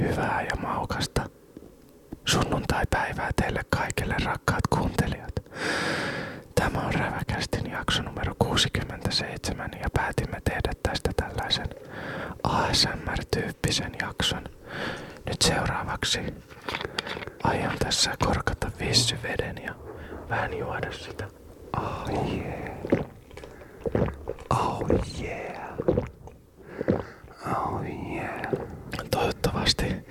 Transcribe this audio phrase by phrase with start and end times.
[0.00, 1.22] hyvää ja maukasta
[2.24, 5.32] sunnuntai-päivää teille kaikille rakkaat kuuntelijat.
[6.54, 11.68] Tämä on Räväkästin jakso numero 67 ja päätimme tehdä tästä tällaisen
[12.42, 14.44] ASMR-tyyppisen jakson.
[15.26, 16.20] Nyt seuraavaksi
[17.44, 19.74] aion tässä korkata vissyveden ja
[20.28, 21.28] vähän juoda sitä.
[21.76, 22.70] Oh yeah.
[24.50, 24.82] Oh
[25.20, 25.72] yeah.
[27.46, 28.42] Oh yeah.
[29.62, 30.06] Toivottavasti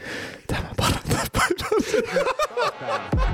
[0.48, 1.22] tämä parantaa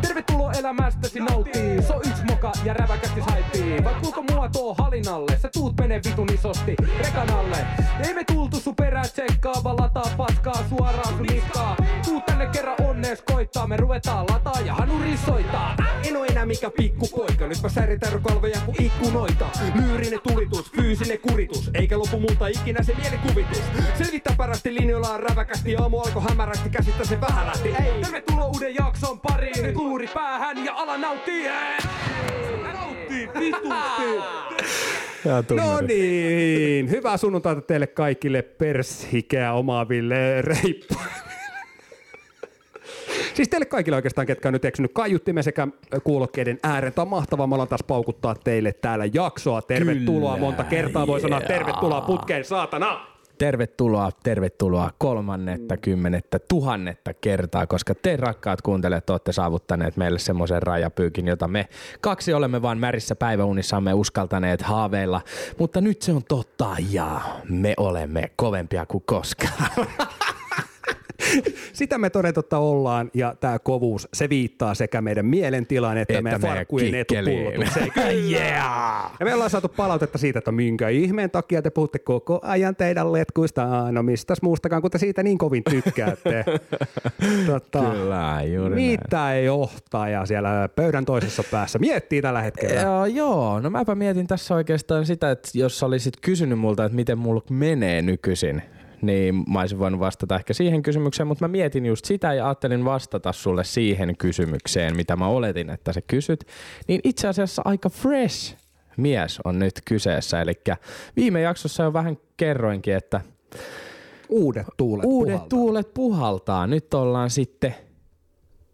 [0.02, 1.82] Tervetuloa elämästäsi nauttii.
[1.88, 3.84] So yks moka ja räväkästi haippii.
[3.84, 5.40] Vai kuulko mua tuo halinalle?
[5.42, 7.58] Sä tuut menee vitun isosti rekanalle.
[8.08, 11.76] Ei me tultu sun perää tsekkaa, vaan lataa paskaa suoraan sun niskaa.
[12.06, 12.22] Tuu
[13.08, 15.76] onnees koittaa, me ruvetaan lataa ja hanuri soittaa.
[16.08, 19.50] En oo enää mikä pikkupoika, nyt mä säritän kalveja kuin ikkunoita.
[19.76, 23.62] Myyrinen tulitus, fyysinen kuritus, eikä lopu multa ikinä se mielikuvitus.
[23.98, 27.70] Selvittää parasti linjoilla on räväkästi, aamu alkoi hämärästi, käsittä se vähän lähti.
[27.70, 28.02] Ei.
[28.02, 31.48] Tervetuloa uuden jakson pariin, nyt luuri päähän ja ala nauttii.
[32.74, 34.18] Nauttii vitusti.
[35.56, 40.96] No niin, hyvää sunnuntaita teille kaikille pershikeä omaaville reippu.
[43.34, 45.68] Siis teille kaikille oikeastaan, ketkä on nyt eksynyt kaiuttimen sekä
[46.04, 46.94] kuulokkeiden ääreen.
[46.94, 49.62] Tämä on mahtavaa, me ollaan taas paukuttaa teille täällä jaksoa.
[49.62, 53.18] Tervetuloa, Kyllä, monta kertaa voi sanoa tervetuloa putkeen, saatana!
[53.38, 61.28] Tervetuloa, tervetuloa kolmannetta, kymmenettä, tuhannetta kertaa, koska te rakkaat kuuntelijat olette saavuttaneet meille semmoisen rajapyykin,
[61.28, 61.68] jota me
[62.02, 65.22] kaksi olemme vaan märissä päiväunissamme uskaltaneet haaveilla.
[65.60, 69.70] Mutta nyt se on totta ja me olemme kovempia kuin koskaan.
[71.74, 76.22] Sitä me toden totta ollaan, ja tämä kovuus, se viittaa sekä meidän mielentilaan että, Että
[76.22, 77.92] meidän farkkujen etupullotukseen.
[78.32, 79.12] yeah!
[79.20, 83.14] Ja me ollaan saatu palautetta siitä, että minkä ihmeen takia te puhutte koko ajan teidän
[83.14, 83.92] letkuista.
[83.92, 86.46] No mistäs muustakaan, kun te siitä niin kovin tykkäätte.
[87.48, 88.92] tota, Kyllä, juuri näin.
[88.92, 92.82] mitä johtaja siellä pöydän toisessa päässä miettii tällä hetkellä?
[92.82, 97.18] Joo, joo, no mäpä mietin tässä oikeastaan sitä, että jos olisit kysynyt multa, että miten
[97.18, 98.62] mulla menee nykyisin,
[99.02, 102.86] niin mä olisin voinut vastata ehkä siihen kysymykseen, mutta mä mietin just sitä ja ajattelin
[102.86, 106.48] vastata sulle siihen kysymykseen, mitä mä oletin, että sä kysyt.
[106.88, 108.58] Niin itse asiassa aika fresh
[108.98, 110.54] mies on nyt kyseessä, eli
[111.16, 113.22] viime jaksossa jo vähän kerroinkin, että
[114.30, 115.50] Uudet tuulet uudet puhaltaa.
[115.50, 116.68] tuulet puhaltaa.
[116.68, 117.76] Nyt ollaan sitten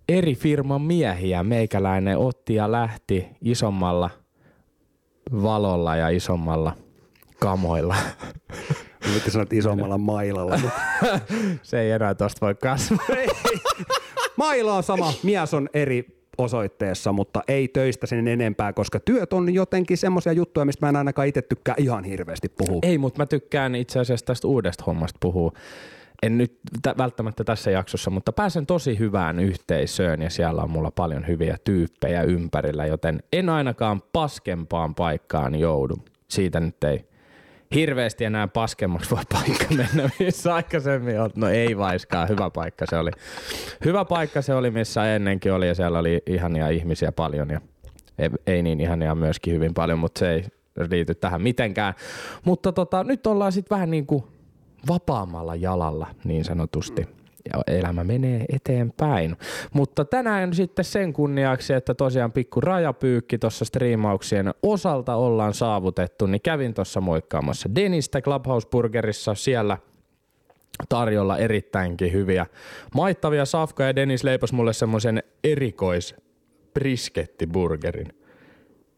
[0.10, 1.44] eri firman miehiä.
[1.44, 4.10] Meikäläinen otti ja lähti isommalla
[5.44, 6.76] valolla ja isommalla
[7.40, 7.96] kamoilla.
[9.14, 10.58] Nyt sanot isommalla mailalla.
[10.58, 10.80] mutta-
[11.64, 13.06] Se ei enää tosta voi kasvaa.
[14.38, 19.54] Maila on sama, mies on eri osoitteessa, mutta ei töistä sen enempää, koska työt on
[19.54, 22.80] jotenkin semmoisia juttuja, mistä mä en ainakaan itse tykkää ihan hirveästi puhua.
[22.84, 25.52] Ei, mutta mä tykkään itse asiassa tästä uudesta hommasta puhua.
[26.24, 30.92] En nyt t- välttämättä tässä jaksossa, mutta pääsen tosi hyvään yhteisöön ja siellä on mulla
[30.92, 35.96] paljon hyviä tyyppejä ympärillä, joten en ainakaan paskempaan paikkaan joudu.
[36.28, 37.06] Siitä nyt ei
[37.74, 41.30] hirveästi enää paskemmaksi voi paikka mennä, missä aikaisemmin on.
[41.36, 43.12] No ei vaiskaan, hyvä paikka se oli.
[43.86, 47.62] Hyvä paikka se oli, missä ennenkin oli ja siellä oli ihania ihmisiä paljon ja
[48.18, 50.44] ei, ei niin ihania myöskin hyvin paljon, mutta se ei
[50.90, 51.94] liity tähän mitenkään.
[52.46, 54.24] Mutta tota, nyt ollaan sitten vähän niin kuin
[54.88, 57.08] vapaammalla jalalla niin sanotusti.
[57.54, 59.38] Ja elämä menee eteenpäin.
[59.74, 66.42] Mutta tänään sitten sen kunniaksi, että tosiaan pikku rajapyykki tuossa striimauksien osalta ollaan saavutettu, niin
[66.42, 69.78] kävin tuossa moikkaamassa Denistä Clubhouse Burgerissa siellä
[70.90, 72.46] tarjolla erittäinkin hyviä
[72.96, 73.90] maittavia safkoja.
[73.90, 76.16] Ja Dennis leipas mulle semmoisen erikois
[76.74, 78.08] briskettiburgerin.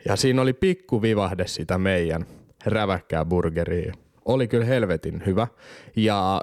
[0.08, 2.26] Ja siinä oli pikku vivahde sitä meidän
[2.66, 3.94] räväkkää burgeria.
[4.26, 5.48] Oli kyllä helvetin hyvä.
[5.96, 6.42] Ja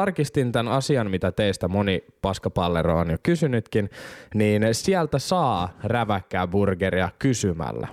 [0.00, 3.90] tarkistin tämän asian, mitä teistä moni paskapallero on jo kysynytkin,
[4.34, 7.88] niin sieltä saa räväkkää burgeria kysymällä.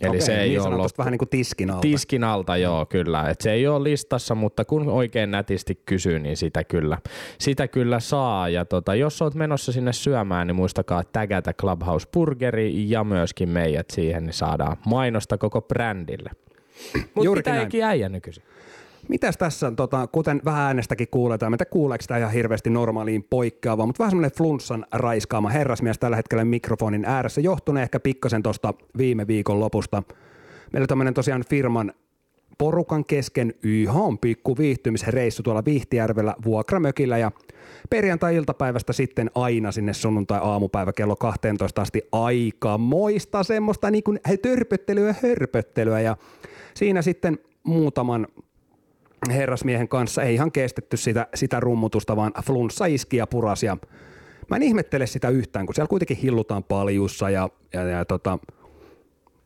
[0.00, 1.80] Eli Okei, se ei niin ole vähän niin kuin tiskin alta.
[1.80, 3.30] Tiskin alta, joo, kyllä.
[3.30, 6.98] Et se ei ole listassa, mutta kun oikein nätisti kysyy, niin sitä kyllä,
[7.38, 8.48] sitä kyllä saa.
[8.48, 13.90] Ja tota, jos oot menossa sinne syömään, niin muistakaa tägätä Clubhouse Burgeri ja myöskin meidät
[13.90, 16.30] siihen, niin saadaan mainosta koko brändille.
[17.14, 17.82] Mutta mitä näin.
[17.84, 18.44] äijä nykyisin?
[19.08, 23.86] Mitäs tässä on, tota, kuten vähän äänestäkin kuuletaan, mitä kuuleeko sitä ihan hirveästi normaaliin poikkeavaa,
[23.86, 29.26] mutta vähän semmoinen flunssan raiskaama herrasmies tällä hetkellä mikrofonin ääressä, johtuneen ehkä pikkasen tuosta viime
[29.26, 30.02] viikon lopusta.
[30.72, 31.92] Meillä tämmöinen tosiaan firman
[32.58, 37.32] porukan kesken ihan pikku viihtymisreissu tuolla Vihtijärvellä vuokramökillä ja
[37.90, 46.00] perjantai-iltapäivästä sitten aina sinne sunnuntai-aamupäivä kello 12 asti aika moista semmoista niin kuin törpöttelyä, hörpöttelyä
[46.00, 46.16] ja
[46.74, 48.26] siinä sitten muutaman
[49.30, 53.66] herrasmiehen kanssa ei ihan kestetty sitä, sitä rummutusta, vaan flunssa iski ja purasi.
[53.66, 53.76] Ja
[54.50, 58.38] mä en ihmettele sitä yhtään, kun siellä kuitenkin hillutaan paljussa ja, ja, ja tota,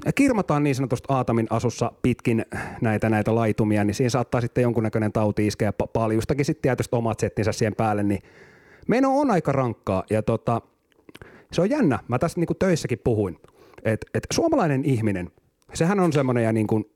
[0.06, 2.44] ja kirmataan niin sanotusti Aatamin asussa pitkin
[2.80, 7.20] näitä, näitä laitumia, niin siinä saattaa sitten jonkunnäköinen tauti iskeä pa- paljustakin sitten tietysti omat
[7.20, 8.22] settinsä siihen päälle, niin
[8.88, 10.60] meno on aika rankkaa ja tota,
[11.52, 11.98] se on jännä.
[12.08, 13.38] Mä tässä niinku töissäkin puhuin,
[13.84, 15.30] että et suomalainen ihminen,
[15.74, 16.90] sehän on semmoinen ja niinku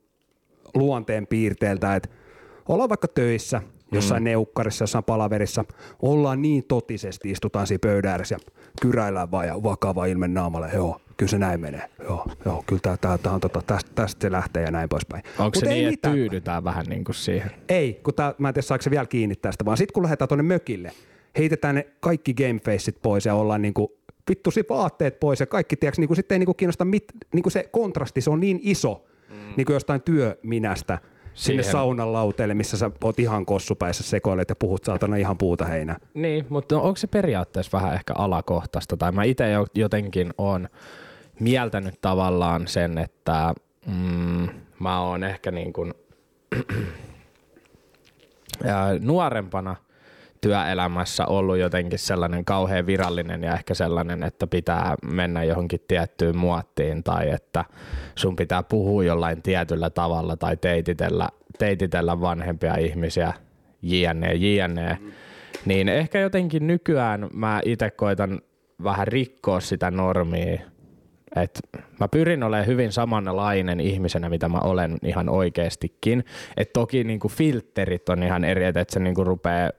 [0.75, 2.08] luonteen piirteeltä, että
[2.69, 3.62] ollaan vaikka töissä,
[3.93, 4.25] jossain mm.
[4.25, 5.64] neukkarissa, jossain palaverissa,
[6.03, 11.00] ollaan niin totisesti, istutaan siinä pöydän ääressä ja kyräillään vaan ja vakava ilme naamalle, joo,
[11.17, 14.32] kyllä se näin menee, joo, joo kyllä tää, tää, tää on tota, tästä, tästä se
[14.32, 15.23] lähtee ja näin poispäin.
[15.38, 17.50] Onko se Mut niin, että tyydytään vähän niin kuin siihen?
[17.69, 20.29] Ei, kun tää, mä en tiedä saako se vielä kiinni tästä, vaan sitten kun lähdetään
[20.29, 20.93] tuonne mökille,
[21.38, 23.99] heitetään ne kaikki gamefaceit pois ja ollaan niinku
[24.31, 27.05] vittusi vaatteet pois ja kaikki, tiedätkö, niinku sitten ei niinku kiinnosta, mit,
[27.35, 29.37] niinku se kontrasti, se on niin iso, mm.
[29.56, 30.99] niinku jostain työminästä
[31.34, 31.73] sinne Siihen.
[31.73, 35.96] saunan lauteelle, missä sä oot ihan kossupäissä sekoilet ja puhut saatana ihan puuta heinää.
[36.14, 38.96] Niin, mutta onko se periaatteessa vähän ehkä alakohtaista?
[38.96, 39.44] Tai mä itse
[39.75, 40.69] jotenkin on
[41.40, 43.55] mieltänyt tavallaan sen, että
[43.87, 44.49] mm,
[44.79, 45.94] mä oon ehkä niin kuin
[48.69, 49.76] ja nuorempana
[50.43, 57.03] työelämässä ollut jotenkin sellainen kauhean virallinen ja ehkä sellainen, että pitää mennä johonkin tiettyyn muottiin
[57.05, 57.65] tai että
[58.15, 61.29] sun pitää puhua jollain tietyllä tavalla tai teititellä,
[61.59, 63.33] teititellä vanhempia ihmisiä,
[63.83, 64.99] jne, jne.
[65.65, 68.41] Niin ehkä jotenkin nykyään mä itse koitan
[68.85, 70.61] vähän rikkoa sitä normia,
[71.37, 71.61] et
[72.00, 76.25] mä pyrin olemaan hyvin samanlainen ihmisenä, mitä mä olen ihan oikeastikin.
[76.56, 79.71] Et toki niinku filterit on ihan eri, että et se niinku rupeaa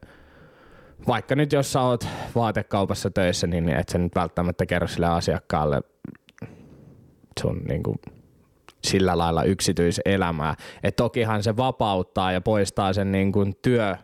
[1.07, 5.81] vaikka nyt jos sä oot vaatekaupassa töissä, niin et sä nyt välttämättä kerro sille asiakkaalle
[7.41, 7.95] sun niinku
[8.83, 10.55] sillä lailla yksityiselämää.
[10.83, 13.95] Et tokihan se vapauttaa ja poistaa sen niinku työ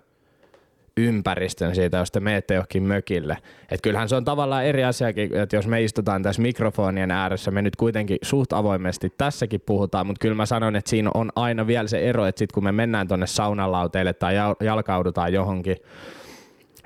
[0.97, 3.37] ympäristön siitä, jos te menette johonkin mökille.
[3.71, 7.61] Et kyllähän se on tavallaan eri asiakin, että jos me istutaan tässä mikrofonien ääressä, me
[7.61, 11.87] nyt kuitenkin suht avoimesti tässäkin puhutaan, mutta kyllä mä sanon, että siinä on aina vielä
[11.87, 15.77] se ero, että sit kun me mennään tuonne saunalauteille tai jal- jalkaudutaan johonkin,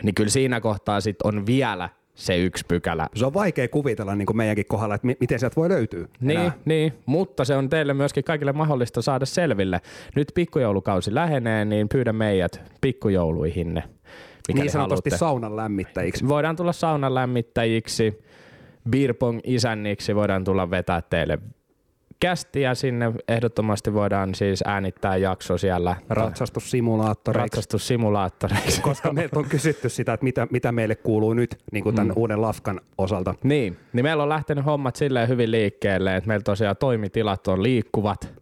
[0.04, 3.10] niin kyllä siinä kohtaa sit on vielä se yksi pykälä.
[3.16, 6.08] Se on vaikea kuvitella niin kuin meidänkin kohdalla, että mi- miten sieltä voi löytyä.
[6.20, 6.52] Niin, enää.
[6.66, 9.82] niin, mutta se on teille myöskin kaikille mahdollista saada selville.
[10.16, 13.84] Nyt pikkujoulukausi lähenee, niin pyydä meidät pikkujouluihinne.
[14.48, 15.18] Niin sanotusti haluatte.
[15.18, 16.28] saunan lämmittäjiksi.
[16.28, 18.24] Voidaan tulla saunan lämmittäjiksi,
[18.90, 21.40] beerpong isänniksi, voidaan tulla vetää teille
[22.24, 23.14] kästiä sinne.
[23.28, 27.44] Ehdottomasti voidaan siis äänittää jakso siellä Ratsastussimulaattoreiksi.
[27.44, 28.82] ratsastussimulaattoreiksi.
[28.90, 32.14] koska meiltä on kysytty sitä, että mitä, mitä meille kuuluu nyt niin kuin tämän mm.
[32.16, 33.36] uuden lafkan osalta.
[33.44, 38.34] Niin, niin meillä on lähtenyt hommat silleen hyvin liikkeelle, että meillä tosiaan toimitilat on liikkuvat.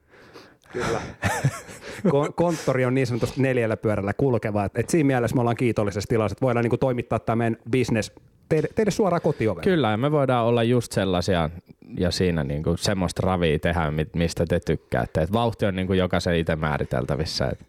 [2.07, 4.65] Kon- konttori on niin sanotusti neljällä pyörällä kulkeva.
[4.65, 7.57] Et, et siinä mielessä me ollaan kiitollisessa tilassa, että voidaan niin kuin toimittaa tämä meidän
[7.71, 8.11] business
[8.51, 9.63] teille, teille suoraan kotiovelle.
[9.63, 11.49] Kyllä, ja me voidaan olla just sellaisia
[11.97, 15.21] ja siinä niinku semmoista ravia tehdä, mi- mistä te tykkäätte.
[15.21, 17.45] Et vauhti on niinku jokaisen itse määriteltävissä.
[17.47, 17.65] Et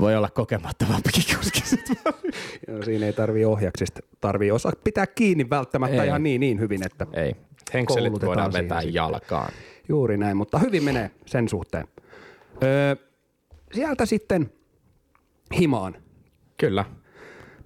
[0.00, 1.62] voi olla kokemattomampikin kuski.
[2.84, 6.08] Siinä ei tarvii ohjaksista, tarvii osaa pitää kiinni välttämättä Ei.
[6.08, 7.36] ihan niin, niin hyvin, että Ei.
[7.74, 8.94] Henkselit voidaan siihen vetää sitten.
[8.94, 9.52] jalkaan.
[9.88, 11.88] juuri näin, mutta hyvin menee sen suhteen.
[12.62, 12.96] Öö,
[13.72, 14.50] sieltä sitten
[15.58, 15.96] himaan
[16.56, 16.84] Kyllä.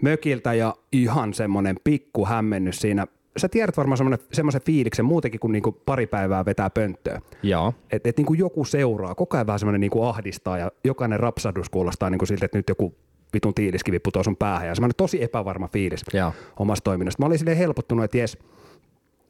[0.02, 3.06] Mökiltä ja ihan semmoinen pikku hämmennys siinä.
[3.36, 7.20] Sä tiedät varmaan semmoisen fiiliksen muutenkin, kun niinku pari päivää vetää pönttöä.
[7.42, 7.74] Joo.
[7.92, 12.10] Että et niinku joku seuraa, koko ajan vähän semmoinen niinku ahdistaa ja jokainen rapsahdus kuulostaa
[12.10, 12.94] niinku siltä, että nyt joku
[13.34, 16.32] vitun tiiliskivi putoaa sun päähän ja semmoinen tosi epävarma fiilis Joo.
[16.58, 17.22] omasta toiminnasta.
[17.22, 18.38] Mä olin silleen helpottunut, että jes,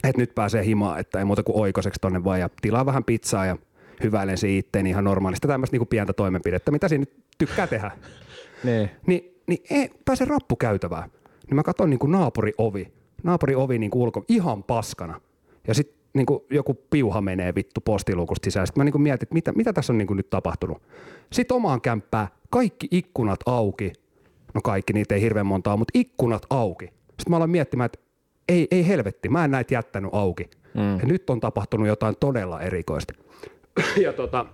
[0.04, 3.46] että nyt pääsee himaan, että ei muuta kuin oikoseksi tonne vaan ja tilaa vähän pizzaa
[3.46, 3.56] ja
[4.02, 7.90] hyväilen se itteeni ihan normaalista tämmöistä niinku pientä toimenpidettä, mitä siinä nyt tykkää tehdä.
[8.64, 8.90] Niin.
[9.06, 11.10] Niin, niin ei, pääse rappukäytävään.
[11.46, 12.92] Niin mä katson niinku naapuri ovi.
[13.22, 15.20] Naapuri ovi niinku ulko, ihan paskana.
[15.68, 18.66] Ja sitten niinku joku piuha menee vittu postiluukusta sisään.
[18.66, 20.82] Sitten mä niinku mietin, että mitä, mitä tässä on niinku nyt tapahtunut.
[21.32, 23.92] Sitten omaan kämppää, kaikki ikkunat auki.
[24.54, 26.84] No kaikki, niitä ei hirveän montaa, mutta ikkunat auki.
[26.84, 27.98] Sitten mä aloin miettimään, että
[28.48, 30.50] ei, ei helvetti, mä en näitä jättänyt auki.
[30.74, 30.98] Mm.
[30.98, 33.14] Ja nyt on tapahtunut jotain todella erikoista.
[34.04, 34.46] ja tota,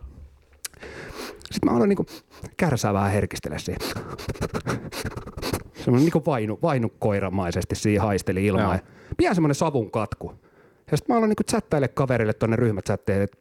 [1.50, 2.06] sitten mä aloin niinku
[2.56, 3.80] kärsää vähän herkistellä siihen.
[5.74, 8.74] Semmoinen niinku vainu, vainukoiramaisesti siihen haisteli ilmaa.
[8.74, 8.80] Ja
[9.16, 10.32] Pian semmoinen savun katku.
[10.90, 13.38] Ja sitten mä aloin niinku chattaille kaverille tuonne ryhmächatteen, että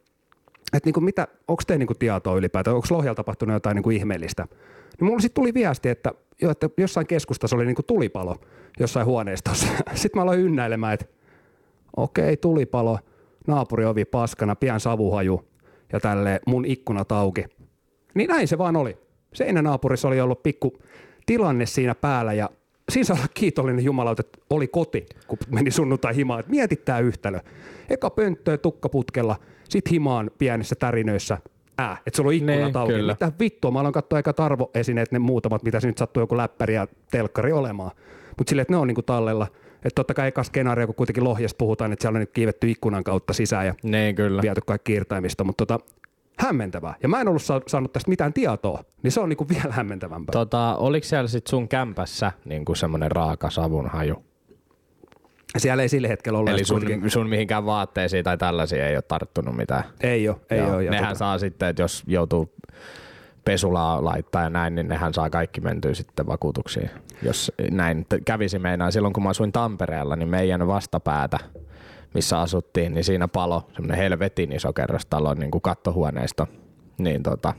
[0.74, 4.48] et niinku mitä, onko teillä niinku tietoa ylipäätään, onko Lohjalla tapahtunut jotain niinku ihmeellistä.
[5.00, 6.12] Niin mulla sitten tuli viesti, että,
[6.42, 8.36] jo, että jossain keskustassa oli niinku tulipalo
[8.80, 9.68] jossain huoneistossa.
[9.94, 11.06] Sitten mä aloin ynnäilemään, että
[11.98, 13.00] okei, tulipalo,
[13.48, 15.46] naapuriovi paskana, pian savuhaju
[15.94, 17.46] ja tälle mun ikkunat auki.
[18.18, 18.98] Niin näin se vaan oli.
[19.34, 20.78] seinänaapurissa oli ollut pikku
[21.26, 22.50] tilanne siinä päällä ja
[22.90, 26.40] siinä saa olla kiitollinen Jumala, että oli koti, kun meni sunnuntai himaan.
[26.40, 27.40] Että mietit tää yhtälö.
[27.90, 29.36] Eka pönttöä tukkaputkella,
[29.70, 31.38] sit himaan pienissä tärinöissä.
[31.78, 32.94] Ää, että sulla on ikkunat Niin, auki.
[32.94, 33.14] kyllä.
[33.14, 36.74] Mitä vittua, mä aloin katsoa aika tarvoesineet, ne muutamat, mitä se nyt sattuu joku läppäri
[36.74, 37.92] ja telkkari olemaan.
[38.38, 39.48] Mutta silleen, että ne on niinku tallella.
[39.76, 43.04] Että totta kai eka skenaario, kun kuitenkin Lohjasta puhutaan, että siellä on nyt kiivetty ikkunan
[43.04, 44.42] kautta sisään ja Niin kyllä.
[44.42, 45.86] viety kaikki irtaimista, mutta tota,
[46.40, 46.96] hämmentävää.
[47.04, 50.34] Ja mä en ollut sa- saanut tästä mitään tietoa, niin se on niinku vielä hämmentävämpää.
[50.34, 54.24] Tota, oliko siellä sit sun kämpässä niin kuin semmoinen raaka savun haju?
[55.58, 56.54] Siellä ei sillä hetkellä ollut.
[56.54, 59.84] Eli sun, kuitenkin- sun mihinkään vaatteisiin tai tällaisiin ei ole tarttunut mitään?
[60.02, 60.84] Ei ole, ei Joo, ole.
[60.84, 62.54] Ja nehän tota, saa sitten, että jos joutuu
[63.46, 66.90] pesulaa laittaa ja näin, niin nehän saa kaikki mentyä sitten vakuutuksiin.
[67.24, 68.92] Jos näin kävisi meinaan.
[68.92, 71.38] Silloin kun mä asuin Tampereella, niin meidän vastapäätä,
[72.14, 76.48] missä asuttiin, niin siinä palo semmoinen helvetin iso kerrostalo niin kuin kattohuoneisto.
[76.98, 77.54] Niin tota,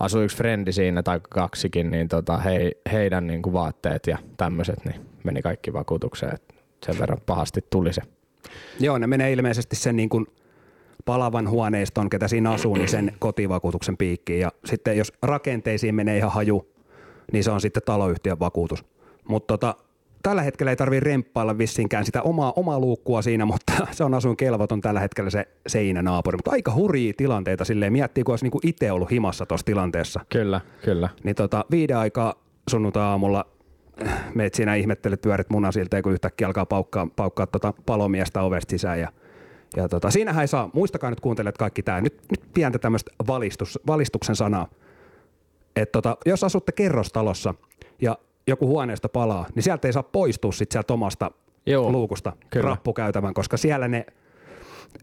[0.00, 4.84] asui yksi frendi siinä tai kaksikin, niin tota, he, heidän niin kuin vaatteet ja tämmöiset
[4.84, 6.34] niin meni kaikki vakuutukseen.
[6.34, 6.54] Et
[6.86, 8.02] sen verran pahasti tuli se.
[8.80, 10.26] Joo, ne menee ilmeisesti sen niin kuin
[11.04, 14.40] palavan huoneiston, ketä siinä asuu, niin sen kotivakuutuksen piikkiin.
[14.40, 16.72] Ja sitten jos rakenteisiin menee ihan haju,
[17.32, 18.84] niin se on sitten taloyhtiön vakuutus.
[19.28, 19.74] Mutta tota,
[20.22, 24.36] tällä hetkellä ei tarvitse remppailla vissinkään sitä omaa, omaa luukkua siinä, mutta se on asuin
[24.36, 26.36] kelvoton tällä hetkellä se seinänaapuri.
[26.36, 27.92] Mutta aika hurjia tilanteita silleen.
[27.92, 30.20] Miettii, kun olisi niinku itse ollut himassa tuossa tilanteessa.
[30.28, 31.08] Kyllä, kyllä.
[31.24, 32.34] Niin tota, viiden aikaa
[32.70, 33.46] sunnuntai-aamulla
[34.06, 39.00] äh, meet siinä ihmettelet pyörit munasilta, kun yhtäkkiä alkaa paukkaa, paukkaa tota palomiestä ovesta sisään.
[39.00, 39.12] Ja,
[39.76, 43.78] ja tota, siinähän ei saa, muistakaa nyt kuuntelijat kaikki tämä, nyt, nyt pientä tämmöistä valistus,
[43.86, 44.68] valistuksen sanaa.
[45.76, 47.54] Että tota, jos asutte kerrostalossa
[48.02, 51.30] ja joku huoneesta palaa, niin sieltä ei saa poistua sit sieltä omasta
[51.66, 52.68] Joo, luukusta kyllä.
[52.70, 54.06] rappukäytävän, koska siellä ne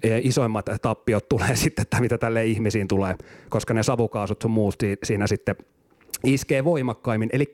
[0.04, 3.16] e, isoimmat tappiot tulee sitten, että mitä tälle ihmisiin tulee,
[3.50, 5.56] koska ne savukaasut sun muut si- siinä sitten
[6.24, 7.30] iskee voimakkaimmin.
[7.34, 7.54] Eli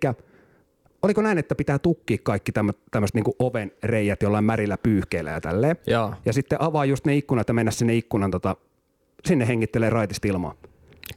[1.02, 5.76] oliko näin, että pitää tukkia kaikki tämmöiset niinku oven reijät jollain märillä pyyhkeillä ja tälleen.
[5.88, 8.56] Joo, Ja sitten avaa just ne ikkunat ja mennä sinne ikkunan, tota,
[9.26, 10.54] sinne hengittelee raitista ilmaa.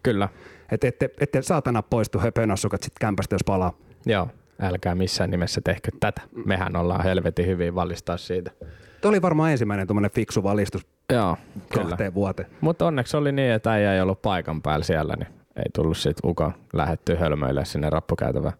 [0.02, 0.28] kyllä.
[0.72, 3.72] Että ette, ette saatana poistu höpönassukat sitten kämpästä, jos palaa.
[4.06, 4.28] Joo,
[4.60, 6.20] älkää missään nimessä tehkö tätä.
[6.44, 8.50] Mehän ollaan helvetin hyvin valistaa siitä.
[9.00, 11.36] Tuo oli varmaan ensimmäinen tuommoinen fiksu valistus Joo,
[11.72, 11.88] kyllä.
[11.88, 12.48] kahteen vuoteen.
[12.60, 16.16] Mutta onneksi oli niin, että äijä ei ollut paikan päällä siellä, niin ei tullut sit
[16.24, 18.54] ukon lähettyä hölmöille sinne rappukäytävään.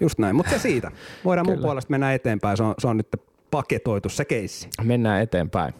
[0.00, 0.90] Just näin, mutta se siitä.
[1.24, 1.66] Voidaan mun Kyllä.
[1.66, 3.08] puolesta mennä eteenpäin, se on, se on nyt
[3.50, 4.68] paketoitu se keissi.
[4.82, 5.74] Mennään eteenpäin.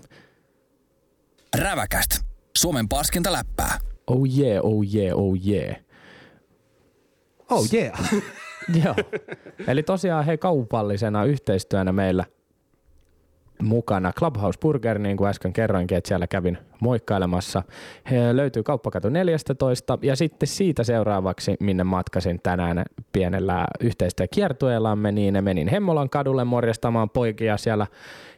[1.59, 2.11] Räväkäst.
[2.59, 3.79] Suomen paskinta läppää.
[4.07, 5.77] Oh yeah, oh yeah, oh yeah.
[7.51, 8.01] Oh yeah.
[8.85, 8.95] Joo.
[9.69, 12.25] Eli tosiaan hei kaupallisena yhteistyönä meillä
[13.63, 17.63] mukana Clubhouse Burger, niin kuin äsken kerroinkin, että siellä kävin moikkailemassa.
[18.11, 25.69] He löytyy kauppakatu 14 ja sitten siitä seuraavaksi, minne matkasin tänään pienellä yhteistyökiertueellamme, niin menin
[25.69, 27.57] Hemmolan kadulle morjastamaan poikia.
[27.57, 27.87] Siellä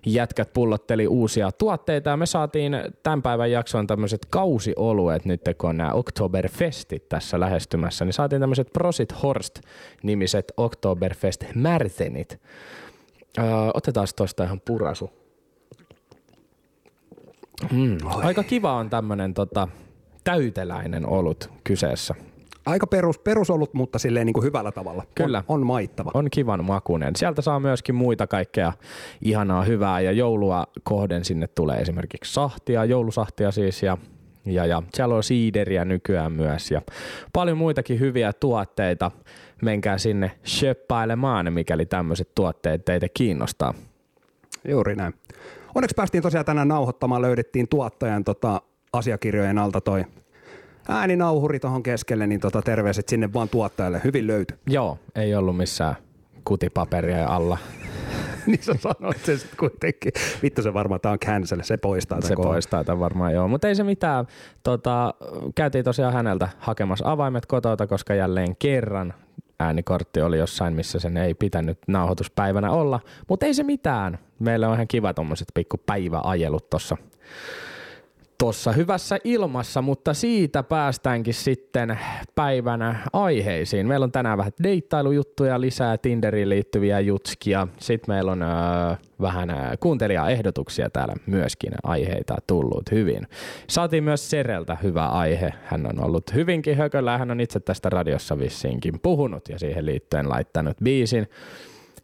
[0.07, 5.77] jätkät pullotteli uusia tuotteita ja me saatiin tämän päivän jaksoon tämmöiset kausioluet nyt, kun on
[5.77, 12.41] nämä Oktoberfestit tässä lähestymässä, niin saatiin tämmöiset Prosit Horst-nimiset Oktoberfest Märtenit.
[13.39, 13.45] Öö,
[13.75, 15.11] otetaan tuosta ihan purasu.
[17.73, 17.99] Mm.
[18.05, 19.69] Aika kiva on tämmönen tota,
[20.25, 22.15] täyteläinen olut kyseessä.
[22.67, 25.05] Aika perus, perusolut, mutta silleen niin kuin hyvällä tavalla.
[25.15, 25.39] Kyllä.
[25.49, 26.11] On, on maittava.
[26.15, 27.17] On kivan makuinen.
[27.17, 28.73] Sieltä saa myöskin muita kaikkea
[29.23, 33.99] ihanaa hyvää ja joulua kohden sinne tulee esimerkiksi sahtia, joulusahtia siis ja
[34.47, 36.83] ja, ja siellä on siideriä nykyään myös ja
[37.33, 39.11] paljon muitakin hyviä tuotteita.
[39.63, 43.75] Menkää sinne shöppailemaan, mikäli tämmöiset tuotteet teitä kiinnostaa.
[44.69, 45.15] Juuri näin.
[45.75, 48.63] Onneksi päästiin tosiaan tänään nauhoittamaan, löydettiin tuottajan tota,
[48.93, 50.05] asiakirjojen alta toi
[50.89, 54.01] ääninauhuri tuohon keskelle, niin tota, terveiset sinne vaan tuottajalle.
[54.05, 54.57] Hyvin löytyi.
[54.67, 55.95] Joo, ei ollut missään
[56.45, 57.59] kutipaperia alla.
[58.47, 60.13] niin sä sanoit sen sitten kuitenkin.
[60.43, 62.53] Vittu se varmaan, tää on cancel, se poistaa tämän Se kohdan.
[62.53, 64.27] poistaa tämän varmaan joo, mutta ei se mitään.
[64.63, 65.15] Tota,
[65.55, 69.15] käytiin tosiaan häneltä hakemassa avaimet kotota, koska jälleen kerran
[69.61, 74.19] äänikortti oli jossain, missä sen ei pitänyt nauhoituspäivänä olla, mutta ei se mitään.
[74.39, 76.97] Meillä on ihan kiva tommoset pikku päiväajelut tossa
[78.41, 81.99] tuossa hyvässä ilmassa, mutta siitä päästäänkin sitten
[82.35, 83.87] päivänä aiheisiin.
[83.87, 87.69] Meillä on tänään vähän deittailujuttuja lisää, Tinderiin liittyviä jutskia.
[87.79, 88.49] Sitten meillä on öö,
[89.21, 93.27] vähän öö, kuuntelijaehdotuksia täällä myöskin aiheita tullut hyvin.
[93.69, 95.53] Saatiin myös Sereltä hyvä aihe.
[95.65, 97.19] Hän on ollut hyvinkin hököllä.
[97.19, 101.27] Hän on itse tästä radiossa vissiinkin puhunut ja siihen liittyen laittanut biisin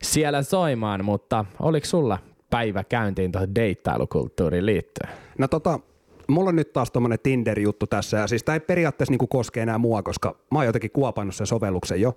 [0.02, 2.18] siellä soimaan, mutta oliko sulla
[2.50, 5.12] päivä käyntiin tuohon deittailukulttuuriin liittyen?
[5.38, 5.80] No tota,
[6.28, 9.78] mulla on nyt taas tommonen Tinder-juttu tässä, ja siis tämä ei periaatteessa niinku koske enää
[9.78, 12.16] mua, koska mä oon jotenkin kuopannut sen sovelluksen jo,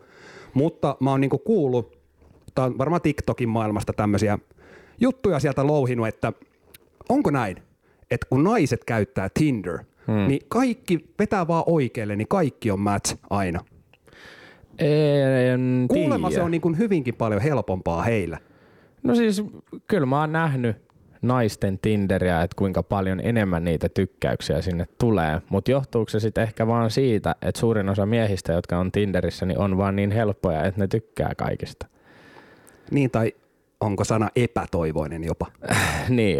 [0.54, 2.00] mutta mä oon niinku kuullut,
[2.56, 4.40] tää on varmaan TikTokin maailmasta tämmöisiä
[5.00, 6.34] juttuja sieltä louhinut, että
[7.10, 7.58] onko näin,
[8.12, 10.28] että kun naiset käyttää Tinder, hmm.
[10.28, 13.60] niin kaikki vetää vaan oikealle, niin kaikki on match aina.
[14.80, 16.40] En Kuulemma tiedä.
[16.40, 18.38] se on niin kuin hyvinkin paljon helpompaa heillä.
[19.04, 19.44] No siis
[19.88, 20.78] kyllä mä oon nähnyt
[21.22, 25.42] naisten Tinderiä, että kuinka paljon enemmän niitä tykkäyksiä sinne tulee.
[25.50, 29.60] Mutta johtuuko se sitten ehkä vaan siitä, että suurin osa miehistä, jotka on Tinderissä, niin
[29.60, 31.88] on vaan niin helppoja, että ne tykkää kaikista.
[32.92, 33.34] Niin, tai
[33.82, 35.46] onko sana epätoivoinen jopa?
[36.10, 36.40] niin,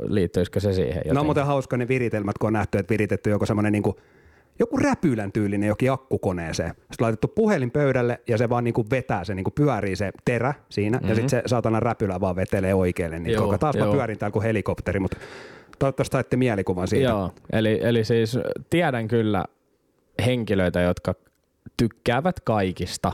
[0.00, 1.14] liittyisikö se siihen jotenkin?
[1.14, 3.94] No on muuten hauska ne viritelmät, kun on nähty, että viritetty joku semmoinen niin
[4.58, 6.70] joku räpylän tyylinen jokin akkukoneeseen.
[6.70, 10.96] Sitten laitettu puhelin pöydälle ja se vaan niinku vetää, se niinku pyörii se terä siinä
[10.96, 11.08] mm-hmm.
[11.08, 13.18] ja sitten se saatana räpylä vaan vetelee oikealle.
[13.18, 13.94] Niin Joo, koko taas mä joo.
[13.94, 15.16] pyörin täällä kuin helikopteri, mutta
[15.78, 17.08] toivottavasti saitte mielikuvan siitä.
[17.08, 18.38] Joo, eli, eli siis
[18.70, 19.44] tiedän kyllä
[20.26, 21.14] henkilöitä, jotka
[21.76, 23.12] tykkäävät kaikista,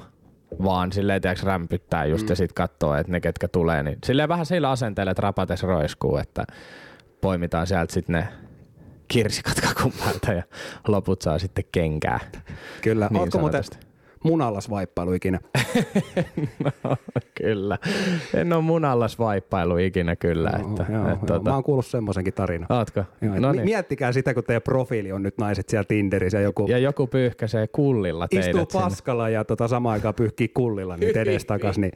[0.62, 2.28] vaan silleen tiedätkö, rämpyttää just mm.
[2.28, 6.16] ja sit katsoo, että ne ketkä tulee, niin silleen vähän sillä asenteella, että rapates roiskuu,
[6.16, 6.45] että
[7.21, 8.28] poimitaan sieltä sitten ne
[9.08, 10.42] kirsikat kakun päältä ja
[10.88, 12.20] loput saa sitten kenkää.
[12.82, 13.08] Kyllä.
[13.10, 13.64] Niin Ootko muuten
[14.24, 15.40] munallas vaippailu ikinä?
[16.84, 16.96] No,
[17.34, 17.78] kyllä.
[18.34, 20.50] En ole munallas vaippailu ikinä kyllä.
[20.50, 20.62] Että,
[20.92, 21.16] joo, että, joo.
[21.26, 22.72] tota, Mä oon kuullut semmoisenkin tarinan.
[22.72, 23.04] Ootko?
[23.20, 23.64] Joo, no no niin.
[23.64, 27.66] Miettikää sitä, kun teidän profiili on nyt naiset siellä Tinderissä ja joku Ja joku pyyhkäsee
[27.66, 28.84] kullilla teidät istuu sinne.
[28.84, 31.92] paskalla ja tota samaan aikaan pyyhkii kullilla niin edestakas, niin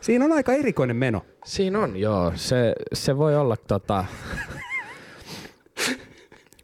[0.00, 1.22] siinä on aika erikoinen meno.
[1.44, 2.32] Siinä on, joo.
[2.34, 4.04] Se, se voi olla tota...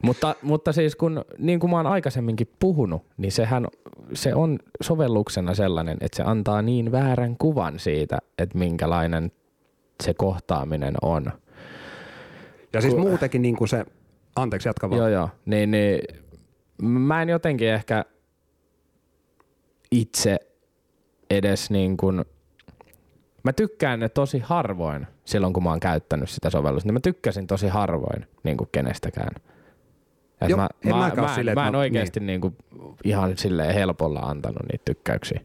[0.03, 3.67] mutta, mutta siis kun, niin kuin mä oon aikaisemminkin puhunut, niin sehän
[4.15, 9.33] se on sovelluksena sellainen, että se antaa niin väärän kuvan siitä, että minkälainen
[10.03, 11.33] se kohtaaminen on.
[12.73, 13.85] Ja siis Ku- muutenkin niin kuin se,
[14.37, 14.99] anteeksi jatka vaan.
[14.99, 15.29] Joo, joo.
[15.47, 16.01] Niin, niin
[16.83, 18.05] mä en jotenkin ehkä
[19.91, 20.37] itse
[21.31, 22.25] edes niin kuin,
[23.43, 26.87] mä tykkään ne tosi harvoin silloin, kun mä oon käyttänyt sitä sovellusta.
[26.87, 29.35] Niin mä tykkäsin tosi harvoin niin kuin kenestäkään.
[30.41, 32.41] Et Joo, mä, en mä, mä, silleen, mä, että en mä- oikeasti niin.
[32.41, 32.57] kuin
[33.05, 35.41] ihan silleen helpolla antanut niitä tykkäyksiä.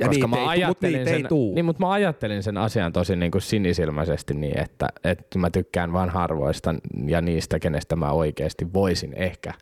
[0.00, 1.54] ja Koska mä ei, tuu, mut ajattelin niitä sen, tuu.
[1.54, 5.92] Niin, mutta mä ajattelin sen asian tosi niin kuin sinisilmäisesti niin, että, että mä tykkään
[5.92, 6.74] vain harvoista
[7.06, 9.54] ja niistä, kenestä mä oikeasti voisin ehkä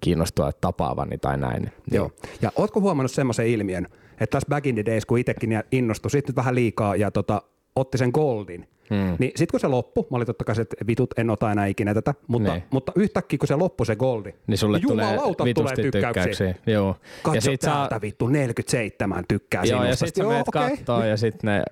[0.00, 1.62] kiinnostua tapaavani tai näin.
[1.62, 2.10] Niin- Joo.
[2.42, 6.28] Ja ootko huomannut semmoisen ilmiön, että tässä back in the days, kun itsekin innostui sit
[6.28, 7.42] nyt vähän liikaa ja tota,
[7.80, 9.16] otti sen goldin, Mm.
[9.18, 11.66] niin sitten kun se loppui, mä olin totta kai se, että vitut, en ota enää
[11.66, 12.62] ikinä tätä, mutta, Niin.
[12.70, 16.22] mutta yhtäkkiä kun se loppui se goldi, Niin sulle tulee jumalauta vitusti tulee tykkäyksiä.
[16.24, 16.54] tykkäyksiä.
[16.74, 16.96] Joo.
[17.22, 20.06] Katso ja sit täältä saa, vittu, 47 tykkää joo, ja sinusta.
[20.06, 20.76] sit sä menet okei.
[20.76, 21.62] kattoo ja sit ne,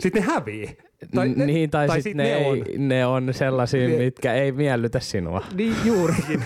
[0.00, 0.76] Sitten ne hävii.
[1.14, 2.56] tai, niin, tai, tai sit, sit ne, ne on.
[2.56, 5.42] ei, ne on sellaisia, Ne- mitkä ei miellytä sinua.
[5.54, 6.44] Niin juurikin.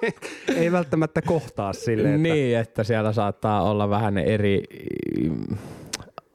[0.56, 4.62] ei välttämättä kohtaa silleen, että Niin, että siellä saattaa olla vähän eri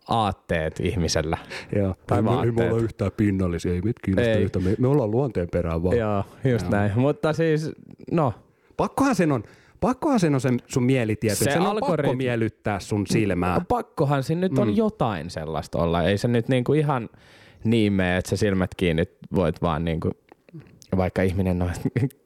[0.07, 1.37] aatteet ihmisellä.
[1.75, 1.95] Joo.
[2.07, 2.71] Tai me, ei me vaatteet.
[2.73, 4.43] olla yhtään pinnallisia, ei meitä kiinnosta Ei.
[4.43, 4.65] yhtään.
[4.65, 5.97] Me, me ollaan luonteen perään vaan.
[5.97, 6.71] Joo, just Joo.
[6.71, 6.91] näin.
[6.95, 7.71] Mutta siis,
[8.11, 8.33] no,
[8.77, 9.43] Pakkohan sen on,
[9.81, 11.35] pakkohan sen on sen sun mielitieto.
[11.35, 13.61] Se Se sen on pakko miellyttää sun silmää.
[13.67, 14.75] pakkohan siinä nyt on Mm.
[14.75, 16.03] jotain sellaista olla.
[16.03, 17.09] Ei se nyt niinku ihan
[17.63, 19.03] niin mene, että sä silmät kiinni
[19.35, 20.11] voit vaan niinku,
[20.97, 21.71] vaikka ihminen on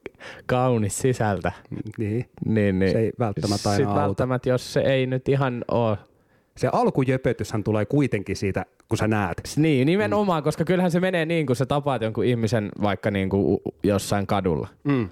[0.46, 1.52] kaunis sisältä,
[1.98, 2.26] Niin.
[2.46, 4.02] niin, niin Se ei välttämättä aina sit auta.
[4.02, 5.98] välttämättä, jos se ei nyt ihan ole
[6.62, 9.41] Se alkujöpötyshän tulee kuitenkin siitä, kun sä näet.
[9.56, 13.62] Niin, nimenomaan, koska kyllähän se menee niin, kun sä tapaat jonkun ihmisen vaikka niin kuin
[13.84, 14.67] jossain kadulla.
[14.84, 15.10] Mm.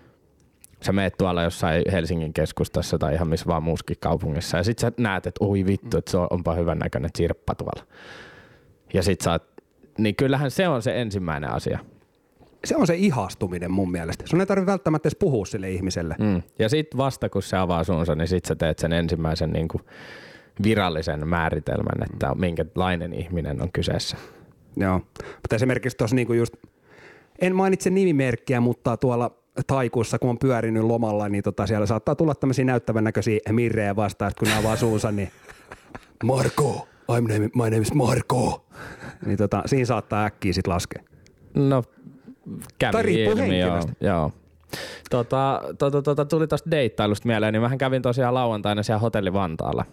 [0.82, 4.92] Sä meet tuolla jossain Helsingin keskustassa tai ihan missä vaan muuskin kaupungissa ja sit sä
[4.98, 7.84] näet, että oi vittu, että se on, onpa hyvän näköinen sirppa tuolla.
[8.94, 9.44] Ja sit sä oot,
[9.98, 11.80] niin kyllähän se on se ensimmäinen asia.
[12.66, 14.24] Se on se ihastuminen mun mielestä.
[14.28, 16.16] Sun ei tarvitse välttämättä edes puhua sille ihmiselle.
[16.20, 16.42] Mm.
[16.60, 19.84] Ja sit vasta kun se avaa suunsa, niin sit sä teet sen ensimmäisen niin kuin
[20.64, 24.18] virallisen määritelmän, että minkälainen ihminen on kyseessä.
[24.78, 25.00] Joo.
[25.18, 26.54] Mutta esimerkiksi tuossa niinku just,
[27.42, 29.32] en mainitse nimimerkkiä, mutta tuolla
[29.68, 34.32] taikuussa, kun on pyörinyt lomalla, niin tota siellä saattaa tulla tämmöisiä näyttävän näköisiä mirrejä vastaan,
[34.40, 35.32] kun ne avaa suunsa, niin
[36.24, 38.66] Marko, I'm name, my name is Marko.
[39.26, 41.04] Niin tota, siinä saattaa äkkiä sit laskea.
[41.54, 41.84] No,
[42.80, 43.80] kävi Tai riippuu ilmi, joo.
[44.02, 44.32] joo.
[45.10, 49.86] Tota, tota, tota, tuli tosta deittailusta mieleen, niin mähän kävin tosiaan lauantaina siellä hotelli Vantaalla.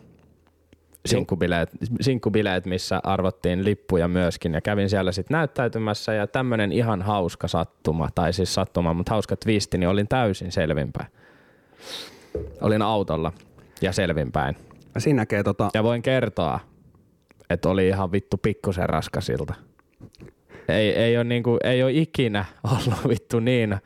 [1.06, 7.48] Sinkkubileet, sinkkubileet, missä arvottiin lippuja myöskin ja kävin siellä sitten näyttäytymässä ja tämmönen ihan hauska
[7.48, 11.08] sattuma, tai siis sattuma, mutta hauska twisti, niin olin täysin selvinpäin.
[12.60, 13.32] Olin autolla
[13.82, 14.56] ja selvinpäin.
[14.94, 16.60] Ja siinä näkee tota, Ja voin kertoa,
[17.50, 19.54] että oli ihan vittu pikkusen raskasilta.
[20.68, 23.76] Ei, ei, ole niinku, ei ole ikinä ollut vittu niin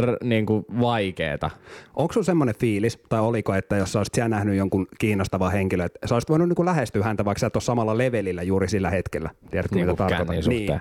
[0.00, 1.50] r- niinku vaikeeta.
[1.96, 5.86] Onko sun semmoinen fiilis, tai oliko, että jos sä olisit siellä nähnyt jonkun kiinnostavan henkilön,
[5.86, 8.90] että sä olisit voinut niin lähestyä häntä, vaikka sä et ole samalla levelillä juuri sillä
[8.90, 9.30] hetkellä?
[9.50, 10.42] Tiedätkö, Niinku mitä tarkoitan?
[10.42, 10.80] suhteen.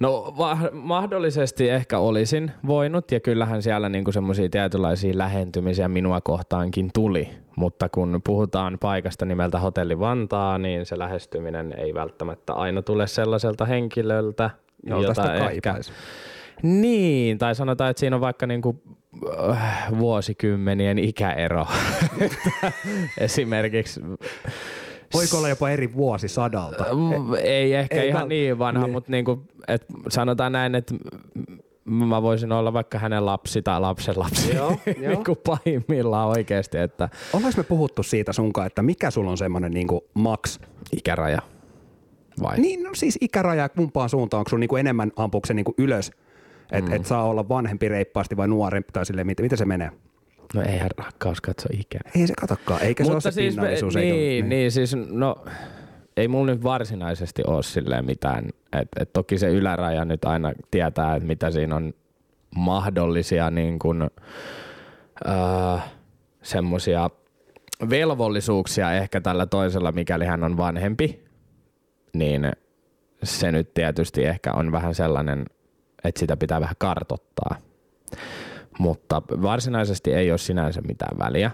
[0.00, 6.90] No va- mahdollisesti ehkä olisin voinut ja kyllähän siellä niinku semmoisia tietynlaisia lähentymisiä minua kohtaankin
[6.94, 13.06] tuli, mutta kun puhutaan paikasta nimeltä Hotelli Vantaa, niin se lähestyminen ei välttämättä aina tule
[13.06, 14.50] sellaiselta henkilöltä,
[14.86, 15.92] Jolta sitä kaipaisi.
[16.62, 18.82] Niin, tai sanotaan, että siinä on vaikka niinku,
[19.50, 21.66] äh, vuosikymmenien ikäero.
[23.18, 24.00] Esimerkiksi
[25.14, 26.84] Voiko olla jopa eri vuosisadalta?
[26.84, 28.92] Mm, Ei ehkä ei ihan vält- niin vanha, niin.
[28.92, 30.94] mutta niinku, et sanotaan näin, että
[31.84, 34.54] mä voisin olla vaikka hänen lapsi tai lapsen lapsi.
[34.56, 34.68] Joo,
[35.00, 35.10] joo.
[35.10, 39.88] niinku pahimmillaan oikeasti, että Ollaanko me puhuttu siitä sunkaan, että mikä sulla on semmoinen niin
[40.14, 40.58] max?
[40.96, 41.38] ikäraja.
[42.42, 42.58] Vai?
[42.60, 46.10] Niin, no siis ikäraja kumpaan suuntaan, onko sun niin enemmän ampuuko se niin ylös,
[46.72, 46.96] että mm.
[46.96, 49.90] et saa olla vanhempi reippaasti vai nuorempi tai silleen, miten, miten se menee?
[50.54, 52.10] No eihän rakkaus katso ikää.
[52.14, 53.94] Ei se katokaan, eikä se ole se siis, pinnallisuus.
[53.94, 54.48] niin, eikä, niin.
[54.48, 55.44] niin, siis no
[56.16, 58.48] ei mulla nyt varsinaisesti ole silleen mitään.
[58.72, 61.94] Et, et toki se yläraja nyt aina tietää, että mitä siinä on
[62.56, 64.10] mahdollisia niin kuin,
[65.28, 65.92] äh,
[66.42, 67.10] semmosia
[67.90, 71.24] velvollisuuksia ehkä tällä toisella, mikäli hän on vanhempi,
[72.12, 72.52] niin
[73.22, 75.44] se nyt tietysti ehkä on vähän sellainen,
[76.04, 77.56] että sitä pitää vähän kartottaa.
[78.78, 81.50] Mutta varsinaisesti ei ole sinänsä mitään väliä.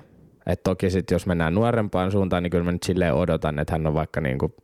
[0.47, 3.87] Et toki sit jos mennään nuorempaan suuntaan, niin kyllä mä nyt silleen odotan, että hän
[3.87, 4.55] on vaikka niinku,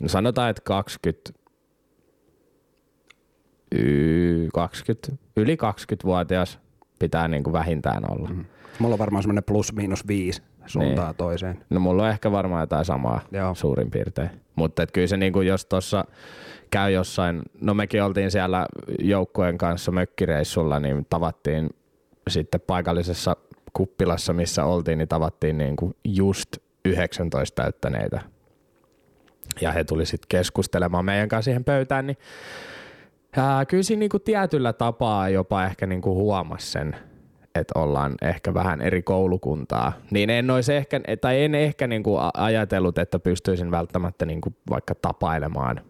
[0.00, 1.32] no sanotaan, että 20,
[3.72, 6.58] y, 20 yli 20-vuotias
[6.98, 8.28] pitää niinku vähintään olla.
[8.28, 8.44] Mm.
[8.78, 11.16] Mulla on varmaan semmoinen plus miinus viisi suuntaan Niin.
[11.16, 11.64] toiseen.
[11.70, 13.54] No mulla on ehkä varmaan jotain samaa Joo.
[13.54, 14.30] suurin piirtein.
[14.56, 16.04] Mutta kyllä se niinku, jos tuossa
[16.70, 18.66] käy jossain, no mekin oltiin siellä
[18.98, 21.70] joukkueen kanssa mökkireissulla, niin tavattiin
[22.28, 23.36] sitten paikallisessa
[23.72, 28.20] kuppilassa, missä oltiin, niin tavattiin niinku just 19 täyttäneitä.
[29.60, 32.16] Ja he tuli sitten keskustelemaan meidän kanssa siihen pöytään, niin
[33.36, 36.96] ää, kyllä siinä niinku tietyllä tapaa jopa ehkä niinku huomasi sen,
[37.54, 42.30] että ollaan ehkä vähän eri koulukuntaa, niin en olisi ehkä, tai en ehkä niinku a-
[42.34, 45.80] ajatellut, että pystyisin välttämättä niinku vaikka tapailemaan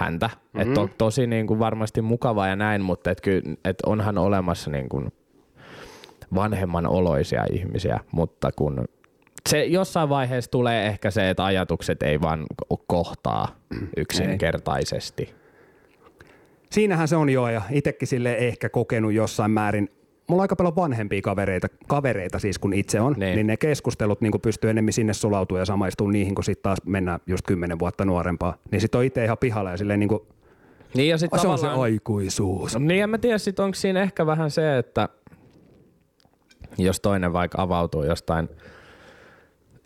[0.00, 0.26] häntä.
[0.26, 0.60] Mm-hmm.
[0.60, 5.04] Et to, tosi niinku varmasti mukava ja näin, mutta et ky, et onhan olemassa niinku
[6.34, 8.84] vanhemman oloisia ihmisiä, mutta kun
[9.48, 13.48] se jossain vaiheessa tulee ehkä se, että ajatukset ei vaan ko- kohtaa
[13.96, 15.34] yksinkertaisesti.
[16.70, 19.88] Siinähän se on jo, ja itsekin sille ehkä kokenut jossain määrin.
[20.30, 23.20] Mulla on aika paljon vanhempia kavereita, kavereita siis kun itse on, Niin.
[23.20, 26.78] niin, niin ne keskustelut niin pystyy enemmän sinne sulautua ja samaistuu niihin, kun sitten taas
[26.86, 28.56] mennään just kymmenen vuotta nuorempaa.
[28.70, 30.20] Niin sitten on itse ihan pihalla ja silleen niin kuin,
[30.94, 32.74] Niin ja sit se on se aikuisuus.
[32.74, 35.08] No niin, en mä tiedä, sit onko siinä ehkä vähän se, että
[36.78, 38.48] jos toinen vaikka avautuu jostain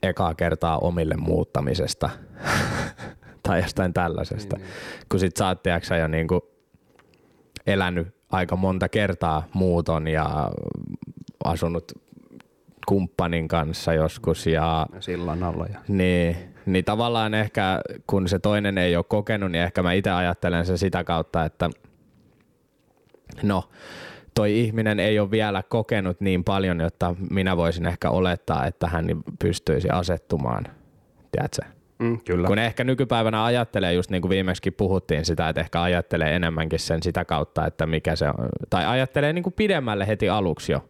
[0.02, 2.10] ekaa kertaa omille muuttamisesta
[3.48, 4.66] tai jostain tällaisesta, niin,
[5.08, 5.60] kun sit sä oot
[6.00, 6.48] jo niinku
[7.66, 10.50] elänyt aika monta kertaa muuton ja
[11.44, 11.92] asunut
[12.86, 15.66] kumppanin kanssa joskus ja Sillan alla.
[15.66, 15.78] Ja.
[15.88, 20.66] niin, niin tavallaan ehkä kun se toinen ei ole kokenut, niin ehkä mä itse ajattelen
[20.66, 21.70] sen sitä kautta, että
[23.42, 23.64] no
[24.34, 29.06] toi ihminen ei ole vielä kokenut niin paljon, jotta minä voisin ehkä olettaa, että hän
[29.38, 30.64] pystyisi asettumaan,
[31.32, 31.73] tiedätkö?
[31.98, 32.46] Mm, kyllä.
[32.46, 37.02] Kun ehkä nykypäivänä ajattelee, just niin kuin viimeksi puhuttiin sitä, että ehkä ajattelee enemmänkin sen
[37.02, 40.88] sitä kautta, että mikä se on, tai ajattelee niin kuin pidemmälle heti aluksi jo.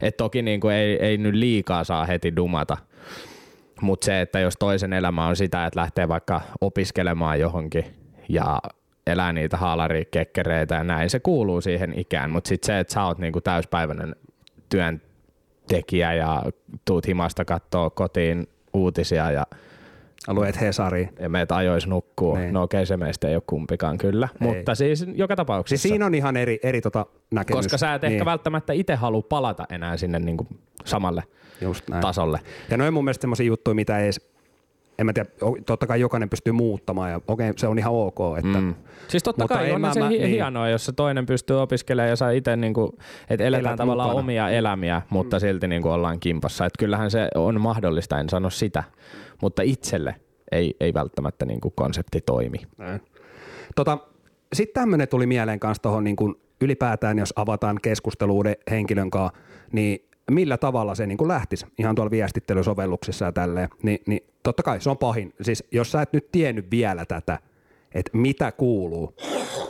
[0.00, 2.76] Et toki niin kuin ei, ei nyt liikaa saa heti dumata,
[3.80, 7.84] mutta se, että jos toisen elämä on sitä, että lähtee vaikka opiskelemaan johonkin
[8.28, 8.58] ja
[9.06, 13.18] elää niitä haalarikekkereitä ja näin, se kuuluu siihen ikään, mutta sitten se, että sä oot
[13.18, 14.16] niinku täyspäiväinen
[14.68, 16.42] työntekijä ja
[16.84, 19.46] tuut himasta kattoo kotiin uutisia ja
[20.34, 21.08] Luet Hesariin.
[21.20, 22.36] ja meet ajois nukkuu.
[22.36, 22.54] Niin.
[22.54, 24.46] No okei, se meistä ei ole kumpikaan kyllä, ei.
[24.48, 25.82] mutta siis joka tapauksessa.
[25.82, 27.58] Siis siinä on ihan eri, eri tota näkemys.
[27.64, 30.46] koska sä et ehkä niin, välttämättä itse halua palata enää sinne niinku
[30.84, 31.22] samalle
[31.60, 32.02] just näin.
[32.02, 32.40] tasolle.
[32.70, 34.30] Ja noin mun mielestä semmoisia juttuja, mitä ei edes,
[34.98, 35.28] en mä tiedä,
[35.66, 38.74] totta kai jokainen pystyy muuttamaan ja okei, se on ihan ok, että Mm.
[39.08, 40.26] Siis totta Mutta kai on mä- se mä- niin.
[40.28, 42.98] hienoa, jos se toinen pystyy opiskelemaan ja saa itse, niinku,
[43.30, 44.24] että eletään Elät tavallaan mukana.
[44.24, 45.40] omia elämiä, mutta mm.
[45.40, 46.64] silti niinku ollaan kimpassa.
[46.66, 48.84] Et kyllähän se on mahdollista, en sano sitä,
[49.42, 50.14] mutta itselle
[50.52, 52.58] ei, ei välttämättä niinku konsepti toimi.
[52.78, 53.00] Näin.
[53.76, 53.98] Tota,
[54.52, 59.38] Sitten tämmöinen tuli mieleen kanssa tuohon niin kuin ylipäätään, jos avataan keskustelu uuden henkilön kanssa,
[59.72, 64.62] niin millä tavalla se niin kuin lähtisi ihan tuolla viestittelysovelluksissa ja tälleen, niin, niin totta
[64.62, 65.32] kai se on pahin.
[65.40, 67.38] Siis jos sä et nyt tiennyt vielä tätä,
[67.94, 69.14] että mitä kuuluu,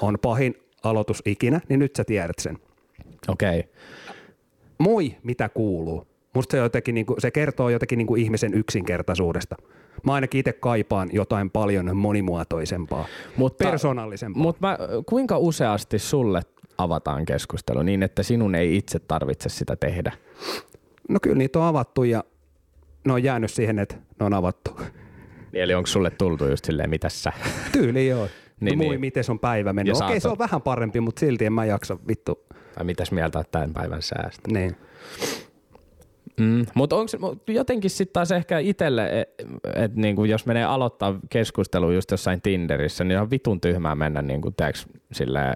[0.02, 2.58] on pahin aloitus ikinä, niin nyt sä tiedät sen.
[3.28, 3.60] Okei.
[3.60, 3.72] Okay.
[4.78, 6.06] Moi, mitä kuuluu?
[6.34, 9.56] Musta se, jotenkin, niin kuin, se kertoo jotenkin niin kuin ihmisen yksinkertaisuudesta.
[10.06, 14.42] Mä ainakin itse kaipaan jotain paljon monimuotoisempaa, Mutta, persoonallisempaa.
[14.42, 16.42] mutta mä, kuinka useasti sulle
[16.78, 20.12] avataan keskustelu niin, että sinun ei itse tarvitse sitä tehdä?
[21.08, 22.24] No kyllä niitä on avattu ja
[23.06, 24.70] ne on jäänyt siihen, että ne on avattu.
[25.52, 27.32] Niin, eli onko sulle tultu just silleen, mitä sä?
[27.72, 28.28] Tyyli joo.
[28.60, 29.00] Niin, Niin, Moi, niin.
[29.00, 29.96] miten on päivä mennyt?
[29.96, 32.44] Okei, oot- se on vähän parempi, mutta silti en mä jaksa vittu.
[32.74, 34.48] Tai mitäs mieltä tämän päivän säästä?
[34.52, 34.76] Niin.
[36.40, 36.66] Mm.
[36.74, 39.44] Mutta onko jotenkin sitten taas ehkä itselle, että
[39.84, 44.50] et niinku, jos menee aloittaa keskustelua just jossain Tinderissä, niin on vitun tyhmää mennä niinku,
[44.50, 45.54] teeks, silleen,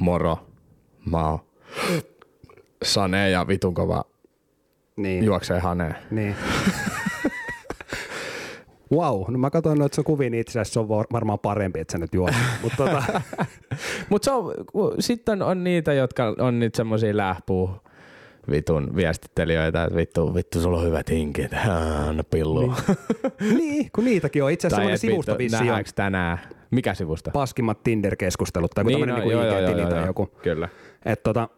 [0.00, 0.38] moro,
[1.10, 1.38] mä oon
[2.84, 4.04] Sane ja vitun kova
[4.96, 5.24] Niin.
[5.24, 5.96] juoksee haneen.
[6.10, 6.36] Niin.
[8.96, 11.80] wow, no mä katsoin noita sun kuvia, niin itse asiassa se on var- varmaan parempi,
[11.80, 12.30] että sä nyt juot.
[12.62, 13.02] Mutta tota,
[14.08, 14.54] Mutta se on,
[15.00, 17.70] sitten on niitä, jotka on nyt semmosia lähpuu
[18.50, 21.52] vitun viestittelijöitä, että vittu, vittu, sulla on hyvät hinkit,
[22.08, 22.74] anna pillu.
[23.58, 24.50] niin, kun niitäkin on.
[24.50, 25.66] Itse asiassa semmoinen sivusto vissiin on.
[25.66, 26.38] nähdäänkö tänään?
[26.70, 27.30] Mikä sivusto?
[27.30, 30.26] Paskimmat Tinder-keskustelut tai niin, tämmöinen no, niin joo, joo, joo, joo, joku.
[30.42, 30.68] Kyllä.
[31.04, 31.48] Et tota.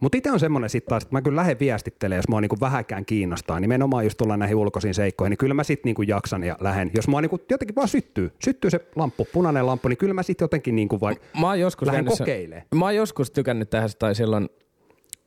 [0.00, 3.04] Mutta itse on semmoinen sitten taas, että mä kyllä lähden viestittelemään, jos mua niinku vähäkään
[3.04, 3.60] kiinnostaa.
[3.60, 6.90] Nimenomaan just tullaan näihin ulkoisiin seikkoihin, niin kyllä mä sitten niinku jaksan ja lähden.
[6.94, 10.44] Jos mua niinku jotenkin vaan syttyy, syttyy se lamppu, punainen lamppu, niin kyllä mä sitten
[10.44, 12.66] jotenkin niinku vaikka Mä oon joskus, lähden kokeilemaan.
[12.74, 14.48] mä oon joskus tykännyt tehdä sitä, tai silloin,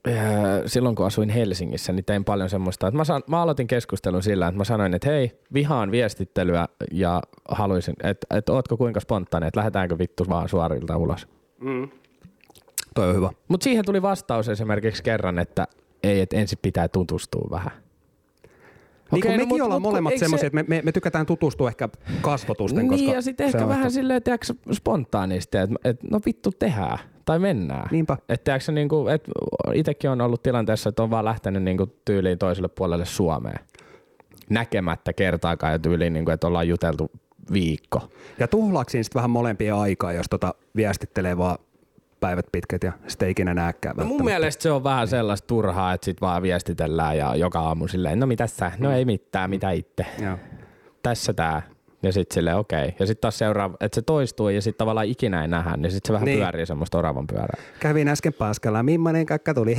[0.08, 0.14] äh,
[0.66, 4.48] silloin kun asuin Helsingissä, niin tein paljon semmoista, että mä, san, mä aloitin keskustelun sillä,
[4.48, 9.58] että mä sanoin, että hei, vihaan viestittelyä ja haluaisin, että, että ootko kuinka spontaani, että
[9.58, 11.28] lähdetäänkö vittu vaan suorilta ulos.
[12.96, 13.30] Toi on hyvä.
[13.48, 15.68] Mutta siihen tuli vastaus esimerkiksi kerran, että
[16.04, 17.72] ei, että ensin pitää tutustua vähän.
[19.12, 20.82] Niin Okei, okay, no mekin mut- ollaan mut molemmat eikö se- semmoisia, että me, me,
[20.86, 21.90] me, tykätään tutustua ehkä
[22.22, 24.38] kasvotusten, Niin, koska ja sitten ehkä vähän silleen, että
[24.74, 27.88] spontaanisti, että, että no vittu tehdään tai mennään.
[27.92, 28.18] Niinpä.
[28.30, 29.32] Että tiedätkö, niin kuin, että
[29.74, 33.60] itsekin on ollut tilanteessa, että on vaan lähtenyt niin kuin, tyyliin toiselle puolelle Suomeen.
[34.50, 37.12] Näkemättä kertaakaan ja tyyliin, niin kuin, että ollaan juteltu
[37.54, 38.10] viikko.
[38.40, 41.58] Ja tuhlaako siinä sitten vähän molempien aikaa, jos tota viestittelee vaan
[42.20, 45.94] päivät pitkät ja sitten ei ikinä näkään No mun mielestä se on vähän sellaista turhaa,
[45.94, 48.72] että sit vaan viestitellään ja joka aamu silleen, no mitä sä?
[48.78, 50.06] No ei mitään, mitä itse.
[50.24, 50.38] Joo.
[51.04, 51.62] Tässä tää.
[52.04, 52.80] Ja sitten silleen okei.
[52.84, 52.92] Okay.
[53.00, 56.08] Ja sitten taas seuraava, että se toistuu ja sitten tavallaan ikinä ei nähdä, niin sitten
[56.08, 56.36] se vähän Niin.
[56.36, 56.44] niin.
[56.46, 57.62] pyörii semmoista oravan pyörää.
[57.80, 59.78] Kävin äsken paskalla, millainen kakka tuli?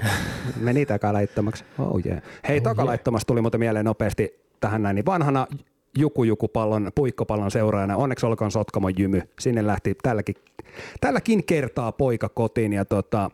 [0.60, 1.64] Meni takalaittomaksi.
[1.78, 2.22] Oh yeah.
[2.48, 5.46] Hei, takalaittomasta tuli muuten mieleen nopeasti tähän näin, niin vanhana
[5.98, 9.22] Juku-Juku-pallon, puikkopallon seuraajana, onneksi olkoon Sotkamon jymy.
[9.40, 10.34] Sinne lähti tälläkin,
[11.00, 13.30] tälläkin kertaa poika kotiin ja tota,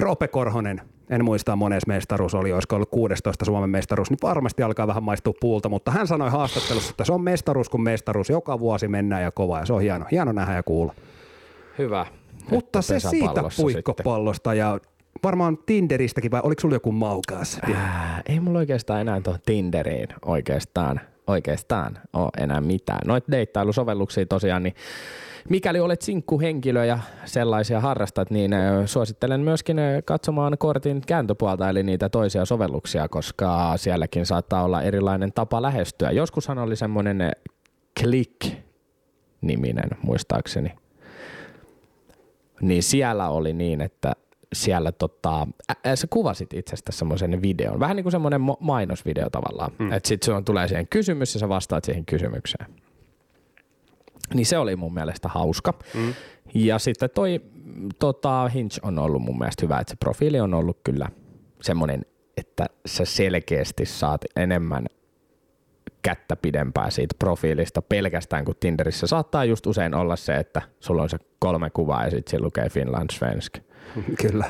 [0.00, 0.80] Rope Korhonen,
[1.10, 5.34] en muista mones mestaruus oli, olisiko ollut 16 Suomen mestaruus, niin varmasti alkaa vähän maistua
[5.40, 9.30] puulta, mutta hän sanoi haastattelussa, että se on mestaruus kuin mestaruus, joka vuosi mennään ja
[9.30, 10.94] kovaa ja se on hieno, hieno nähdä ja kuulla.
[11.78, 12.06] Hyvä.
[12.50, 14.80] Mutta se siitä puikkopallosta ja
[15.22, 17.60] varmaan Tinderistäkin vai oliko sulla joku maukas?
[17.74, 23.00] Ää, ei mulla oikeastaan enää tuohon Tinderiin oikeastaan, oikeastaan ole enää mitään.
[23.06, 24.74] Noita deittailusovelluksia tosiaan, niin
[25.48, 28.50] mikäli olet sinkkuhenkilö ja sellaisia harrastat, niin
[28.86, 35.62] suosittelen myöskin katsomaan kortin kääntöpuolta, eli niitä toisia sovelluksia, koska sielläkin saattaa olla erilainen tapa
[35.62, 36.10] lähestyä.
[36.10, 37.32] Joskushan oli semmoinen
[38.00, 40.72] Click-niminen, muistaakseni.
[42.60, 44.12] Niin siellä oli niin, että
[44.52, 45.46] siellä tota,
[45.86, 49.92] ä, sä kuvasit itsestä semmoisen videon, vähän niin kuin semmoinen mo- mainosvideo tavallaan, mm.
[49.92, 52.66] että sit sun tulee siihen kysymys ja sä vastaat siihen kysymykseen.
[54.34, 55.74] Niin se oli mun mielestä hauska.
[55.94, 56.14] Mm.
[56.54, 57.40] Ja sitten toi
[57.98, 61.08] tota, Hinge on ollut mun mielestä hyvä, että se profiili on ollut kyllä
[61.62, 62.06] semmoinen,
[62.36, 64.86] että sä selkeästi saat enemmän
[66.02, 69.06] kättä pidempää siitä profiilista pelkästään kuin Tinderissä.
[69.06, 73.10] Saattaa just usein olla se, että sulla on se kolme kuvaa ja sitten lukee Finland
[73.12, 73.58] Svensk.
[74.22, 74.44] Kyllä.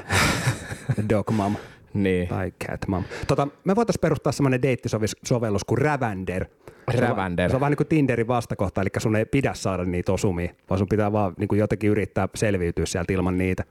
[1.08, 1.56] Dog mom
[1.94, 2.28] Niin.
[2.28, 3.04] tai cat mom.
[3.26, 6.44] Tota, me voitaisiin perustaa semmoinen deittisovellus kuin Ravander.
[6.90, 7.50] Se on- Ravander.
[7.50, 10.78] Se on vähän niin kuin Tinderin vastakohta, eli sun ei pidä saada niitä osumia, vaan
[10.78, 13.64] sun pitää vaan niin kuin jotenkin yrittää selviytyä sieltä ilman niitä.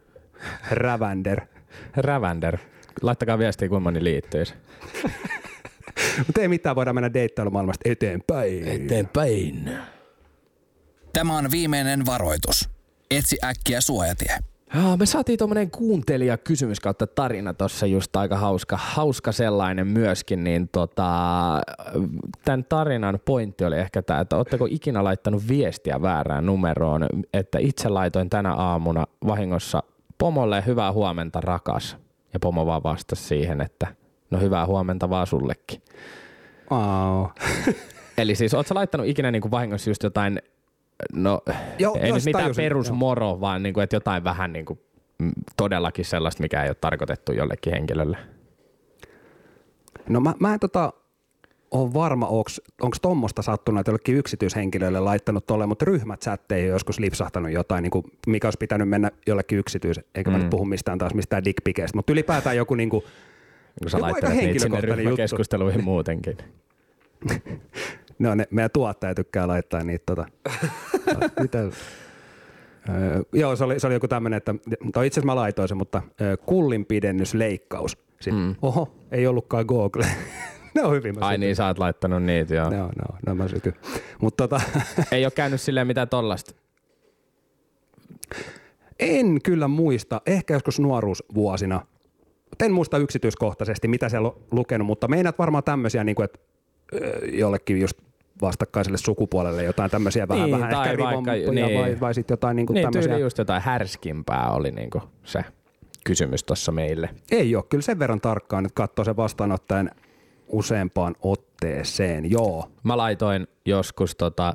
[0.72, 1.42] Ravander.
[1.98, 2.58] Ravander.
[3.02, 4.54] Laittakaa viestiä, kuinka moni liittyisi.
[6.28, 8.68] Mutta ei mitään, voidaan mennä deittailumaailmasta eteenpäin.
[8.68, 9.70] Eteenpäin.
[11.14, 12.70] Tämä on viimeinen varoitus.
[13.12, 14.38] Etsi äkkiä suojatie.
[14.76, 20.44] Joo, me saatiin tuommoinen kuuntelija kysymys kautta tarina tuossa just aika hauska, hauska sellainen myöskin,
[20.44, 21.12] niin tota,
[22.46, 27.90] tämän tarinan pointti oli ehkä tämä, että oletteko ikinä laittanut viestiä väärään numeroon, että itse
[27.90, 29.84] laitoin tänä aamuna vahingossa
[30.18, 31.98] pomolle hyvää huomenta rakas,
[32.34, 33.88] ja pomo vaan vastasi siihen, että
[34.32, 35.82] no hyvää huomenta vaan sullekin.
[36.70, 37.34] Oh.
[38.18, 40.40] Eli siis ootko laittanut ikinä niinku vahingossa just jotain
[41.14, 41.42] No
[41.80, 44.80] Joo, ei nyt mitään tajusin, perusmoro, vaan niinku, että jotain vähän niinku,
[45.20, 48.18] mm, todellakin sellaista, mikä ei ole tarkoitettu jollekin henkilölle.
[50.10, 50.94] No mä, mä en tota,
[51.72, 57.84] ole varma, onko tuommoista sattunut, että jollekin yksityishenkilöille laittanut tolle, mutta ryhmächatteihin joskus lipsahtanut jotain,
[57.84, 60.38] niin kuin, mikä olisi pitänyt mennä jollekin yksityis, eikä mm.
[60.38, 63.04] mä nyt puhu mistään taas mistään dickpikeistä, mutta ylipäätään joku niin kuin,
[63.82, 65.10] Kun sä Joku aika niitä sinne henkilökohtainen juttu.
[65.10, 66.38] ryhmäkeskusteluihin muutenkin.
[68.20, 70.26] No ne, meidän tuottaja tykkää laittaa niitä tota.
[71.42, 71.60] Mitä?
[71.60, 76.02] Öö, joo, se oli, se oli joku tämmöinen, että itse asiassa mä laitoin sen, mutta
[76.22, 77.98] öö, kullinpidennysleikkaus.
[78.22, 78.56] Sitten, mm.
[78.62, 80.06] oho, ei ollutkaan Google.
[80.76, 81.24] ne on hyvin.
[81.24, 81.40] Ai sytyn.
[81.40, 82.72] niin, sä oot laittanut niitä, joo.
[82.72, 83.74] Joo, no, no mä sytyn.
[84.22, 84.62] Mutta tota,
[85.12, 86.52] Ei ole käynyt silleen mitään tollasta.
[89.00, 91.82] en kyllä muista, ehkä joskus nuoruusvuosina.
[92.64, 96.40] En muista yksityiskohtaisesti, mitä siellä on lukenut, mutta meinaat varmaan tämmöisiä, niin kuin, että
[97.34, 97.98] jollekin just
[98.42, 101.80] vastakkaiselle sukupuolelle jotain tämmöisiä vähän, Niin, vähän tai ehkä vaikka- niin.
[101.80, 103.18] vai, vai sitten jotain niin kuin Niin, tämmöisiä.
[103.18, 105.46] just jotain härskimpää oli niinku se
[106.04, 107.10] kysymys tuossa meille.
[107.32, 109.92] Ei ole, kyllä sen verran tarkkaan nyt katsoo sen vastaanottajan
[110.48, 112.70] useampaan otteeseen, joo.
[112.84, 114.54] Mä laitoin joskus tota,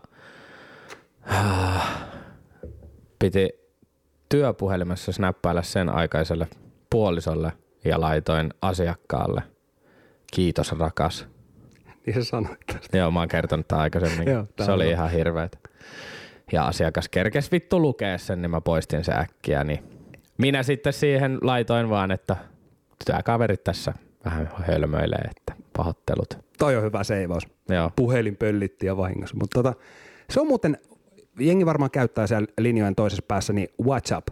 [3.19, 3.49] piti
[4.29, 6.49] työpuhelimessa snappailla sen aikaiselle
[6.91, 7.53] puolisolle
[7.85, 9.43] ja laitoin asiakkaalle
[10.33, 11.27] kiitos rakas.
[12.07, 12.99] Niin se sanoi tästä.
[12.99, 14.29] Joo, mä oon kertonut tämän aikaisemmin.
[14.29, 14.95] Joo, tää se on oli hyvä.
[14.95, 15.59] ihan hirveet.
[16.53, 19.65] Ja asiakas kerkes vittu lukea sen, niin mä poistin sen äkkiä.
[19.65, 19.85] Niin
[20.39, 22.37] minä sitten siihen laitoin vaan, että
[23.05, 26.39] tämä kaverit tässä vähän hölmöilee, että pahoittelut.
[26.59, 27.49] Toi on hyvä seivaus.
[27.69, 27.91] Joo.
[27.97, 29.37] Puhelin pöllitti ja vahingossa.
[29.37, 29.75] Mutta tota,
[30.31, 30.79] se on muuten,
[31.39, 34.29] jengi varmaan käyttää siellä linjojen toisessa päässä, niin WhatsApp.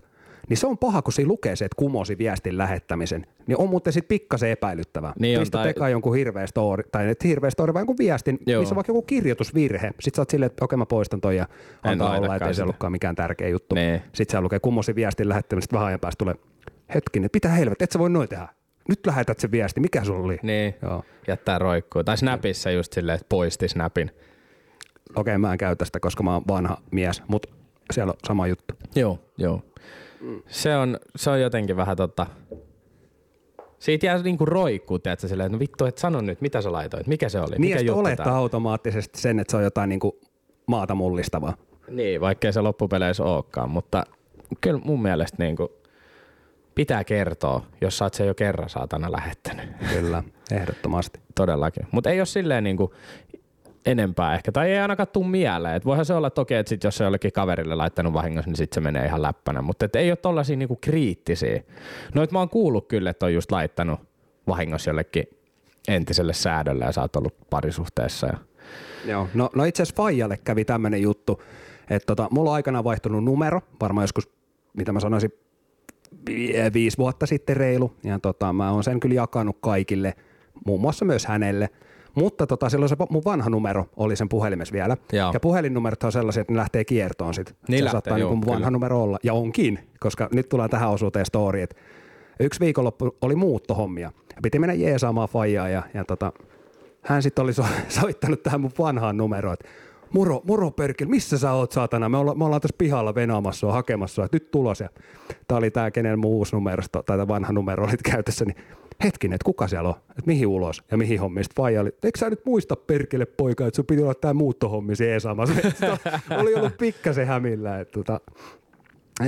[0.48, 3.26] Niin se on paha, kun se lukee se, että kumosi viestin lähettämisen.
[3.46, 5.12] Niin on muuten sitten pikkasen epäilyttävää.
[5.18, 8.38] Niin on, Pistä tai- Pekka jonkun hirveä story, tai et hirveä story, vaan jonkun viestin,
[8.46, 8.60] Joo.
[8.60, 9.90] missä on vaikka joku kirjoitusvirhe.
[10.00, 11.46] Sitten sä oot silleen, että okei mä poistan ton ja
[11.82, 13.74] antaa olla, ettei se ollutkaan mikään tärkeä juttu.
[13.74, 14.02] Niin.
[14.12, 16.34] Sitten se lukee kumosi viestin lähettämisestä vähän ajan päästä tulee,
[16.94, 18.48] hetkinen, pitää helvet, et sä voi noin tehdä.
[18.88, 20.38] Nyt lähetät se viesti, mikä sulla oli?
[20.42, 21.02] Niin, Joo.
[21.28, 22.04] jättää roikkuu.
[22.04, 24.10] Tai Snapissa just silleen, että poisti Snapin.
[25.16, 27.48] Okei, mä en käytä sitä, koska mä oon vanha mies, mutta
[27.92, 28.74] siellä on sama juttu.
[28.94, 29.62] Joo, joo.
[30.46, 32.26] Se on, se on jotenkin vähän tota...
[33.78, 37.06] Siitä jää niinku roikkuu, tiedätkö, silleen, että no vittu, et sano nyt, mitä sä laitoit,
[37.06, 40.12] mikä se oli, Niin, mikä juttu olettaa automaattisesti sen, että se on jotain niin kuin
[40.66, 41.54] maata mullistavaa.
[41.88, 44.04] Niin, vaikkei se loppupeleissä olekaan, mutta
[44.60, 45.72] kyllä mun mielestä niinku
[46.74, 49.68] pitää kertoa, jos sä oot se jo kerran saatana lähettänyt.
[49.92, 51.20] Kyllä, ehdottomasti.
[51.34, 51.86] Todellakin.
[51.92, 52.94] Mutta ei ole silleen niinku
[53.90, 55.74] enempää ehkä, tai ei ainakaan tuu mieleen.
[55.74, 58.72] Et voihan se olla toki, että sit jos se jollekin kaverille laittanut vahingossa, niin sit
[58.72, 59.62] se menee ihan läppänä.
[59.62, 61.62] Mutta ei ole tollasia niinku kriittisiä.
[62.14, 64.00] Noit mä oon kuullut kyllä, että on just laittanut
[64.48, 65.24] vahingossa jollekin
[65.88, 68.26] entiselle säädölle ja sä oot ollut parisuhteessa.
[68.26, 68.38] Ja...
[69.06, 69.28] Joo.
[69.34, 71.42] No, no itse asiassa Faijalle kävi tämmöinen juttu,
[71.90, 74.28] että tota, mulla on aikanaan vaihtunut numero, varmaan joskus,
[74.76, 75.32] mitä mä sanoisin,
[76.26, 80.14] vi- viisi vuotta sitten reilu, ja tota, mä oon sen kyllä jakanut kaikille,
[80.66, 81.68] muun muassa myös hänelle.
[82.18, 84.96] Mutta tota, silloin se mun vanha numero oli sen puhelimessa vielä.
[85.12, 85.30] Joo.
[85.34, 87.54] Ja puhelinnumerot on sellaisia, että ne lähtee kiertoon sit.
[87.68, 88.70] Niin se lähtee, saattaa joo, niin mun vanha kyllä.
[88.70, 89.18] numero olla.
[89.22, 91.76] Ja onkin, koska nyt tullaan tähän osuuteen story, että
[92.40, 94.12] yksi viikonloppu oli muuttohommia.
[94.42, 96.32] Piti mennä jeesaamaan faijaa ja, ja tota,
[97.02, 97.64] hän sitten oli so,
[98.00, 99.68] soittanut tähän mun vanhaan numeroon, että
[100.12, 102.08] moro, moro Perkil, missä sä oot saatana?
[102.08, 104.80] Me, olla, me ollaan tässä pihalla venaamassa sua, hakemassa sua, nyt tulos.
[104.80, 104.88] Ja
[105.48, 108.56] tää oli tää, kenen mun uusi numero, tai tää vanha numero oli käytössä, niin
[109.04, 111.44] hetkinen, että kuka siellä on, että mihin ulos ja mihin hommiin.
[111.44, 114.92] Sitten faija oli, eikö sä nyt muista Perkille poika, että sun piti olla tää muuttohommi
[115.00, 115.54] jeesaamassa.
[115.62, 115.98] Sitten
[116.38, 118.20] oli ollut pikkasen hämillä, että tota,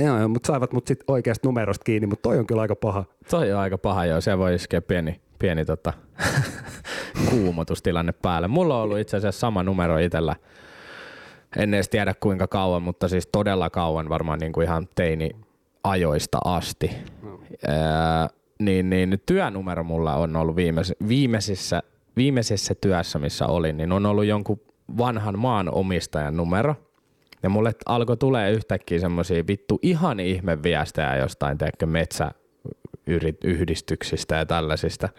[0.03, 3.05] Joo, joo, mutta saivat mut sit oikeasta numerosta kiinni, mutta toi on kyllä aika paha.
[3.29, 5.93] Toi on aika paha joo, se voi iskeä pieni, pieni tota,
[7.29, 8.47] kuumotustilanne päälle.
[8.47, 10.35] Mulla on ollut itse asiassa sama numero itsellä.
[11.57, 15.29] En edes tiedä kuinka kauan, mutta siis todella kauan, varmaan niin kuin ihan teini
[15.83, 16.91] ajoista asti.
[17.67, 18.29] Ää,
[18.65, 21.83] niin, niin työnumero mulla on ollut viimeis, viimeisissä,
[22.17, 24.61] viimeisessä työssä, missä olin, niin on ollut jonkun
[24.97, 26.75] vanhan maanomistajan numero.
[27.43, 35.09] Ja mulle alkoi tulee yhtäkkiä semmosia vittu ihan ihme viestejä jostain, teekö metsäyhdistyksistä ja tällaisista.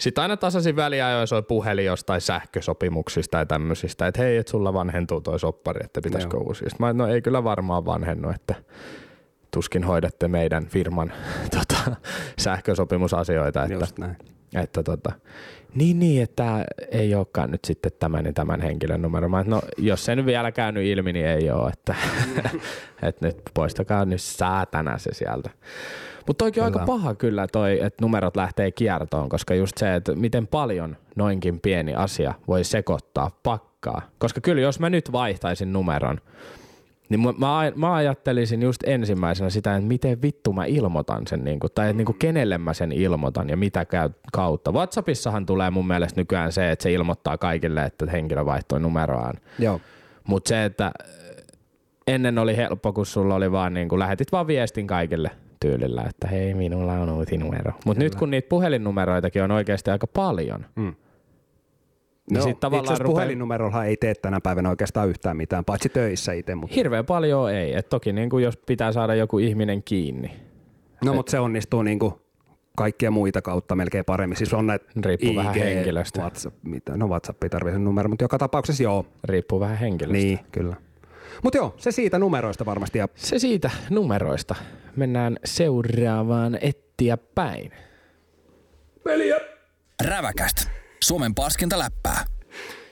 [0.00, 5.20] Sitten aina tasaisin väliajoin soi puhelin jostain sähkösopimuksista ja tämmöisistä, että hei, että sulla vanhentuu
[5.20, 6.44] toi soppari, että pitäisikö Joo.
[6.44, 6.70] uusia.
[6.70, 8.54] Sitten mä, no ei kyllä varmaan vanhennu, että
[9.52, 11.12] tuskin hoidatte meidän firman
[11.56, 11.96] tota,
[12.38, 14.16] sähkösopimusasioita, että, Just näin.
[14.54, 15.12] että tota,
[15.74, 19.28] niin, niin, että tää ei olekaan nyt sitten tämän ja tämän henkilön numero.
[19.28, 21.94] Mä, no, jos se nyt vielä käynyt ilmi, niin ei ole, että,
[23.08, 25.50] että nyt poistakaa nyt saatana se sieltä.
[26.26, 30.14] Mutta toikin on aika paha kyllä toi, että numerot lähtee kiertoon, koska just se, että
[30.14, 34.02] miten paljon noinkin pieni asia voi sekoittaa pakkaa.
[34.18, 36.20] Koska kyllä jos mä nyt vaihtaisin numeron,
[37.12, 41.44] Niin mä, mä, aj- mä ajattelisin just ensimmäisenä sitä, että miten vittu mä ilmoitan sen,
[41.44, 44.72] niin kuin, tai että niin kuin kenelle mä sen ilmoitan ja mitä käy kautta.
[44.72, 49.34] WhatsAppissahan tulee mun mielestä nykyään se, että se ilmoittaa kaikille, että henkilö vaihtoi numeroaan.
[49.58, 49.80] Joo.
[50.28, 50.92] Mutta se, että
[52.06, 56.28] ennen oli helppo, kun sulla oli vaan niin kuin, lähetit vaan viestin kaikille tyylillä, että
[56.28, 57.72] hei, minulla on uusi numero.
[57.86, 60.94] Mutta nyt kun niitä puhelinnumeroitakin on oikeasti aika paljon, Mm.
[62.32, 65.64] Niin No, sit tavallaan itse asiassa rupeaa- puhelinnumerolla ei tee tänä päivänä oikeastaan yhtään mitään,
[65.64, 66.54] paitsi töissä itse.
[66.54, 66.74] Mutta...
[66.74, 67.74] hirveän paljon ei.
[67.76, 70.36] Et toki niin kuin jos pitää saada joku ihminen kiinni,
[71.04, 72.22] No, mutta se onnistuu niinku
[72.76, 74.36] kaikkia muita kautta melkein paremmin.
[74.36, 76.20] Siis on näitä Riippuu vähän henkilöstä.
[76.20, 79.06] WhatsApp, mitä, no WhatsApp ei tarvitse sen numero, mutta joka tapauksessa joo.
[79.24, 80.12] riippuu vähän henkilöstä.
[80.12, 80.76] Niin, kyllä.
[81.42, 82.98] Mutta joo, se siitä numeroista varmasti.
[82.98, 84.54] Ja Se siitä numeroista.
[84.96, 87.72] Mennään seuraavaan ettiä päin.
[90.04, 90.81] Räväkästä.
[91.02, 92.24] Suomen paskinta läppää.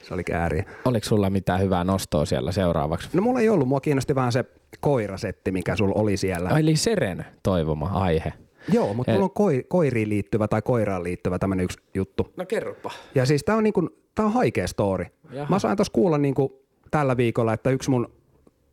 [0.02, 0.64] se oli kääriä.
[0.84, 3.08] Oliko sulla mitään hyvää nostoa siellä seuraavaksi?
[3.12, 4.44] No mulla ei ollut, mua kiinnosti vähän se
[4.80, 6.50] koirasetti, mikä sulla oli siellä.
[6.58, 8.32] Eli Seren toivoma aihe.
[8.72, 9.14] Joo, mutta Eh.
[9.16, 12.32] mulla on koi, koiriin liittyvä tai koiraan liittyvä tämmönen yksi juttu.
[12.36, 12.90] No kerropa.
[13.14, 15.06] Ja siis tää on niinku, tää on haikea story.
[15.30, 15.46] Jaha.
[15.50, 18.12] Mä sain tuossa kuulla niinku tällä viikolla, että yksi mun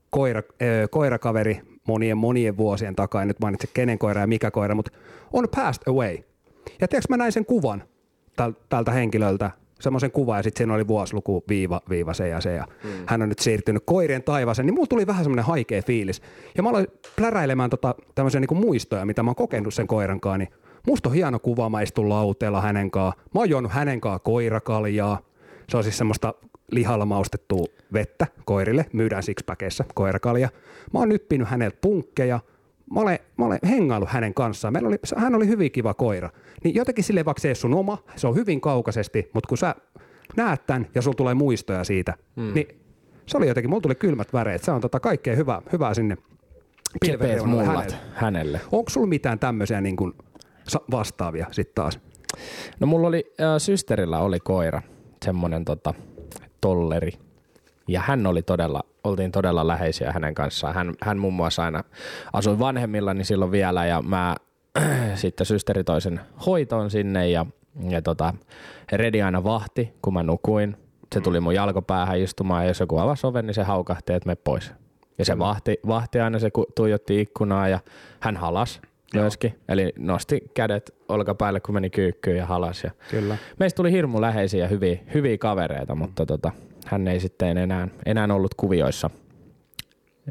[0.10, 4.76] koira, ö, koirakaveri monien monien vuosien takaa, en nyt mainitse kenen koira ja mikä koira,
[4.76, 4.92] mutta
[5.34, 6.18] on passed away.
[6.82, 7.84] Ja tiedätkö, mä näin sen kuvan
[8.70, 12.66] tältä henkilöltä, semmoisen kuvan ja sitten siinä oli vuosiluku viiva, viiva se ja se ja
[12.84, 12.90] mm.
[13.06, 16.22] hän on nyt siirtynyt koirien taivaaseen, niin mulla tuli vähän semmoinen haikea fiilis.
[16.58, 20.38] Ja mä aloin pläräilemään tota, tämmöisiä niinku muistoja, mitä mä oon kokenut sen koiran kanssa,
[20.38, 20.50] niin
[20.88, 23.22] musta on hieno kuva, mä istun lauteella hänen kanssa.
[23.34, 25.20] Mä oon juonut hänen kanssa koirakaljaa.
[25.70, 26.34] Se on siis semmoista
[26.72, 30.50] lihalla maustettua vettä koirille, myydään sixpackeissa koirakalja.
[30.94, 32.40] Mä oon nyppinyt häneltä punkkeja,
[32.94, 34.74] mä olen, mä olen hengaillut hänen kanssaan.
[34.74, 36.30] Meillä oli, hän oli hyvin kiva koira.
[36.64, 39.76] Niin jotenkin sille vaikka se ei sun oma, se on hyvin kaukaisesti, mutta kun sä
[40.38, 42.54] näet tämän ja sulla tulee muistoja siitä, mm.
[42.54, 42.68] niin
[43.26, 44.64] se oli jotenkin, mulla tuli kylmät väreet.
[44.64, 46.18] Se on tota kaikkea hyvää, hyvää sinne
[47.02, 48.10] pilvenreunalle mullat hänelle.
[48.14, 48.62] hänelle.
[48.72, 50.14] Onko sulla mitään tämmöisiä niin kuin
[50.92, 52.00] vastaavia sitten taas?
[52.80, 54.82] No mulla oli, äh, systerillä oli koira,
[55.26, 55.94] semmonen tota,
[56.62, 57.12] tolleri.
[57.88, 60.76] Ja hän oli todella, oltiin todella läheisiä hänen kanssaan.
[60.76, 61.84] Hän, hän muun muassa aina
[62.34, 64.36] asui vanhemmillani silloin vielä ja mä
[65.16, 67.46] sitten systeri toisen hoitoon sinne ja,
[67.90, 68.34] ja tota,
[68.92, 70.78] Redi aina vahti, kun mä nukuin.
[71.14, 74.36] Se tuli mun jalkopäähän istumaan ja jos joku avasi oven, niin se haukahti, että me
[74.36, 74.72] pois.
[75.18, 77.80] Ja se vahti, vahti aina, se tuijotti ikkunaa ja
[78.20, 78.82] hän halas
[79.14, 79.60] myöskin.
[79.70, 82.84] Eli nosti kädet olkapäälle, kun meni kyykkyyn ja halas.
[82.84, 83.38] Ja Kyllä.
[83.60, 86.52] Meistä tuli hirmu läheisiä ja hyviä, hyviä kavereita, mutta tota,
[86.88, 89.10] hän ei sitten enää, enää ollut kuvioissa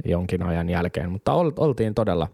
[0.04, 2.28] jonkin ajan jälkeen, mutta ol, oltiin todella,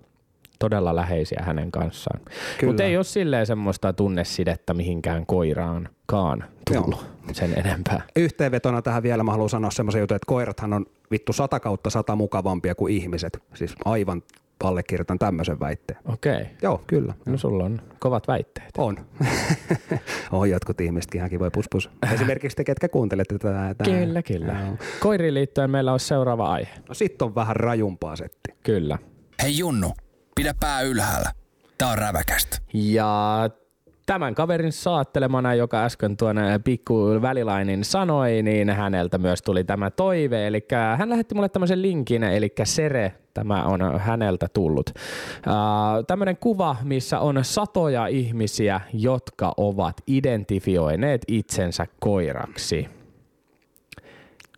[0.59, 2.21] todella läheisiä hänen kanssaan.
[2.67, 8.03] Mutta ei ole silleen semmoista tunnesidettä mihinkään koiraankaan tullut sen enempää.
[8.17, 12.17] Yhteenvetona tähän vielä mä haluan sanoa semmoisen jutun, että koirathan on vittu sata kautta sata
[12.17, 13.43] mukavampia kuin ihmiset.
[13.55, 14.23] Siis aivan
[14.63, 15.99] allekirjoitan tämmöisen väitteen.
[16.05, 16.33] Okei.
[16.33, 16.47] Okay.
[16.63, 17.15] Joo, kyllä.
[17.27, 18.71] No sulla on kovat väitteet.
[18.79, 18.97] On.
[20.33, 21.91] on jotkut ihmisetkin ihan kivoja puspus.
[22.15, 23.75] Esimerkiksi te, ketkä kuuntelette tätä.
[23.79, 23.85] tätä.
[23.85, 24.53] Kyllä, kyllä.
[24.67, 24.77] Joo.
[25.01, 26.71] Koiriin liittyen meillä on seuraava aihe.
[26.89, 28.55] No sit on vähän rajumpaa setti.
[28.63, 28.99] Kyllä.
[29.43, 29.93] Hei Junnu,
[30.35, 31.31] pidä pää ylhäällä.
[31.79, 32.59] Tää on räväkästä.
[32.75, 33.51] Ja
[34.13, 40.47] tämän kaverin saattelemana, joka äsken tuonne pikku välilainin sanoi, niin häneltä myös tuli tämä toive.
[40.47, 44.91] Eli hän lähetti mulle tämmöisen linkin, eli Sere, tämä on häneltä tullut.
[44.91, 52.89] Uh, tämmöinen kuva, missä on satoja ihmisiä, jotka ovat identifioineet itsensä koiraksi.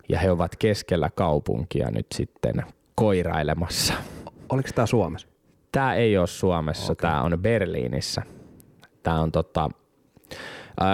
[0.09, 2.55] Ja he ovat keskellä kaupunkia nyt sitten
[2.95, 3.95] koirailemassa.
[4.49, 5.29] Oliko tämä Suomessa?
[5.73, 7.11] Tämä ei ole Suomessa, okay.
[7.11, 8.23] tämä on Berliinissä.
[9.05, 9.71] Tämä on tota,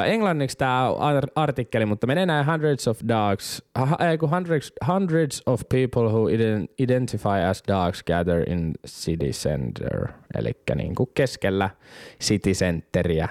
[0.06, 0.88] englanniksi tämä
[1.34, 3.62] artikkeli, mutta menee näin hundreds of dogs,
[4.10, 10.08] ei, kun hundreds, hundreds of people who ident- identify as dogs gather in city center.
[10.38, 11.70] Eli niin kuin keskellä
[12.22, 13.28] city centeriä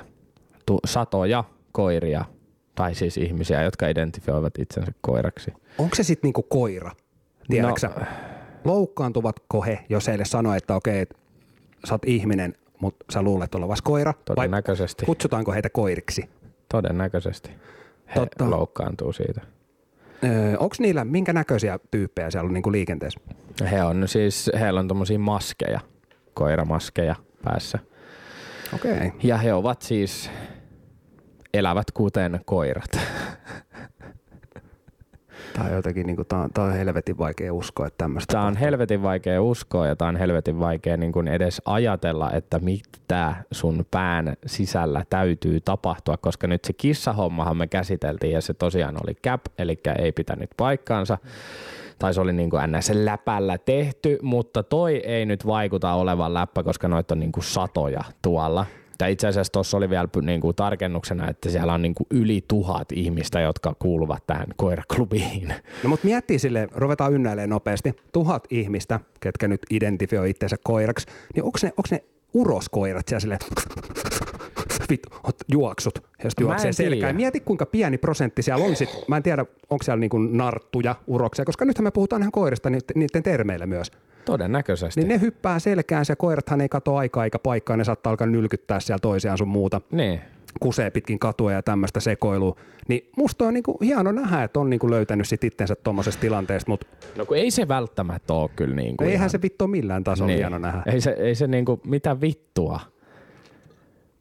[0.65, 2.25] tu, satoja koiria,
[2.75, 5.53] tai siis ihmisiä, jotka identifioivat itsensä koiraksi.
[5.77, 6.91] Onko se sitten niinku koira?
[7.47, 8.05] Tiedätkö No.
[8.65, 11.17] Loukkaantuvatko he, jos heille sanoo, että okei, et
[11.87, 14.13] sä oot ihminen, mutta sä luulet olevasi koira?
[14.13, 15.05] Vai Todennäköisesti.
[15.05, 16.29] kutsutaanko heitä koiriksi?
[16.71, 17.49] Todennäköisesti.
[18.15, 18.49] He Totta.
[18.49, 19.41] loukkaantuu siitä.
[20.23, 23.19] Öö, Onko niillä minkä näköisiä tyyppejä siellä on niinku liikenteessä?
[23.71, 25.79] He on siis, heillä on tommosia maskeja,
[26.33, 27.79] koiramaskeja päässä.
[28.75, 28.91] Okei.
[28.91, 29.11] Okay.
[29.23, 30.31] Ja he ovat siis,
[31.53, 32.91] elävät kuten koirat.
[35.53, 38.45] Tää on jotenkin, niin kuin, tää, on, tää on helvetin vaikea uskoa, että tämmöistä Tämä
[38.45, 43.35] on helvetin vaikea uskoa ja tämä on helvetin vaikea niin kuin edes ajatella, että mitä
[43.51, 49.15] sun pään sisällä täytyy tapahtua, koska nyt se kissahommahan me käsiteltiin ja se tosiaan oli
[49.27, 51.17] cap, eli ei pitänyt paikkaansa.
[51.99, 52.91] Tai se oli niin kuin ns.
[52.93, 58.03] läpällä tehty, mutta toi ei nyt vaikuta olevan läppä, koska noita on niin kuin satoja
[58.21, 58.65] tuolla.
[58.99, 62.43] Ja itse asiassa tuossa oli vielä niin kuin tarkennuksena, että siellä on niin kuin yli
[62.47, 65.53] tuhat ihmistä, jotka kuuluvat tähän koiraklubiin.
[65.83, 67.93] No mutta miettii sille, ruvetaan ynnäilemään nopeasti.
[68.13, 73.37] Tuhat ihmistä, ketkä nyt identifioi itseensä koiraksi, niin onko ne, ne uroskoirat siellä sille
[74.89, 75.09] vittu,
[75.47, 77.15] juoksut, jos juoksee selkään.
[77.15, 78.89] Mieti kuinka pieni prosentti siellä on sit.
[79.07, 83.23] Mä en tiedä, onko siellä niinku narttuja, uroksia, koska nythän me puhutaan ihan koirista niiden
[83.23, 83.91] termeillä myös.
[84.25, 85.01] Todennäköisesti.
[85.01, 88.79] Niin ne hyppää selkään, se koirathan ei kato aikaa eikä paikkaa, ne saattaa alkaa nylkyttää
[88.79, 90.21] siellä toisiaan sun muuta niin.
[90.59, 92.55] kusee pitkin katua ja tämmöistä sekoilua.
[92.87, 96.87] Niin musta on niinku hieno nähdä, että on niinku löytänyt sit itsensä tuommoisesta tilanteesta, mutta
[97.17, 100.27] No kun ei se välttämättä ole kyllä niin kuin eihän ihan- se vittu millään tasolla
[100.27, 100.37] niin.
[100.37, 100.83] hieno nähdä.
[100.85, 102.79] Ei se, ei se niinku, mitä vittua.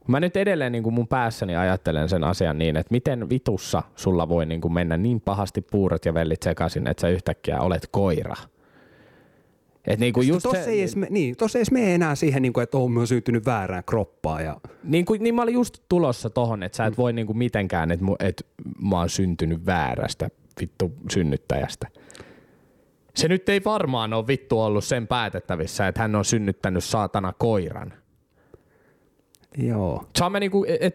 [0.08, 4.28] Mä nyt edelleen niin kuin mun päässäni ajattelen sen asian niin, että miten vitussa sulla
[4.28, 8.34] voi niin kuin mennä niin pahasti puurot ja vellit sekaisin, että sä yhtäkkiä olet koira.
[9.88, 12.42] Et niin kuin just Tuossa se, ei, edes, niin, tossa ei edes mene enää siihen,
[12.42, 14.44] niin kuin, että mä oon syntynyt väärään kroppaan.
[14.44, 14.60] Ja...
[14.84, 17.90] niin, kuin, niin mä olin just tulossa tohon, että sä et voi niin kuin mitenkään,
[17.90, 18.44] että, että
[18.82, 20.28] mä oon syntynyt väärästä
[20.60, 21.88] vittu synnyttäjästä.
[23.14, 27.92] Se nyt ei varmaan ole vittu ollut sen päätettävissä, että hän on synnyttänyt saatana koiran.
[29.56, 30.04] Joo.
[30.18, 30.94] Saamme niinku, et, et,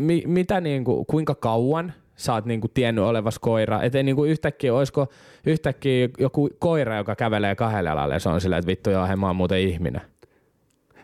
[0.00, 4.74] mi, mitä niinku, kuinka kauan sä oot niinku tiennyt olevas koira, et ei niinku yhtäkkiä,
[4.74, 5.06] olisiko
[5.46, 9.26] yhtäkkiä joku koira, joka kävelee kahdelle alalle, se on silleen, että vittu joo, he mä
[9.26, 10.00] oon muuten ihminen.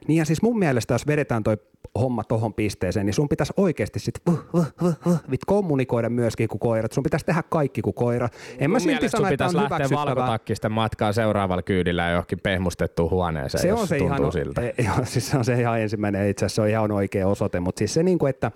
[0.08, 1.56] Niin ja siis mun mielestä, jos vedetään toi
[1.98, 6.48] homma tohon pisteeseen, niin sun pitäisi oikeasti sit uh, uh, uh, uh, vit kommunikoida myöskin
[6.48, 6.92] kuin koirat.
[6.92, 8.28] Sun pitäisi tehdä kaikki kuin koira.
[8.58, 12.40] En mä Mun silti sano, sun että on lähteä valkotakkisten matkaa seuraavalla kyydillä ja johonkin
[12.42, 14.61] pehmustettuun huoneeseen, Se on se tuntuu ihan, siltä.
[14.61, 17.61] e, joo, siis se on se ihan ensimmäinen, itse asiassa se on ihan oikea osoite,
[17.61, 18.52] mutta siis se niinku, että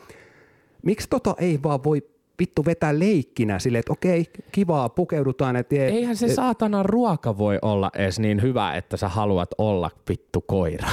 [0.83, 2.03] miksi tota ei vaan voi
[2.41, 5.57] vittu vetää leikkinä silleen, että okei, kivaa, pukeudutaan.
[5.57, 10.41] Et, Eihän se saatana ruoka voi olla edes niin hyvä, että sä haluat olla vittu
[10.41, 10.89] koira.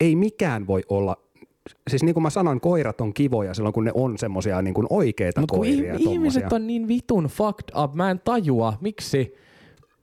[0.00, 1.16] ei mikään voi olla,
[1.90, 4.86] siis niin kuin mä sanoin, koirat on kivoja silloin, kun ne on semmoisia niin kuin
[4.90, 5.94] oikeita Mutta kun koiria.
[5.94, 9.34] ih- ihmiset on niin vitun fucked up, mä en tajua, miksi,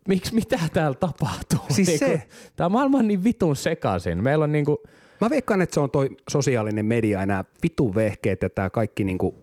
[0.08, 1.60] miksi mitä täällä tapahtuu.
[1.70, 2.22] Siis se.
[2.56, 4.24] Tämä maailma on niin vitun sekaisin.
[4.24, 4.84] Meillä on niinku,
[5.22, 9.04] Mä veikkaan, että se on toi sosiaalinen media ja nämä vitun vehkeet ja tämä kaikki
[9.04, 9.36] niin kuin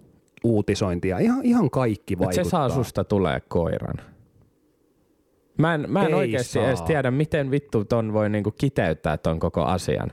[0.45, 2.45] uutisointi ja ihan, ihan kaikki vaikuttaa.
[2.45, 3.95] se saa susta tulee koiran.
[5.59, 6.67] Mä en, mä en Ei oikeasti saa.
[6.67, 10.13] edes tiedä, miten vittu ton voi niinku kiteyttää ton koko asian.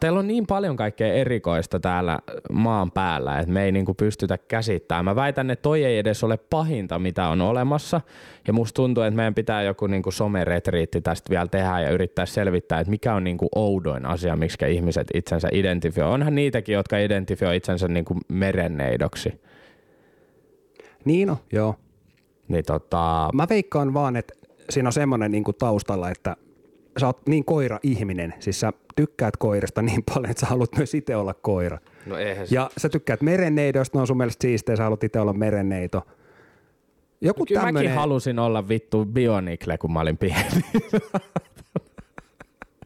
[0.00, 2.18] Teillä on niin paljon kaikkea erikoista täällä
[2.52, 5.04] maan päällä, että me ei niinku pystytä käsittämään.
[5.04, 8.00] Mä väitän, että toi ei edes ole pahinta, mitä on olemassa.
[8.46, 12.80] Ja musta tuntuu, että meidän pitää joku niinku someretriitti tästä vielä tehdä ja yrittää selvittää,
[12.80, 16.10] että mikä on niinku oudoin asia, miksi ihmiset itsensä identifioi.
[16.12, 19.40] Onhan niitäkin, jotka identifioi itsensä niinku merenneidoksi.
[21.04, 21.74] Niin no, joo.
[22.48, 24.34] Niin tota, Mä veikkaan vaan, että
[24.70, 26.36] siinä on semmoinen niin kuin taustalla, että
[27.00, 31.16] sä oot niin koira-ihminen, siis sä tykkäät koirasta niin paljon, että sä haluat myös itse
[31.16, 31.78] olla koira.
[32.06, 35.20] no eihän se Ja sä tykkäät merenneidoista, ne on sun mielestä siistejä, sä haluat itse
[35.20, 36.02] olla merenneito.
[37.20, 40.62] Joku Kyllä tämmönen, mäkin halusin olla vittu bionikle, kun mä olin pieni.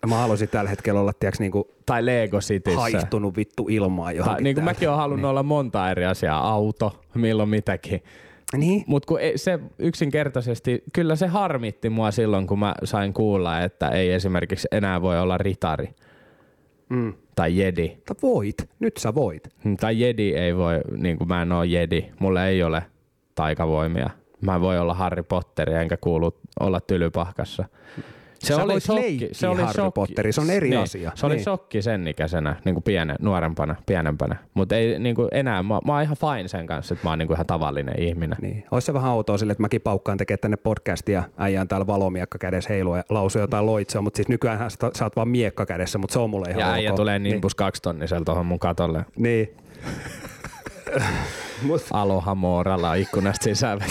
[0.06, 2.80] mä haluaisin tällä hetkellä olla tiiäks, niin kuin tai Lego Cityssä.
[2.80, 4.34] haihtunut vittu ilmaa johonkin.
[4.36, 8.02] Tai, niin kuin mäkin olen halunnut olla monta eri asiaa, auto, milloin mitäkin.
[8.56, 14.12] Niin, Mutta se yksinkertaisesti, kyllä se harmitti mua silloin, kun mä sain kuulla, että ei
[14.12, 15.94] esimerkiksi enää voi olla ritari
[16.88, 17.14] mm.
[17.34, 17.88] tai jedi.
[17.96, 19.48] Mutta voit, nyt sä voit.
[19.64, 22.82] Mm, Tai jedi ei voi, niin kuin mä en ole jedi, mulla ei ole
[23.34, 24.10] taikavoimia.
[24.40, 27.64] Mä voi olla Harry Potteri enkä kuulu olla tylypahkassa.
[28.46, 29.28] Se Sä oli voit shokki.
[29.32, 29.94] Se oli Harry shokki.
[29.94, 31.12] Potteri, se on eri niin, asia.
[31.14, 31.44] Se oli Niin.
[31.44, 34.36] shokki sen ikäisenä, niin kuin pienen, nuorempana, pienempänä.
[34.54, 37.18] Mutta ei niin kuin enää, mä, mä oon ihan fine sen kanssa, että mä oon
[37.18, 38.38] niin kuin ihan tavallinen ihminen.
[38.42, 38.64] Niin.
[38.70, 42.72] Olisi se vähän outoa sille, että mäkin paukkaan tekemään tänne podcastia, äijään täällä valomiekka kädessä
[42.72, 46.12] heilua ja lausuu jotain loitsoa, mutta siis nykyään sä, sä oot vaan miekka kädessä, mutta
[46.12, 46.74] se on mulle ihan Ja ok.
[46.74, 49.04] äijä tulee nimbus kaksi tonnisella tuohon mun katolle.
[49.16, 49.56] Niin.
[51.62, 53.78] Mut, Aloha Mooralla ikkunasta sisään.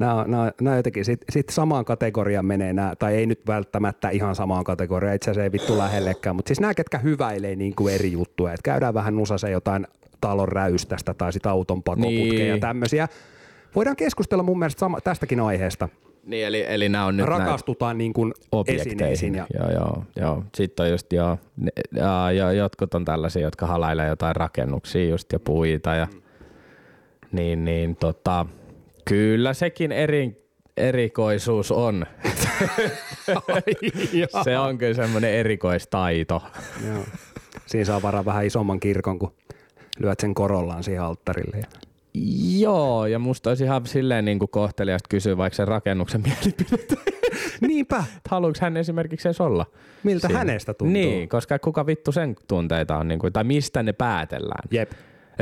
[0.00, 4.34] nämä, nämä, nämä jotenkin, sit, sit samaan kategoriaan menee nämä, tai ei nyt välttämättä ihan
[4.34, 8.12] samaan kategoriaan, itse asiassa ei vittu lähellekään, mutta siis nämä, ketkä hyväilee niin kuin eri
[8.12, 9.86] juttuja, että käydään vähän nusase jotain
[10.20, 12.48] talon räystästä tai sitä auton pakoputkeja Niin.
[12.48, 13.08] ja tämmöisiä.
[13.74, 15.88] Voidaan keskustella mun mielestä sama, tästäkin aiheesta.
[16.24, 18.34] niin, eli, eli nämä on nyt Rakastutaan niin kuin
[18.66, 19.34] esineisiin.
[19.34, 20.44] Ja, Joo, joo, joo.
[20.54, 25.32] Sitten on just joo, ne, ja, ja jotkut on tällaisia, jotka halailee jotain rakennuksia just
[25.32, 26.06] ja puita ja
[27.32, 28.46] niin, niin tota,
[29.10, 30.46] kyllä sekin eri,
[30.76, 32.06] erikoisuus on.
[34.44, 36.42] se on kyllä semmoinen erikoistaito.
[36.86, 37.04] Joo.
[37.66, 39.32] Siinä saa varaa vähän isomman kirkon, kun
[39.98, 41.62] lyöt sen korollaan siihen alttarille.
[42.58, 46.96] Joo, ja musta olisi ihan silleen niin kuin kohteliasta kysyä vaikka sen rakennuksen mielipidettä.
[47.60, 48.04] Niinpä.
[48.30, 49.66] Haluatko hän esimerkiksi edes olla?
[50.02, 50.38] Miltä siinä?
[50.38, 50.92] hänestä tuntuu?
[50.92, 54.68] Niin, koska kuka vittu sen tunteita on, niin kuin, tai mistä ne päätellään.
[54.70, 54.90] Jep.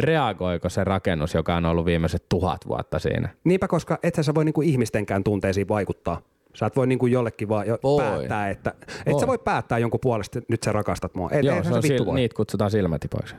[0.00, 3.28] Reagoiko se rakennus, joka on ollut viimeiset tuhat vuotta siinä?
[3.44, 6.20] Niinpä, koska ethän sä voi niinku ihmistenkään tunteisiin vaikuttaa.
[6.54, 8.02] Sä et voi niinku jollekin vaan jo Voi.
[8.02, 8.72] päättää, että...
[9.06, 9.20] Et Voi.
[9.20, 11.30] sä voi päättää jonkun puolesta, että nyt sä rakastat mua.
[11.30, 12.14] Et, Joo, se on vittu sil- voi.
[12.14, 13.34] niitä kutsutaan silmätipoiksi.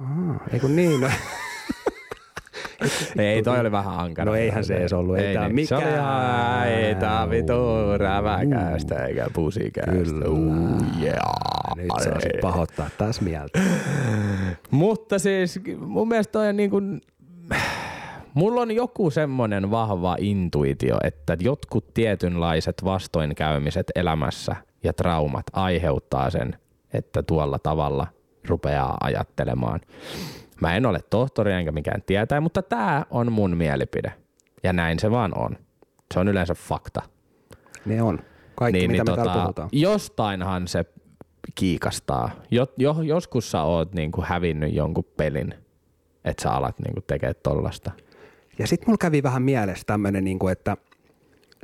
[0.00, 1.00] Aa, ei kun niin.
[1.00, 1.08] No.
[3.18, 4.30] Ei, toi oli vähän ankara.
[4.30, 5.66] No eihän se edes ollut, ei tää niin.
[5.66, 6.00] Se oli mikään.
[6.00, 7.52] ihan, ei tää vitu
[7.98, 9.92] räväkästä eikä pusikästä.
[9.92, 10.28] Kyllä.
[10.28, 11.16] Uh, yeah.
[11.76, 13.60] Nyt saa sit pahoittaa taas mieltä.
[14.70, 17.00] Mutta siis mun mielestä toi on niin kuin,
[18.34, 26.56] mulla on joku semmonen vahva intuitio, että jotkut tietynlaiset vastoinkäymiset elämässä ja traumat aiheuttaa sen,
[26.92, 28.06] että tuolla tavalla
[28.48, 29.80] rupeaa ajattelemaan.
[30.60, 34.12] Mä en ole tohtori enkä mikään tietää, mutta tämä on mun mielipide.
[34.62, 35.56] Ja näin se vaan on.
[36.14, 37.02] Se on yleensä fakta.
[37.84, 38.20] Ne on.
[38.54, 39.68] Kaikki, niin, mitä niin, me täällä puhutaan.
[39.72, 40.84] Jostainhan se
[41.54, 42.30] kiikastaa.
[42.50, 45.54] Jo, jo, joskus sä oot niinku hävinnyt jonkun pelin,
[46.24, 47.90] että sä alat niinku tekemään tollasta.
[48.58, 50.76] Ja sitten mulla kävi vähän mielessä tämmöinen, niinku, että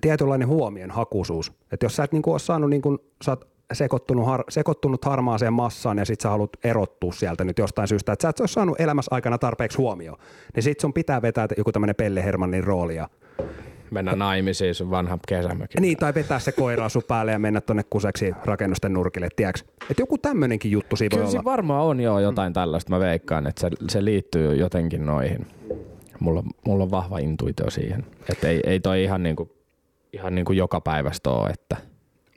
[0.01, 1.53] tietynlainen huomion hakuisuus.
[1.73, 5.99] Että jos sä et niinku ole saanut, niinku, sä oot sekoittunut, har, sekoittunut harmaaseen massaan
[5.99, 9.15] ja sit sä haluat erottua sieltä nyt jostain syystä, että sä et ole saanut elämässä
[9.15, 10.19] aikana tarpeeksi huomioon,
[10.55, 13.09] niin sit sun pitää vetää joku tämmöinen Pelle Hermannin rooli ja
[13.93, 15.83] Mennä naimisiin sun vanha kesämökin.
[15.83, 19.65] Niin, tai vetää se koira sun päälle ja mennä tonne kuseksi rakennusten nurkille, tiedäks?
[19.91, 21.31] Että joku tämmöinenkin juttu siinä voi Kyllä olla.
[21.31, 25.47] siinä varmaan on jo jotain tällaista, mä veikkaan, että se, se liittyy jotenkin noihin.
[26.21, 28.07] Mulla, mulla on vahva intuitio siihen.
[28.31, 29.51] Että ei, ei toi ihan niinku,
[30.13, 31.77] ihan niinku joka päivästä ole, että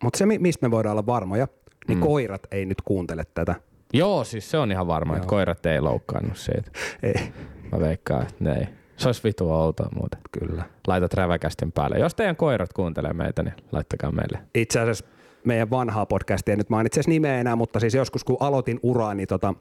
[0.04, 1.48] Mutta se, mi- mistä me voidaan olla varmoja,
[1.88, 2.02] niin mm.
[2.04, 3.56] koirat ei nyt kuuntele tätä.
[3.94, 6.72] Joo, siis se on ihan varma, että koirat ei loukkaannut siitä.
[7.04, 7.14] Ei,
[7.72, 8.68] Mä veikkaan, että ne ei.
[8.98, 10.20] Se olisi vitu outoa muuten.
[10.40, 10.64] kyllä.
[10.88, 12.00] Laitat räväkästin päälle.
[12.00, 14.40] Jos teidän koirat kuuntelee meitä, niin laittakaa meille.
[14.56, 15.06] Itse asiassa
[15.44, 19.28] meidän vanhaa podcastia, en nyt mainitse nimeä enää, mutta siis joskus kun aloitin uraa, niin
[19.28, 19.54] tota,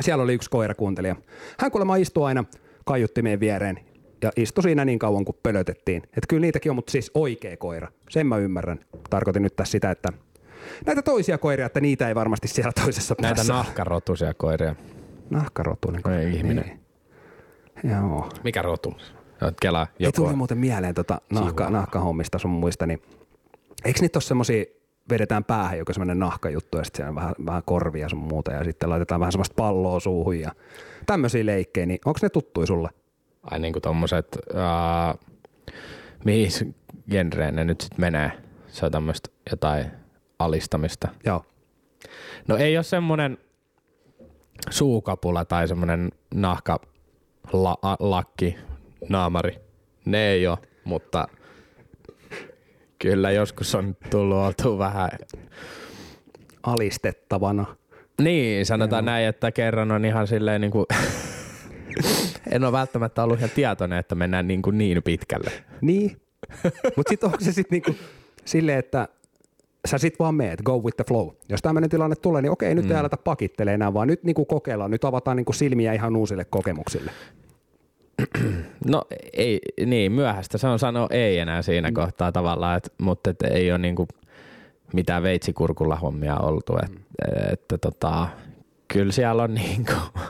[0.00, 1.16] siellä oli yksi koirakuuntelija.
[1.60, 2.44] Hän kuulemma istui aina
[2.84, 3.80] kaiuttimeen viereen
[4.22, 6.02] ja istui siinä niin kauan kuin pölötettiin.
[6.02, 7.88] Että kyllä niitäkin on, mutta siis oikea koira.
[8.10, 8.78] Sen mä ymmärrän.
[9.10, 10.08] Tarkoitin nyt tässä sitä, että
[10.86, 13.52] näitä toisia koiria, että niitä ei varmasti siellä toisessa Näitä päässä.
[13.52, 14.74] nahkarotuisia koiria.
[15.30, 16.02] Nahkarotuinen.
[16.20, 16.64] Ei ihminen.
[16.64, 16.80] Niin.
[17.92, 18.28] Joo.
[18.44, 18.94] Mikä rotu?
[19.62, 23.02] Kela, Ei joku tuli muuten mieleen tota nahka, nahkahommista sun muista, niin
[23.84, 24.64] eikö niitä ole semmosia,
[25.10, 29.20] vedetään päähän joku semmoinen nahkajuttu ja sitten vähän, vähän korvia sun muuta ja sitten laitetaan
[29.20, 30.52] vähän semmoista palloa suuhun ja
[31.06, 32.88] tämmöisiä leikkejä, niin onko ne tuttui sulle?
[33.42, 35.20] Ai niinku tommoset, uh,
[36.24, 36.74] mihin
[37.10, 38.32] genreen ne nyt sit menee?
[38.68, 39.90] Se on tämmöistä jotain
[40.38, 41.08] alistamista.
[41.24, 41.44] Joo.
[42.48, 43.38] No ei ole semmonen
[44.70, 46.80] suukapula tai semmonen nahka
[47.52, 48.56] la, a, lakki,
[49.08, 49.58] naamari.
[50.04, 51.28] Ne ei ole, mutta
[52.98, 55.10] kyllä joskus on tullut oltu vähän
[56.62, 57.66] Alistettavana.
[58.22, 60.86] Niin, sanotaan näin, että kerran on ihan silleen niin kuin,
[62.54, 65.50] en ole välttämättä ollut ihan tietoinen, että mennään niin, kuin niin pitkälle.
[65.80, 66.20] Niin.
[66.96, 68.02] Mutta sitten onko se sitten niinku
[68.44, 69.08] silleen, että
[69.88, 71.28] sä sit vaan meet, go with the flow.
[71.48, 72.90] Jos tämmöinen tilanne tulee, niin okei, nyt mm.
[72.90, 77.10] ei aleta pakittele enää, vaan nyt niinku kokeillaan, nyt avataan niinku silmiä ihan uusille kokemuksille.
[78.86, 81.94] No ei, niin, myöhäistä se on sanoa ei enää siinä mm.
[81.94, 84.08] kohtaa tavallaan, et, mutta et ei ole niin kuin
[84.92, 86.76] mitään veitsikurkulla hommia oltu.
[86.82, 87.02] Et, mm.
[87.52, 88.28] että tota,
[88.88, 90.24] kyllä siellä on niin kuin,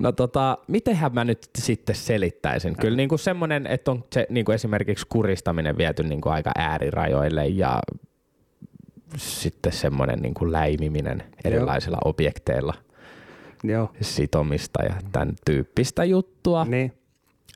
[0.00, 2.76] No tota, mitenhän mä nyt sitten selittäisin?
[2.76, 6.50] Kyllä niin kuin semmoinen, että on se niin kuin esimerkiksi kuristaminen viety niin kuin aika
[6.58, 7.80] äärirajoille ja
[9.16, 12.74] sitten semmoinen niin kuin läimiminen erilaisilla objekteilla
[13.64, 13.90] Joo.
[14.00, 16.64] sitomista ja tämän tyyppistä juttua.
[16.64, 16.92] Niin.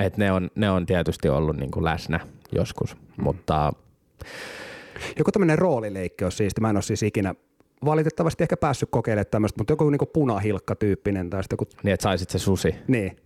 [0.01, 2.20] Et ne, on, ne on tietysti ollut niin kuin läsnä
[2.53, 3.24] joskus, mm.
[3.24, 3.72] mutta
[5.18, 6.61] Joku tämmöinen roolileikki on siisti.
[6.61, 7.34] Mä en ole siis ikinä
[7.85, 12.31] valitettavasti ehkä päässyt kokeilemaan tämmöistä, mutta joku niinku punahilkka-tyyppinen tai sitten joku, niin, että saisit
[12.31, 12.74] se susi.
[12.89, 13.16] niin.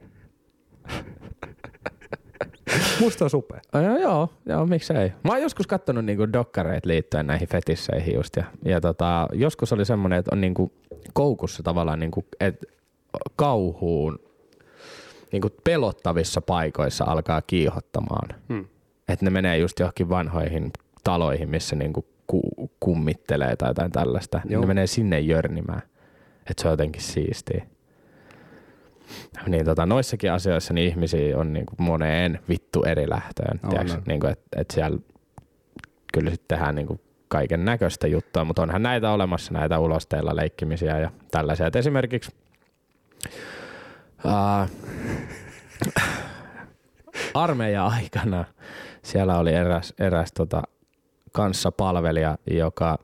[3.00, 3.61] Musta on supea.
[3.72, 5.12] Oh, joo, joo, miksei.
[5.24, 8.36] Mä oon joskus kattonut niinku dokkareita liittyen näihin fetisseihin just.
[8.36, 10.72] Ja, ja tota, joskus oli semmoinen, että on niinku
[11.12, 12.66] koukussa tavallaan, niinku, että
[13.36, 14.18] kauhuun
[15.32, 18.28] niinku pelottavissa paikoissa alkaa kiihottamaan.
[18.48, 18.64] Hmm.
[19.09, 20.70] Että ne menee just johonkin vanhoihin
[21.05, 24.40] taloihin, missä niinku ku, kummittelee tai jotain tällaista.
[24.44, 24.60] Niin Joo.
[24.60, 25.82] ne menee sinne jörnimään.
[26.50, 27.66] Että se on jotenkin siistiä.
[29.46, 33.60] Niin tota, noissakin asioissa niin ihmisiä on niin kuin moneen vittu eri lähtöön.
[33.70, 33.92] Tiedätkö?
[33.92, 34.02] on.
[34.06, 34.98] Niin kuin, että et siellä
[36.12, 40.98] kyllä sitten tehdään niin kuin kaiken näköistä juttua, mutta onhan näitä olemassa, näitä ulosteilla leikkimisiä
[40.98, 41.66] ja tällaisia.
[41.66, 42.32] Et esimerkiksi
[44.24, 44.70] uh,
[47.34, 48.44] armeijan aikana
[49.02, 50.62] siellä oli eräs, eräs tota,
[51.32, 52.98] kanssapalvelija, joka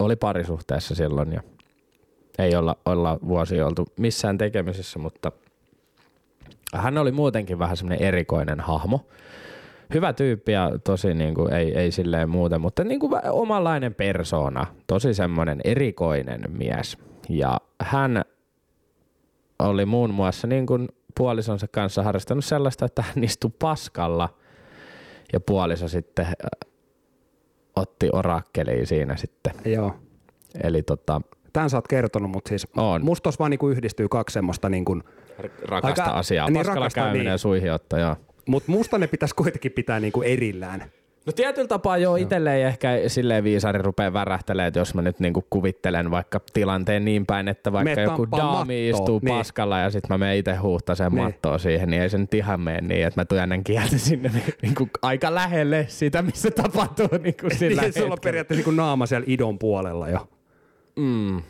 [0.00, 1.42] oli parisuhteessa silloin ja
[2.38, 5.32] ei olla, olla vuosia oltu missään tekemisissä, mutta
[6.74, 9.06] hän oli muutenkin vähän semmoinen erikoinen hahmo.
[9.94, 14.66] Hyvä tyyppi ja tosi niin kuin, ei, ei silleen muuten, mutta niin kuin omanlainen persona,
[14.86, 16.98] tosi semmoinen erikoinen mies.
[17.28, 18.24] Ja hän
[19.58, 24.28] oli muun muassa niin kuin puolisonsa kanssa harrastanut sellaista, että hän istui paskalla
[25.32, 26.26] ja puoliso sitten
[27.76, 29.52] otti orakkeliin siinä sitten.
[29.64, 29.94] Joo.
[30.62, 31.20] Eli tota,
[31.52, 33.04] Tämän sä oot kertonut, mutta siis On.
[33.04, 35.00] musta tossa vaan niinku yhdistyy kaksi semmoista, niinku,
[35.64, 36.46] rakasta Aika- asiaa.
[36.50, 37.30] niin, Paskalla rakastaa, käyminen niin.
[37.30, 38.16] ja suihinotto, joo.
[38.48, 40.84] mutta musta ne pitäisi kuitenkin pitää niinku erillään.
[41.26, 45.44] No tietyllä tapaa joo, itselleen ehkä silleen viisari rupeaa värähtelemään, että jos mä nyt niinku
[45.50, 49.34] kuvittelen vaikka tilanteen niin päin, että vaikka Meet joku daami mattoa, istuu niin.
[49.36, 51.24] paskalla ja sitten mä menen itse huuhtasen Niin.
[51.24, 54.30] mattoa siihen, niin ei se nyt ihan mene niin, että mä työnnän kieltä sinne
[54.62, 59.24] niinku aika lähelle sitä, missä tapahtuu niinku sillä Niin, sulla on periaatteessa niinku naama siellä
[59.28, 60.28] idon puolella jo.
[60.96, 61.42] Mm,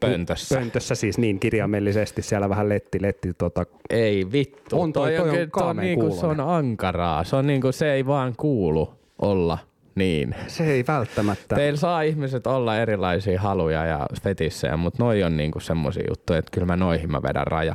[0.00, 0.58] pöntössä.
[0.58, 4.80] Pöntössä siis niin kirjaimellisesti siellä vähän letti, letti tota, Ei vittu.
[4.80, 7.24] On toi- toi on kyllä- toi kaameen niinku, se on ankaraa.
[7.24, 9.58] Se, on niinku, se ei vaan kuulu olla
[9.94, 10.34] niin.
[10.46, 11.56] se ei välttämättä.
[11.56, 16.50] Teillä saa ihmiset olla erilaisia haluja ja fetissejä, mutta noi on niinku semmosia juttuja, että
[16.50, 17.74] kyllä mä noihin mä vedän raja.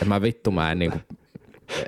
[0.00, 0.98] Ja mä vittu mä en niinku,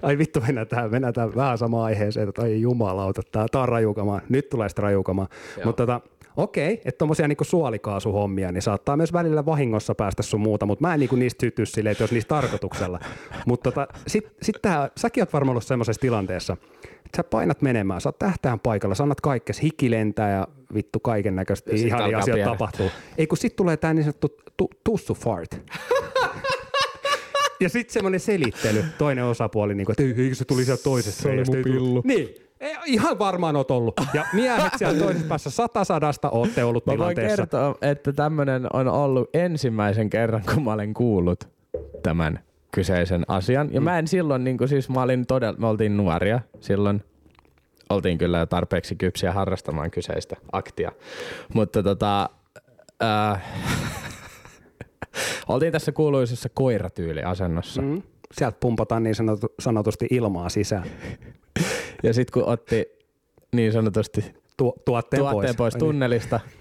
[0.02, 3.68] Ai vittu, mennään tähän, mennään tähän vähän samaan aiheeseen, että ai jumalauta, tää, tää on
[3.68, 4.20] rajukamaa.
[4.28, 5.28] Nyt tulee sitä rajukamaa.
[5.64, 6.00] Mutta tota,
[6.36, 10.94] okei, että tommosia niinku suolikaasuhommia, niin saattaa myös välillä vahingossa päästä sun muuta, mutta mä
[10.94, 13.00] en niinku niistä syty silleen, että jos niistä tarkoituksella.
[13.46, 16.56] mutta tota, sit, sit tää, säkin oot varmaan ollut semmoisessa tilanteessa,
[17.16, 21.36] sä painat menemään, sä oot tähtään paikalla, sä annat kaikkes, hiki lentää ja vittu kaiken
[21.36, 22.90] näköistä ihania asioita pieni- tapahtuu.
[23.18, 25.60] Ei kun sit tulee tää niin sanottu tu, tussu fart.
[27.60, 31.28] Ja sitten semmoinen selittely, toinen osapuoli, niin kuin, että ei, eikö se tuli sieltä toisesta
[31.78, 32.04] tullut.
[32.04, 32.28] Niin,
[32.60, 33.94] ei, ihan varmaan oot ollut.
[34.14, 37.36] Ja miehet siellä toisessa päässä sata sadasta ootte ollut mä voin tilanteessa.
[37.36, 41.48] kertoa, että tämmönen on ollut ensimmäisen kerran, kun mä olen kuullut
[42.02, 42.40] tämän
[42.72, 43.68] kyseisen asian.
[43.72, 47.04] Ja mä en silloin, niinku, siis mä olin todella, me oltiin nuoria silloin,
[47.90, 50.92] oltiin kyllä jo tarpeeksi kypsiä harrastamaan kyseistä aktia.
[51.54, 52.30] Mutta tota,
[53.02, 53.42] äh,
[55.48, 57.82] oltiin tässä kuuluisessa koiratyyliasennossa.
[57.82, 58.02] Mm.
[58.32, 60.84] Sieltä pumpataan niin sanotu, sanotusti ilmaa sisään.
[62.02, 62.86] Ja sitten kun otti
[63.52, 66.54] niin sanotusti Tu, tuotteen, tuotteen pois tunnelista, Niin.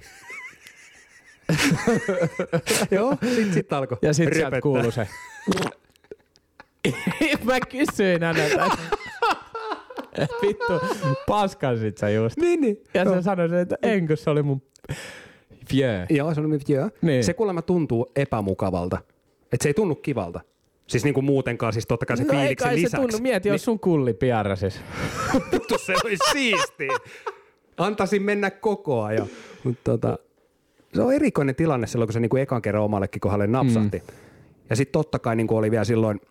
[2.92, 5.08] Joo, sit, sit alkoi ja sitten sieltä kuului se.
[7.44, 8.70] mä kysyin häneltä,
[10.42, 10.74] vittu,
[11.28, 12.38] paskansit sä just.
[12.38, 12.78] Niin, niin.
[12.94, 13.16] Ja Joo.
[13.16, 14.62] se sanoi, että en, kun se oli mun
[15.74, 16.06] vieux.
[16.10, 16.90] Joo, se on nyt joo.
[17.02, 17.24] Niin.
[17.24, 18.98] Se kuulemma tuntuu epämukavalta.
[19.54, 20.40] Että se ei tunnu kivalta.
[20.88, 23.08] Siis niinku muutenkaan, siis totta kai se No fiiliksen kai se lisäksi.
[23.08, 24.82] tunnu, mieti, jos sun kulli piarasis.
[25.52, 26.98] vittu se olisi siistiä.
[27.78, 29.28] Antaisin mennä koko ajan.
[29.64, 30.18] Mutta tota,
[30.94, 33.98] se on erikoinen tilanne silloin, kun se niinku ekan kerran omallekin kohdalle napsahti.
[33.98, 34.16] Mm.
[34.70, 36.22] Ja sitten totta kai niinku oli vielä silloin,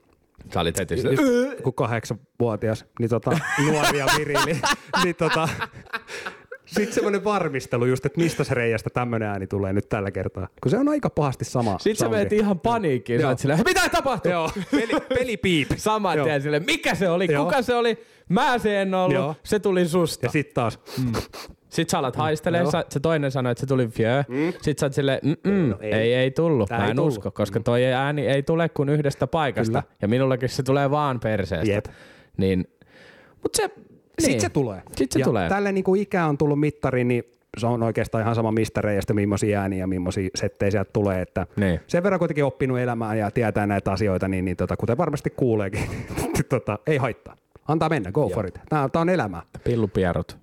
[0.55, 1.09] Sä olit heti sitä.
[1.09, 4.61] just kun kahdeksanvuotias, niin tota, nuori ja virili,
[5.05, 5.49] niin tota,
[6.67, 10.49] sitten semmoinen varmistelu just, että mistä se reiästä tämmöinen ääni tulee nyt tällä kertaa.
[10.63, 13.21] Kun se on aika pahasti sama Sitten sä menet ihan paniikkiin.
[13.21, 14.33] Sä oot silleen, mitä tapahtuu?
[14.33, 15.69] Joo, peli, peli piip.
[15.77, 17.45] Saman tien silleen, mikä se oli, Joo.
[17.45, 17.99] kuka se oli?
[18.29, 19.35] Mä se en ollut, Joo.
[19.43, 20.27] se tuli susta.
[20.27, 20.79] Ja sitten taas,
[21.69, 22.71] Sitten sä alat haistelee, Joo.
[22.71, 24.25] sä, se toinen sanoi, että se tuli fjö.
[24.29, 24.53] Mm.
[24.53, 25.93] Sitten sä oot silleen, mm no ei.
[25.93, 26.15] ei.
[26.15, 26.69] ei, tullut.
[26.69, 27.13] Tää Mä ei en tullut.
[27.13, 29.83] usko, koska toi ääni ei tule kuin yhdestä paikasta.
[29.83, 29.95] Kyllä.
[30.03, 31.73] Ja minullakin se tulee vaan perseestä.
[31.73, 31.85] Jep.
[32.37, 32.65] Niin,
[33.43, 33.77] mut se, niin.
[34.21, 34.83] Sitten se tulee.
[34.97, 35.49] Sit se ja tulee.
[35.49, 37.25] Tälle niin kuin ikä on tullut mittari, niin
[37.59, 41.23] se on oikeastaan ihan sama mistä reiästä, millaisia ääniä ja millaisia settejä sieltä tulee.
[41.23, 41.81] Että Niin.
[41.87, 45.81] Sen verran kuitenkin oppinut elämään ja tietää näitä asioita, niin, niin tota, kuten varmasti kuuleekin,
[46.49, 47.37] tota, ei haittaa.
[47.69, 48.61] Antaa mennä, go for it.
[48.69, 49.43] Tämä, tämä on elämää.
[49.65, 50.39] Pillupierut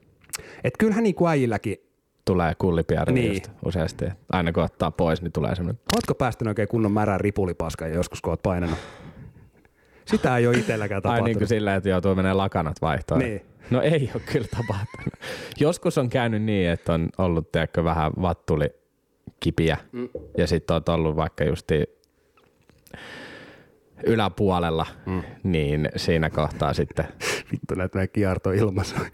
[0.63, 1.77] Et kyllähän niin kuin äijilläkin,
[2.25, 3.33] tulee kullipierut Niin.
[3.33, 4.05] just useasti.
[4.31, 5.81] Aina kun ottaa pois, niin tulee semmoinen.
[5.95, 8.77] ootko päästänyt oikein kunnon märän ripulipaskan joskus, kun oot painanut?
[10.05, 11.25] Sitä ei ole itselläkään Ai tapahtunut.
[11.25, 13.19] niin kuin silleen, että joutuu menemään lakanat vaihtoon.
[13.19, 13.41] Niin.
[13.71, 15.13] No ei ole kyllä tapahtunut.
[15.59, 18.69] Joskus on käynyt niin, että on ollut tiedätkö, vähän vattuli
[19.39, 20.09] kipiä mm.
[20.37, 21.83] ja sitten on ollut vaikka justi
[24.05, 25.23] yläpuolella, mm.
[25.43, 27.05] niin siinä kohtaa sitten
[27.51, 28.95] Vittu näitä meidän kierto ilmassa.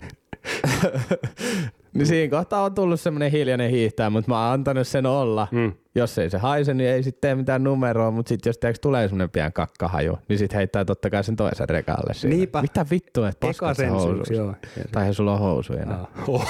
[1.94, 5.48] Niin siinä kohtaa on tullut semmoinen hiljainen hiihtää, mutta mä oon antanut sen olla.
[5.52, 5.74] Mm.
[5.96, 9.08] Jos ei se haise, niin ei sitten tee mitään numeroa, mutta sitten jos tiiäks, tulee
[9.08, 12.36] semmoinen pian kakkahaju, niin sitten heittää totta kai sen toisen rekalle siinä.
[12.36, 12.62] Niinpä.
[12.62, 14.30] Mitä vittua, että paskat se housuus.
[14.30, 14.54] joo.
[14.92, 15.86] Tai eihän sulla ole housuja.
[16.28, 16.48] Oh.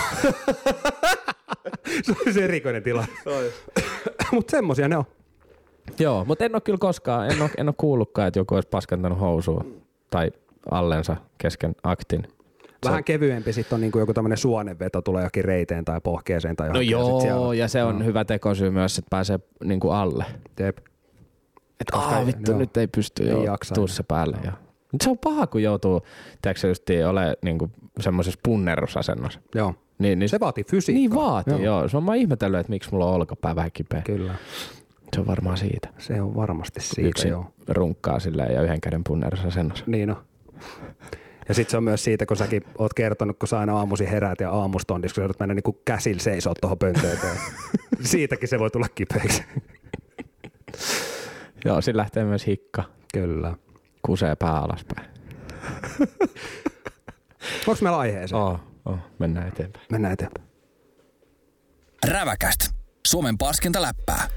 [2.03, 3.05] se olisi erikoinen tila.
[4.31, 5.05] Mutta semmosia ne on.
[5.99, 9.19] Joo, mutta en ole kyllä koskaan, en ole, en ole kuullutkaan, että joku olisi paskantanut
[9.19, 9.65] housua
[10.09, 10.31] tai
[10.71, 12.23] allensa kesken aktin.
[12.85, 16.81] Vähän kevyempi sitten on niinku joku tämmöinen suonenveto, tulee jokin reiteen tai pohkeeseen tai No
[16.81, 16.91] johonkin.
[16.91, 20.25] ja sit joo, siellä- ja se on hyvä tekosyy myös, että pääsee niinku alle.
[20.59, 20.77] Jep.
[21.79, 22.59] Että aah vittu, joo.
[22.59, 24.37] nyt ei pysty Ei jo jaksa tuu se päälle.
[24.43, 24.51] Ja.
[24.91, 26.01] Mut se on paha, kun joutuu,
[26.41, 27.69] tiedätkö just ole niinku
[27.99, 29.39] semmoisessa punnerusasennossa.
[29.55, 29.73] Joo.
[29.99, 30.99] Niin, niin Se vaatii fysiikkaa.
[30.99, 31.61] Niin vaatii, joo.
[31.63, 31.79] Joo.
[31.79, 31.89] joo.
[31.89, 34.01] Se on mä ihmetellyt, että miksi mulla on olkapää vähän kipeä.
[34.01, 34.35] Kyllä.
[35.13, 35.89] Se on varmaan siitä.
[35.97, 37.45] Se on varmasti siitä, Yksin joo.
[37.67, 39.83] runkkaa silleen ja yhden käden punnerusasennossa.
[39.87, 40.23] Niin on.
[41.47, 44.39] Ja sitten se on myös siitä, kun säkin oot kertonut, kun sä aina aamuisin heräät
[44.39, 47.13] ja aamustondissa, kun sä joudut mennä niin käsillä seisoo tuohon pönttöön.
[47.13, 47.37] eteen.
[48.01, 49.43] Siitäkin se voi tulla kipeäksi.
[51.65, 52.83] Joo, siinä lähtee myös hikka.
[53.13, 53.55] Kyllä.
[54.01, 55.07] Kusee pää alaspäin.
[57.67, 58.41] Onko meillä aiheeseen?
[58.41, 59.85] Oh, oh, mennään eteenpäin.
[59.91, 60.47] Mennään eteenpäin.
[62.07, 62.59] Räväkäst.
[63.07, 64.27] Suomen paskinta läppää.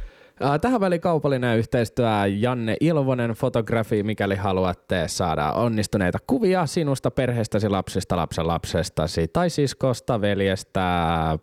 [0.61, 2.07] Tähän väliin kaupallinen yhteistyö.
[2.27, 10.21] Janne Ilvonen fotografi, mikäli haluatte saada onnistuneita kuvia sinusta, perheestäsi, lapsista, lapsen lapsestasi tai siskosta,
[10.21, 11.39] veljestä,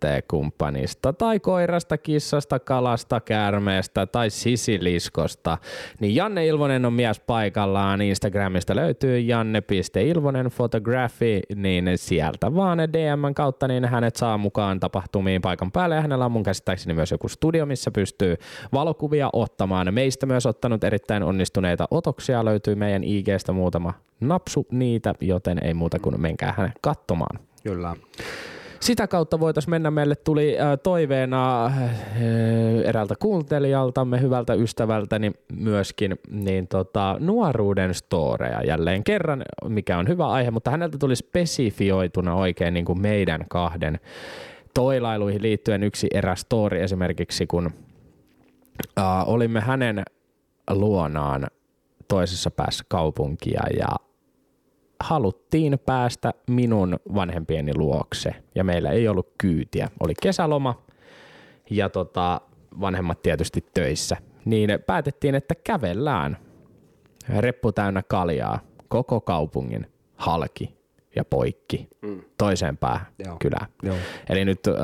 [0.00, 5.58] parisuhteen kumppanista tai koirasta, kissasta, kalasta, käärmeestä tai sisiliskosta,
[6.00, 8.02] niin Janne Ilvonen on mies paikallaan.
[8.02, 15.72] Instagramista löytyy janne.ilvonen photography, niin sieltä vaan DMn kautta niin hänet saa mukaan tapahtumiin paikan
[15.72, 18.36] päälle ja hänellä on mun käsittääkseni myös joku studio, missä pystyy
[18.72, 19.94] valokuvia ottamaan.
[19.94, 25.98] Meistä myös ottanut erittäin onnistuneita otoksia, löytyy meidän IGstä muutama napsu niitä, joten ei muuta
[25.98, 27.38] kuin menkää hänen katsomaan.
[27.62, 27.96] Kyllä.
[28.80, 29.90] Sitä kautta voitaisiin mennä.
[29.90, 31.90] Meille tuli äh, toiveena äh,
[32.84, 40.50] eräältä kuuntelijaltamme, hyvältä ystävältäni myöskin, niin tota, nuoruuden storeja jälleen kerran, mikä on hyvä aihe,
[40.50, 44.00] mutta häneltä tuli spesifioituna oikein niin kuin meidän kahden
[44.74, 47.70] toilailuihin liittyen yksi eräs story esimerkiksi, kun
[48.98, 50.02] äh, olimme hänen
[50.70, 51.46] luonaan
[52.08, 54.05] toisessa päässä kaupunkia ja
[55.00, 59.88] haluttiin päästä minun vanhempieni luokse ja meillä ei ollut kyytiä.
[60.00, 60.82] Oli kesäloma
[61.70, 62.40] ja tota,
[62.80, 64.16] vanhemmat tietysti töissä.
[64.44, 66.36] Niin päätettiin, että kävellään
[67.38, 69.86] reppu täynnä kaljaa koko kaupungin
[70.16, 70.76] halki
[71.16, 72.22] ja poikki mm.
[72.38, 73.36] toiseen päähän Joo.
[73.40, 73.66] kylään.
[73.82, 73.96] Joo.
[74.28, 74.74] Eli nyt äh,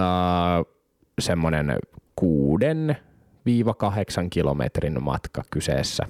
[1.21, 1.77] semmoinen
[2.17, 2.97] kuuden
[3.47, 6.07] viiva kahdeksan kilometrin matka kyseessä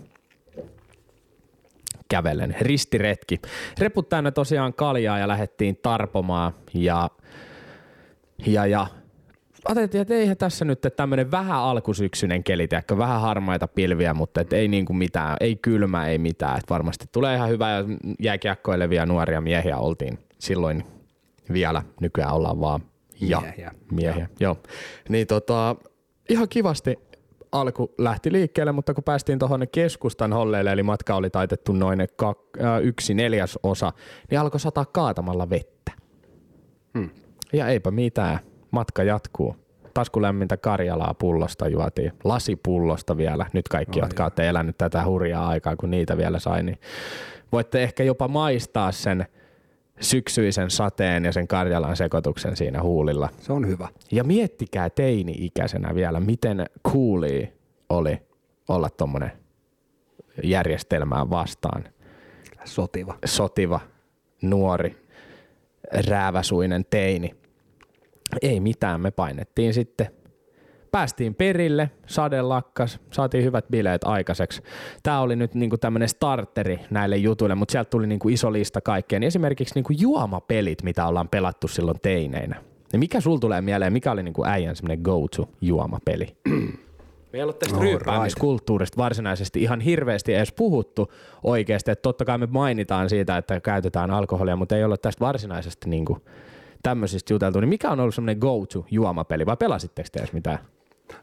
[2.13, 2.57] kävellen.
[2.61, 3.41] Ristiretki.
[3.79, 7.11] Reput täynnä tosiaan kaljaa ja lähdettiin tarpomaan ja,
[8.47, 8.87] ja, ja
[9.65, 14.53] ajateltiin, että eihän tässä nyt tämmöinen vähän alkusyksyinen keli, tiedätkö, vähän harmaita pilviä, mutta et
[14.53, 16.59] ei niinku mitään, ei kylmä, ei mitään.
[16.59, 17.85] Et varmasti tulee ihan hyvä ja
[18.21, 20.85] jääkiekkoilevia nuoria miehiä oltiin silloin
[21.53, 21.83] vielä.
[22.01, 22.81] Nykyään ollaan vaan
[23.21, 23.71] ja Miehiä.
[23.91, 24.29] miehiä.
[24.41, 24.57] Joo.
[25.09, 25.77] Niin tota,
[26.29, 26.99] ihan kivasti
[27.53, 32.65] alku lähti liikkeelle, mutta kun päästiin tuohon keskustan holleille, eli matka oli taitettu noin kak-
[32.65, 33.93] äh, yksi neljäs osa,
[34.31, 35.93] niin alkoi sataa kaatamalla vettä.
[36.99, 37.11] Hmm.
[37.53, 38.39] Ja eipä mitään,
[38.71, 39.57] matka jatkuu.
[39.95, 43.47] Taskulämmintä Karjalaa pullosta juotiin, lasipullosta vielä.
[43.53, 46.79] Nyt kaikki, Ai jotka olette elänyt tätä hurjaa aikaa, kun niitä vielä sai, niin
[47.53, 49.27] voitte ehkä jopa maistaa sen
[50.03, 53.29] syksyisen sateen ja sen Karjalan sekoituksen siinä huulilla.
[53.41, 53.89] Se on hyvä.
[54.13, 57.53] Ja miettikää teini-ikäisenä vielä, miten cooli
[57.89, 58.19] oli
[58.69, 59.33] olla tuommoinen
[60.43, 61.85] järjestelmään vastaan
[62.65, 63.19] Sotiva.
[63.25, 63.81] sotiva,
[64.43, 64.97] nuori,
[66.09, 67.35] rääväsuinen teini.
[68.43, 70.22] Ei mitään, me painettiin sitten.
[70.93, 74.63] Päästiin perille, sade lakkas, saatiin hyvät bileet aikaiseksi.
[75.03, 79.23] Tämä oli nyt niinku tämmöinen starteri näille jutuille, mutta sieltä tuli niinku iso lista kaikkeen.
[79.23, 82.57] Esimerkiksi niinku juomapelit, mitä ollaan pelattu silloin teineinä.
[82.93, 86.37] Ja mikä sul tulee mieleen, mikä oli niinku äijän semmoinen go-to juomapeli?
[87.33, 91.13] Me ei ollut tästä All ryyppäämiskulttuurista varsinaisesti ihan hirveästi edes puhuttu
[91.43, 91.91] oikeasti.
[91.91, 96.19] Että totta kai me mainitaan siitä, että käytetään alkoholia, mutta ei ole tästä varsinaisesti niinku
[96.83, 97.61] tämmöisistä juteltu.
[97.61, 100.59] Niin mikä on ollut semmoinen go-to juomapeli vai pelasitteko te edes mitään?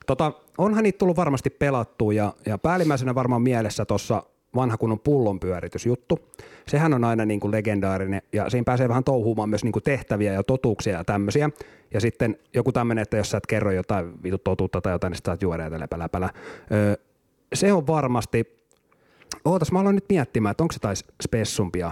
[0.06, 4.24] Tota, onhan niitä tullut varmasti pelattua ja, ja päällimmäisenä varmaan mielessä tuossa
[4.56, 6.20] vanha kunnon pullonpyöritysjuttu.
[6.68, 10.34] Sehän on aina niin kuin legendaarinen ja siinä pääsee vähän touhuumaan myös niin kuin tehtäviä
[10.34, 11.50] ja totuuksia ja tämmöisiä.
[11.94, 15.22] Ja sitten joku tämmöinen, että jos sä et kerro jotain vitu totuutta tai jotain, niin
[15.26, 16.30] sä juoda ja läpä.
[16.72, 16.96] Öö,
[17.54, 18.66] se on varmasti,
[19.46, 21.92] ootas mä aloin nyt miettimään, että onko se taisi spessumpia.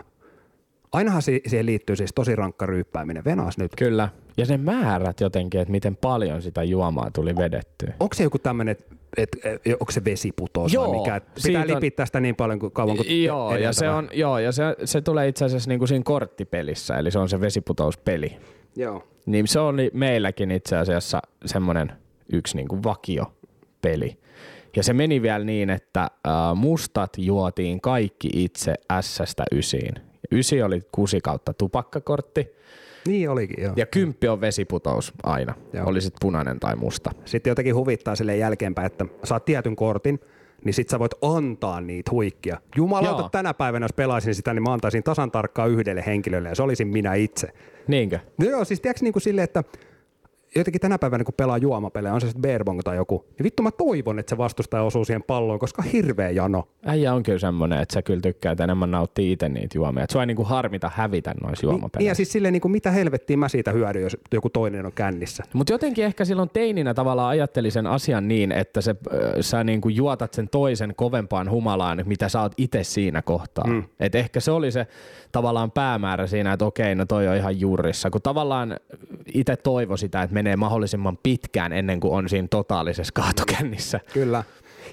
[0.92, 3.26] Ainahan si- siihen liittyy siis tosi rankka ryyppääminen.
[3.26, 3.72] Venas nyt.
[3.78, 4.10] Kyllä.
[4.38, 7.94] Ja ne määrät jotenkin, että miten paljon sitä juomaa tuli vedettyä.
[8.00, 9.38] Onko se joku tämmöinen, että et,
[9.80, 11.16] onko se vesiputous Joo, vai mikä?
[11.16, 14.40] Et Pitää on- lipittää sitä niin paljon kuin kauan kuin Joo, ja se, on, joo,
[14.40, 18.38] ja se, se tulee itse asiassa niinku siinä korttipelissä, eli se on se vesiputouspeli.
[18.76, 19.08] Joo.
[19.26, 21.92] Niin se oli meilläkin itse asiassa semmoinen
[22.34, 24.18] yksi niinku vakiopeli.
[24.76, 26.12] Ja se meni vielä niin, että äh,
[26.56, 29.94] mustat juotiin kaikki itse S-stä ysiin.
[30.32, 32.48] Ysi oli kusi kautta tupakkakortti
[33.08, 33.74] Niin olikin, joo.
[33.76, 35.54] ja kymppi on vesiputous aina.
[35.74, 35.90] Joo.
[35.90, 37.12] Oli sit punainen tai musta.
[37.26, 40.20] Sitten jotenkin huvittaa sille jälkeenpäin, että saat tietyn kortin,
[40.66, 42.58] niin sit sä voit antaa niitä huikkia.
[42.76, 43.30] Jumalauta, Joo.
[43.30, 46.88] tänä päivänä jos pelaisin sitä, niin mä antaisin tasan tarkkaan yhdelle henkilölle ja se olisin
[46.88, 47.48] minä itse.
[47.88, 48.20] Niinkö?
[48.38, 49.64] No joo, siis tiedätkö niin kuin silleen, että
[50.56, 53.72] jotenkin tänä päivänä kun pelaa juomapelejä, on se sitten Bearbong tai joku, niin vittu mä
[53.72, 56.68] toivon, että se vastustaja osuu siihen palloon, koska hirveä jano.
[56.86, 60.04] Äijä on kyllä semmonen, että sä kyllä tykkäät enemmän nauttia itse niitä juomia.
[60.04, 62.00] Et sua ei niinku harmita hävitä noissa juomapeleissä.
[62.00, 64.92] niin ja siis silleen, niin kuin, mitä helvettiä mä siitä hyödyn, jos joku toinen on
[64.92, 65.44] kännissä.
[65.54, 69.90] Mutta jotenkin ehkä silloin teininä tavallaan ajatteli sen asian niin, että se, äh, sä niinku
[69.90, 73.68] juotat sen toisen kovempaan humalaan, mitä sä oot itse siinä kohtaa.
[73.68, 73.84] Mm.
[74.00, 74.88] Et ehkä se oli se
[75.32, 78.10] tavallaan päämäärä siinä, että okei, no toi on ihan juurissa.
[78.10, 78.76] Kun tavallaan
[79.34, 84.00] itse toivo sitä, että menee mahdollisimman pitkään ennen kuin on siinä totaalisessa kaatokännissä.
[84.14, 84.44] Kyllä.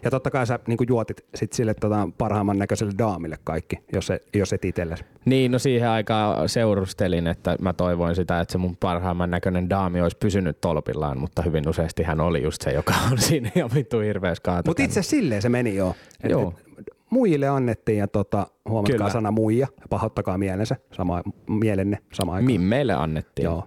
[0.04, 4.20] Ja totta kai sä niin juotit sit sille tota, parhaimman näköiselle daamille kaikki, jos, se,
[4.34, 5.04] jos et itsellesi.
[5.24, 10.00] Niin, no siihen aikaan seurustelin, että mä toivoin sitä, että se mun parhaimman näköinen daami
[10.00, 13.98] olisi pysynyt tolpillaan, mutta hyvin useasti hän oli just se, joka on siinä ja vittu
[14.00, 15.00] hirveässä Mutta kaatokännissä.
[15.00, 15.94] itse silleen se meni jo.
[16.24, 16.54] Et- Joo.
[16.78, 19.10] et Muijille annettiin ja tota, huomatkaa Kyllä.
[19.10, 22.44] sana muija, pahoittakaa mielensä, sama, mielenne sama aikaan.
[22.52, 23.44] Mimmeille annettiin.
[23.44, 23.64] Joo.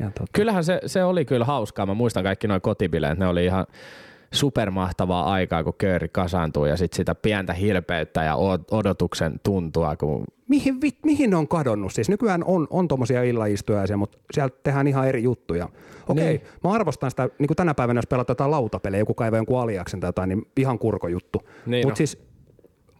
[0.00, 1.86] Ja tota, Kyllähän se, se oli kyllä hauskaa.
[1.86, 3.18] Mä muistan kaikki nuo kotibileet.
[3.18, 3.66] Ne oli ihan
[4.32, 8.36] supermahtavaa aikaa, kun kööri kasaantuu ja sitten sitä pientä hilpeyttä ja
[8.70, 11.92] odotuksen tuntua, kun mihin, vi, mihin ne on kadonnut?
[11.92, 15.68] Siis nykyään on, on tuommoisia illaistujaisia, mutta sieltä tehdään ihan eri juttuja.
[16.08, 16.40] Okei, Niin.
[16.64, 20.08] mä arvostan sitä, niin kuin tänä päivänä, jos pelataan lautapelejä, joku kaivaa jonkun aliaksen tai
[20.08, 21.42] jotain, niin ihan kurkojuttu.
[21.66, 21.96] Niin mutta no.
[21.96, 22.29] siis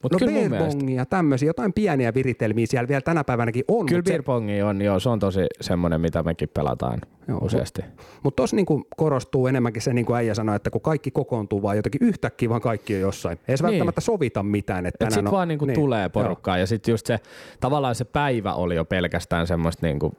[0.03, 3.87] Mut no mun mielestä, tämmöisiä, jotain pieniä viritelmiä siellä vielä tänä päivänäkin on.
[3.87, 4.11] kyllä mutta
[4.59, 7.83] se- on, joo, se on tosi semmoinen, mitä mekin pelataan Joo, useasti.
[8.23, 11.77] Mutta tuossa niinku korostuu enemmänkin se, niin kuin äijä sanoi, että kun kaikki kokoontuu vaan
[11.77, 13.39] jotenkin yhtäkkiä, vaan kaikki on jossain.
[13.49, 13.73] Ei se Niin.
[13.73, 14.87] välttämättä sovita mitään.
[14.87, 16.11] Että Et tänään sit on- vaan niinku niin, tulee joo.
[16.11, 17.19] porukkaa ja sitten just se,
[17.61, 20.13] tavallaan se päivä oli jo pelkästään semmoista niinku,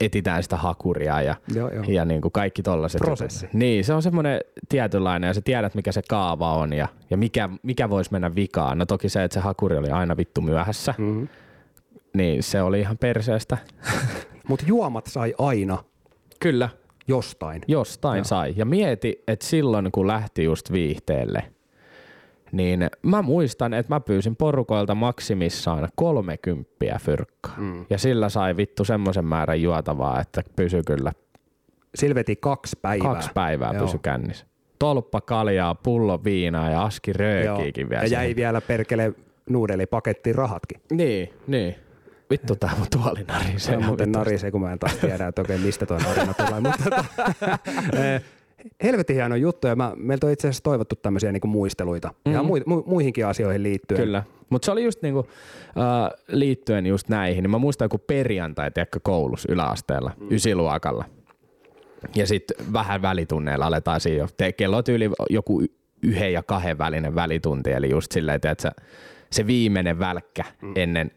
[0.00, 1.84] etitään sitä hakuria ja, Joo, joo.
[1.88, 2.98] ja niinku kaikki tollaset.
[3.00, 3.48] Prosessi.
[3.52, 7.48] Niin, se on semmoinen tietynlainen ja sä tiedät mikä se kaava on ja, ja mikä,
[7.62, 8.78] mikä voisi mennä vikaan.
[8.78, 11.24] No toki se, että se hakuri oli aina vittu myöhässä, Mhm.
[12.14, 13.58] niin se oli ihan perseestä.
[14.48, 15.78] Mutta juomat sai aina
[16.40, 16.68] Kyllä,
[17.08, 17.62] jostain.
[17.68, 18.24] jostain Joo.
[18.24, 18.54] sai.
[18.56, 21.42] Ja mieti, että silloin kun lähti just viihteelle,
[22.56, 26.66] niin mä muistan, että mä pyysin porukoilta maksimissaan 30
[27.00, 27.54] fyrkkaa.
[27.58, 27.86] Mm.
[27.90, 31.12] Ja sillä sai vittu semmoisen määrän juotavaa, että pysy kyllä
[31.94, 33.12] Silveti kaksi päivää.
[33.12, 33.84] kaksi päivää Joo.
[33.84, 34.46] pysy kännissä.
[34.78, 38.02] Tolppa kaljaa, pullo viinaa ja aski röökiikin vielä.
[38.02, 38.36] Ja jäi siihen.
[38.36, 39.12] vielä perkele
[39.50, 40.80] nuudelipakettiin rahatkin.
[40.90, 41.74] Niin, niin.
[42.30, 43.76] Vittu tää mun tuoli narisee.
[43.78, 46.60] Muuten narisee, kun mä en taas tiedä, että okei, mistä tuo narina tulee.
[46.60, 47.04] Mutta tota,
[48.14, 48.22] eh,
[48.82, 52.14] helvetin hieno juttu, ja mä, meiltä on itse asiassa toivottu tämmöisiä niinku muisteluita.
[52.24, 52.32] Mm.
[52.32, 54.00] Ihan mu, mu, muihinkin asioihin liittyen.
[54.00, 54.22] Kyllä.
[54.50, 55.28] Mutta se oli just niinku,
[55.68, 60.26] äh, liittyen just näihin, niin mä muistan joku perjantai, tiedätkö, koulussa yläasteella, mm.
[60.30, 61.04] ysiluokalla.
[62.14, 64.28] Ja sitten vähän välitunneilla aletaan siinä jo.
[64.36, 65.62] Te, kello on tyyli joku
[66.02, 68.72] yhden ja kahden välinen välitunti, eli just silleen, että
[69.30, 70.72] se viimeinen välkkä mm.
[70.76, 71.10] ennen,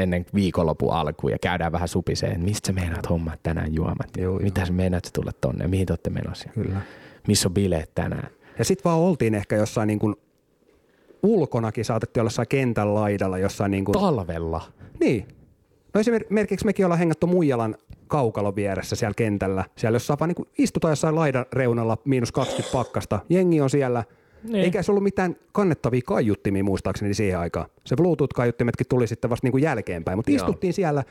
[0.00, 4.08] ennen viikonlopun alkuun ja käydään vähän supiseen, että mistä sä meinaat hommaa tänään juomat?
[4.16, 4.40] Joo, joo.
[4.40, 5.66] Mitä sä meinaat sä tulla tonne?
[5.66, 6.48] Mihin te olette menossa?
[6.54, 6.80] Kyllä.
[7.28, 8.30] Missä on bileet tänään?
[8.58, 10.14] Ja sitten vaan oltiin ehkä jossain niin kuin
[11.22, 14.62] ulkonakin saatettiin olla jossain kentän laidalla jossain niin kuin, Talvella.
[15.00, 15.28] Niin.
[15.94, 17.76] No esimerkiksi mekin ollaan hengattu Muijalan
[18.06, 19.64] kaukalon vieressä siellä kentällä.
[19.76, 23.20] Siellä jossain vaan niin istutaan jossain laidan reunalla miinus 20 pakkasta.
[23.28, 24.04] Jengi on siellä.
[24.42, 24.52] Niin.
[24.52, 24.64] Niin.
[24.64, 27.66] Eikä se ollut mitään kannettavia kaiuttimia muistaakseni siihen aikaan.
[27.86, 30.18] Se Bluetooth-kaiuttimetkin tuli sitten vasta niin kuin jälkeenpäin.
[30.18, 30.36] Mutta Joo.
[30.36, 31.04] istuttiin siellä.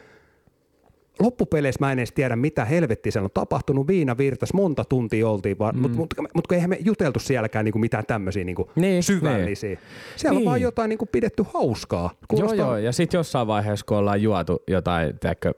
[1.19, 3.87] Loppupeleissä mä en edes tiedä, mitä helvettiä siellä on tapahtunut.
[3.87, 5.81] Viina virtas, monta tuntia oltiin, vaan, mm.
[5.81, 9.79] mutta mut, mut, kun eihän me juteltu sielläkään niinku mitään tämmöisiä niinku Niin, syvällisiä.
[10.15, 10.45] Siellä on Niin.
[10.49, 12.11] vaan jotain niinku pidetty hauskaa.
[12.37, 12.77] Joo, joo.
[12.77, 15.53] Ja sitten jossain vaiheessa, kun ollaan juotu jotain, tiedätkö,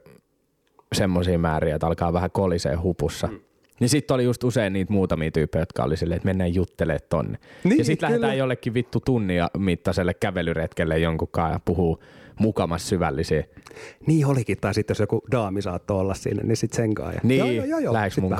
[0.94, 3.40] semmoisia määriä, että alkaa vähän kolisee hupussa, mm.
[3.82, 7.38] Niin sitten oli just usein niitä muutamia tyyppejä, jotka oli silleen, että mennään juttelemaan tonne.
[7.64, 12.02] Niin, ja sitten lähdetään jollekin vittu tunnia mittaiselle kävelyretkelle jonkunkaan ja puhuu
[12.40, 13.44] mukamas syvällisiä.
[14.06, 17.14] Niin olikin, tai sitten jos joku daami saattoi olla siinä, niin sitten sen kanssa.
[17.14, 17.92] Ja- Niin, joo, joo, joo, joo.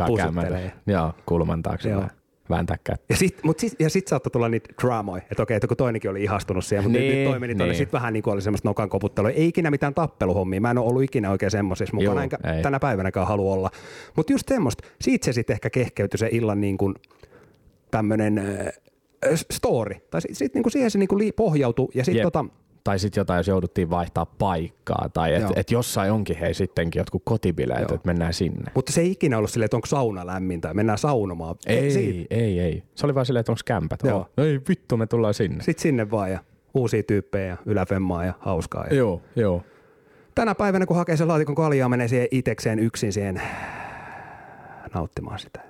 [0.07, 0.51] pusuttelee.
[0.51, 0.73] käymään?
[0.87, 1.89] Joo, kulman taakse.
[1.89, 1.97] Joo.
[2.01, 2.11] vähän.
[2.51, 3.05] Vääntää kättä.
[3.09, 6.11] Ja sit, mut sit, ja sit saattoi tulla niitä draamoja, että okei, että kun toinenkin
[6.11, 7.69] oli ihastunut siihen, mutta niin, Niin, nyt toi meni niin.
[7.69, 7.77] niin.
[7.77, 9.31] Sitten vähän niin kuin oli semmoista nokan koputtelua.
[9.31, 10.61] Ei ikinä mitään tappeluhommia.
[10.61, 12.63] Mä en ole ollut ikinä oikein semmoisissa mukana, Joo, enkä ei.
[12.63, 13.71] tänä päivänäkään halua olla.
[14.17, 14.89] Mutta just semmoista.
[15.01, 16.95] Siitä se sitten ehkä kehkeytyi se illan niin kuin
[17.91, 18.67] tämmöinen äh,
[19.51, 19.95] story.
[20.11, 21.89] Tai sitten sit niin kuin siihen se niin kuin li- pohjautui.
[21.95, 22.45] Ja sitten tota,
[22.85, 27.23] Tai sitten jotain, jos jouduttiin vaihtaa paikkaa, tai että et jossain onkin hei sittenkin jotkut
[27.25, 28.73] kotibileet, että mennään sinne.
[28.75, 31.55] mutta se ei ikinä ollut silleen, että onko sauna lämmin tai mennään saunomaan.
[31.67, 32.35] Ei, siitä.
[32.35, 32.83] ei, ei.
[32.95, 34.01] Se oli vaan silleen, että onko kämpät.
[34.05, 34.19] Joo.
[34.19, 35.65] Oh, ei vittu, me tullaan sinne.
[35.65, 36.39] Sitten sinne vaan ja
[36.75, 38.85] uusia tyyppejä ja yläfemmaa ja hauskaa.
[38.91, 39.63] Ja Joo, joo.
[40.35, 43.43] tänä päivänä, kun hakee sen laatikon kaljaa, menee siihen itekseen yksin siihen
[44.95, 45.61] nauttimaan sitä.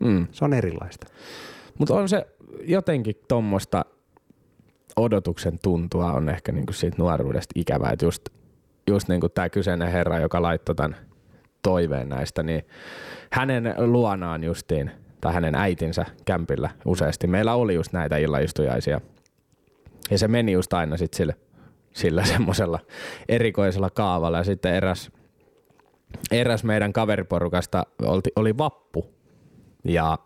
[0.00, 0.26] Mm.
[0.32, 1.06] Se on erilaista.
[1.78, 2.26] Mutta on se
[2.64, 3.84] jotenkin tuommoista
[5.00, 8.28] odotuksen tuntua on ehkä niinku siitä nuoruudesta ikävää, että just,
[8.86, 10.96] just niinku tämä kyseinen herra, joka laittoi tämän
[11.62, 12.66] toiveen näistä, niin
[13.32, 14.90] hänen luonaan justiin,
[15.20, 19.00] tai hänen äitinsä kämpillä useasti, meillä oli just näitä illaistujaisia.
[20.10, 21.34] Ja se meni just aina sit sille,
[21.92, 22.78] sillä semmoisella
[23.28, 24.38] erikoisella kaavalla.
[24.38, 25.10] Ja sitten eräs,
[26.30, 29.06] eräs meidän kaveriporukasta olti, oli vappu.
[29.84, 30.18] Ja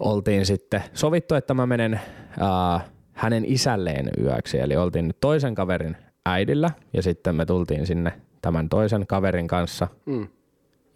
[0.00, 2.84] oltiin sitten sovittu, että mä menen äh,
[3.18, 4.58] hänen isälleen yöksi.
[4.58, 5.96] Eli oltiin nyt toisen kaverin
[6.26, 8.12] äidillä ja sitten me tultiin sinne
[8.42, 9.88] tämän toisen kaverin kanssa.
[10.06, 10.28] Mm.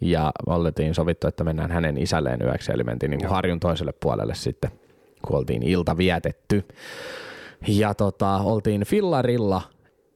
[0.01, 2.71] Ja oltiin sovittu, että mennään hänen isälleen yöksi.
[2.71, 4.71] Eli mentiin niin kuin harjun toiselle puolelle sitten,
[5.27, 6.67] kun oltiin ilta vietetty.
[7.67, 9.61] Ja tota, oltiin fillarilla,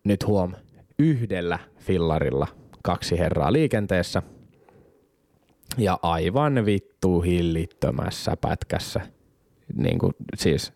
[0.04, 0.54] nyt huom,
[1.00, 2.48] yhdellä fillarilla
[2.84, 4.22] kaksi herraa liikenteessä.
[5.78, 9.02] Ja aivan vittu hillittömässä pätkässä.
[9.74, 10.74] Niin kuin, siis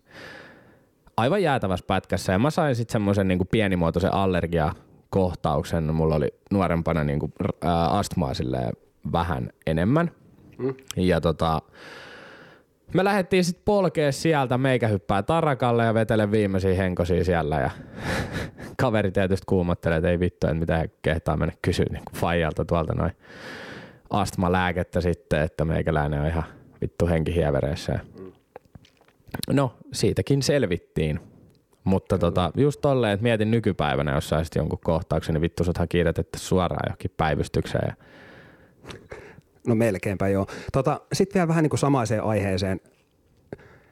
[1.22, 2.32] aivan jäätävässä pätkässä.
[2.32, 5.94] Ja mä sain sitten semmoisen niin pienimuotoisen allergiakohtauksen.
[5.94, 7.32] Mulla oli nuorempana niin kuin,
[7.64, 8.72] ää, astmaa silleen
[9.12, 10.10] vähän enemmän.
[10.58, 10.74] Mm.
[10.96, 11.62] Ja tota,
[12.94, 17.70] me lähdettiin sitten polkea sieltä, meikä hyppää tarakalle ja vetelen viimeisiä henkosia siellä ja
[18.82, 22.94] kaveri tietysti kuumottelee, että ei vittu, että mitä he kehtaa mennä kysyä niin Fajalta tuolta
[22.94, 23.12] noin
[24.10, 26.44] astmalääkettä sitten, että meikäläinen on ihan
[26.80, 28.00] vittu henkihievereissä.
[29.50, 31.20] No, siitäkin selvittiin.
[31.84, 36.38] Mutta tota, just tolleen, että mietin nykypäivänä, jos saisit jonkun kohtauksen, niin vittu suthan kiiretettä
[36.38, 37.88] suoraan johonkin päivystykseen.
[37.88, 38.04] Ja...
[39.66, 40.46] No melkeinpä joo.
[40.72, 42.80] Tota, Sitten vielä vähän niin kuin samaiseen aiheeseen.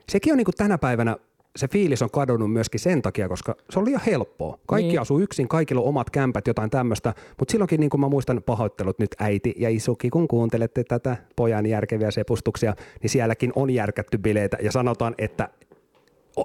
[0.09, 1.17] Sekin on niin kuin tänä päivänä,
[1.57, 4.59] se fiilis on kadonnut myöskin sen takia, koska se on liian helppoa.
[4.67, 5.01] Kaikki Niin.
[5.01, 7.15] asuu yksin, kaikilla on omat kämpät, jotain tämmöistä.
[7.39, 11.67] Mutta silloinkin, niin kuin mä muistan pahoittelut nyt äiti ja isuki, kun kuuntelette tätä pojan
[11.67, 15.49] järkeviä sepustuksia, niin sielläkin on järkätty bileitä ja sanotaan, että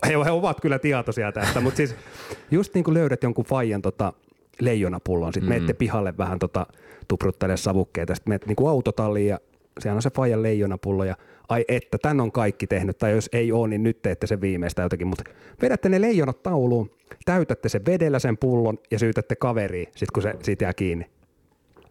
[0.07, 1.95] he, he ovat kyllä tietoisia tästä, mutta siis
[2.51, 4.13] just niin kuin löydät jonkun faijan tota,
[4.61, 5.53] leijonapullon, sitten mm.
[5.53, 6.65] menette pihalle vähän tota,
[7.07, 9.39] tupruttele savukkeita, sitten menet niin kuin autotalliin ja
[9.79, 11.15] sehän on se faijan leijonapullo ja
[11.49, 14.81] ai että, tän on kaikki tehnyt, tai jos ei ole, niin nyt teette sen viimeistä
[14.81, 15.23] jotakin, mutta
[15.61, 16.91] vedätte ne leijonat tauluun,
[17.25, 21.05] täytätte sen vedellä sen pullon ja syytätte kaveriin, sit kun se siitä jää kiinni.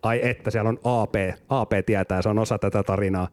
[0.02, 1.14] Ai että, siellä on AP,
[1.48, 3.28] AP tietää, se on osa tätä tarinaa.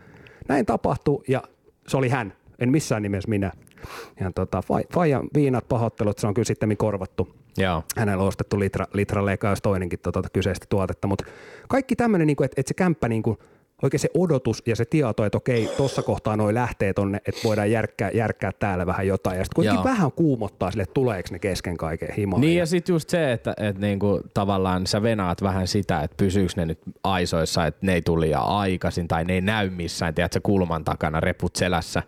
[0.47, 1.43] Näin tapahtui ja
[1.87, 3.51] se oli hän, en missään nimessä minä.
[4.19, 4.61] Ja tota,
[4.93, 7.35] Faijan viinat pahoittelut, se on kyllä sitten korvattu.
[7.57, 7.83] Joo.
[7.97, 11.25] Hänellä on ostettu litra, litra leikkaa jos toinenkin tota, kyseistä tuotetta, mutta
[11.67, 13.37] kaikki tämmöinen, niin että, että se kämppä, niin kuin,
[13.81, 17.71] oikein se odotus ja se tieto, että okei, tuossa kohtaa noi lähtee tonne, että voidaan
[17.71, 19.37] järkkää, järkkää täällä vähän jotain.
[19.37, 19.95] Ja sitten kuitenkin Joo.
[19.95, 22.41] vähän kuumottaa sille, että tuleeko ne kesken kaiken himaan.
[22.41, 26.53] Niin ja sitten just se, että, että niinku, tavallaan sä venaat vähän sitä, että pysyykö
[26.55, 30.39] ne nyt aisoissa, että ne ei tuli liian aikaisin tai ne ei näy missään, tiedätkö,
[30.43, 32.03] kulman takana, reput selässä.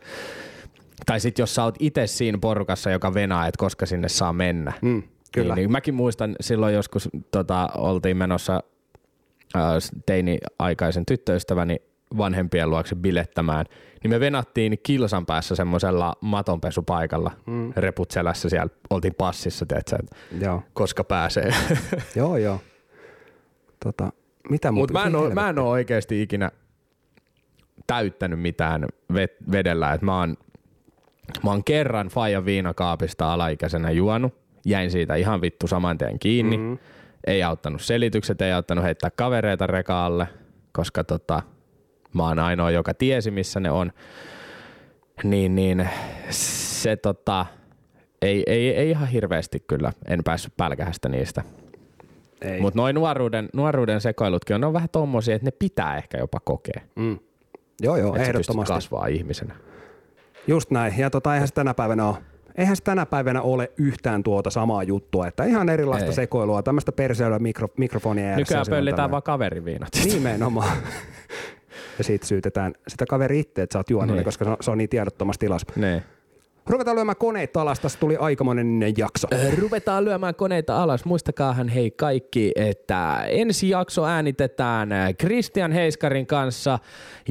[1.05, 4.73] Tai sitten jos sä oot itse siinä porukassa, joka venaa, että koska sinne saa mennä.
[4.81, 5.55] Mm, kyllä.
[5.55, 8.63] Niin, niin mäkin muistan silloin joskus tota, oltiin menossa
[10.05, 11.81] teini-aikaisen tyttöystäväni
[12.17, 13.65] vanhempien luokse bilettämään,
[14.03, 17.73] niin me venattiin kilsan päässä semmoisella matonpesupaikalla, mm.
[17.75, 19.97] reput selässä siellä, oltiin passissa, tiedätkö,
[20.41, 21.51] Joo, koska pääsee.
[22.15, 22.59] joo, joo.
[23.83, 24.09] Tota,
[24.49, 26.51] mitä Mutta mä, en oo- mä en ole oikeasti ikinä
[27.87, 28.83] täyttänyt mitään
[29.13, 30.37] vet- vedellä, että mä oon,
[31.43, 34.33] mä oon kerran Fajan viinakaapista alaikäisenä juonut,
[34.65, 36.77] jäin siitä ihan vittu saman tien kiinni, mm-hmm.
[37.27, 40.27] Ei auttanut selitykset, ei auttanut heittää kavereita rekaalle,
[40.71, 41.41] koska tota,
[42.13, 43.91] mä oon ainoa, joka tiesi missä ne on,
[45.23, 45.89] niin, niin
[46.29, 47.45] se tota,
[48.21, 51.43] ei, ei, ei ihan hirveästi kyllä, en päässyt pälkähästä niistä.
[52.59, 56.39] Mutta noin nuoruuden, nuoruuden sekoilutkin on, ne on vähän tommosia, että ne pitää ehkä jopa
[56.39, 56.81] kokea.
[56.95, 57.19] Mm.
[57.81, 58.73] Joo, joo, Että ehdottomasti.
[58.73, 59.55] kasvaa ihmisenä.
[60.47, 60.93] Just näin.
[60.97, 62.17] Ja tota, eihän se tänä päivänä ole
[62.55, 66.13] eihän se tänä päivänä ole yhtään tuota samaa juttua, että ihan erilaista Ei.
[66.13, 68.41] sekoilua, tämmöistä perseilyä mikro, mikrofonia ääressä.
[68.41, 69.89] Nykyään pöllitään vaan kaveriviinat.
[70.05, 70.77] Nimenomaan.
[71.97, 74.25] Ja siitä syytetään sitä kaveri itse, että sä oot juonut, Niin.
[74.25, 75.67] koska se on, niin tiedottomassa tilassa.
[75.75, 76.03] Ne.
[76.67, 79.27] Ruvetaan lyömään koneet alas, tästä tuli aikamoinen jakso.
[79.57, 81.05] Ruvetaan lyömään koneita alas.
[81.05, 86.79] Muistakaahan hei kaikki, että ensi jakso äänitetään Christian Heiskarin kanssa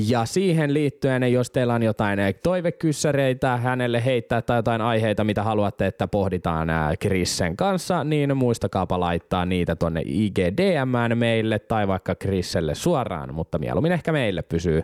[0.08, 5.86] ja siihen liittyen, jos teillä on jotain toivekyssäreitä hänelle heittää tai jotain aiheita, mitä haluatte,
[5.86, 6.68] että pohditaan
[7.00, 13.92] Krissen kanssa, niin muistakaapa laittaa niitä tonne IGDMään meille tai vaikka Krisselle suoraan, mutta mieluummin
[13.92, 14.82] ehkä meille pysyy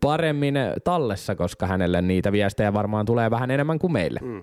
[0.00, 0.54] paremmin
[0.84, 4.20] tallessa, koska hänelle niitä viestejä varmaan tulee vähän enemmän kuin meille.
[4.22, 4.42] Mm.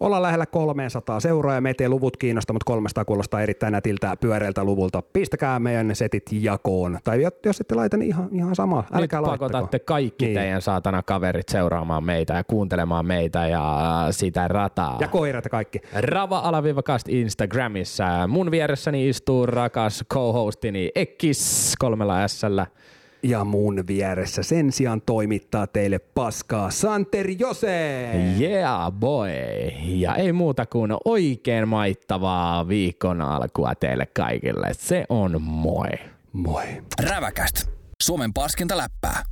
[0.00, 4.64] Ollaan lähellä 300 seuraa ja meitä ei luvut kiinnosta, mutta 300 kuulostaa erittäin nätiltä pyöreältä
[4.64, 5.02] luvulta.
[5.12, 6.98] Pistäkää meidän setit jakoon.
[7.04, 8.76] Tai jos ette laita, niin ihan, ihan sama.
[8.76, 9.48] Nyt Älkää laittako.
[9.48, 10.34] pakotatte kaikki Niin.
[10.34, 14.96] teidän saatana kaverit seuraamaan meitä ja kuuntelemaan meitä ja sitä rataa.
[15.00, 15.80] Ja koirat kaikki.
[16.00, 18.26] Rava-kast Instagramissa.
[18.28, 22.42] Mun vieressäni istuu rakas co-hostini Ekkis kolmella s
[23.22, 28.10] Ja mun vieressä sen sijaan toimittaa teille paskaa Santeri Jose.
[28.40, 29.30] Yeah boy.
[29.84, 34.68] Ja ei muuta kuin oikein maittavaa viikon alkua teille kaikille.
[34.72, 35.88] Se on moi.
[36.32, 36.64] Moi.
[37.08, 37.68] Räväkäst.
[38.02, 39.31] Suomen paskinta läppää.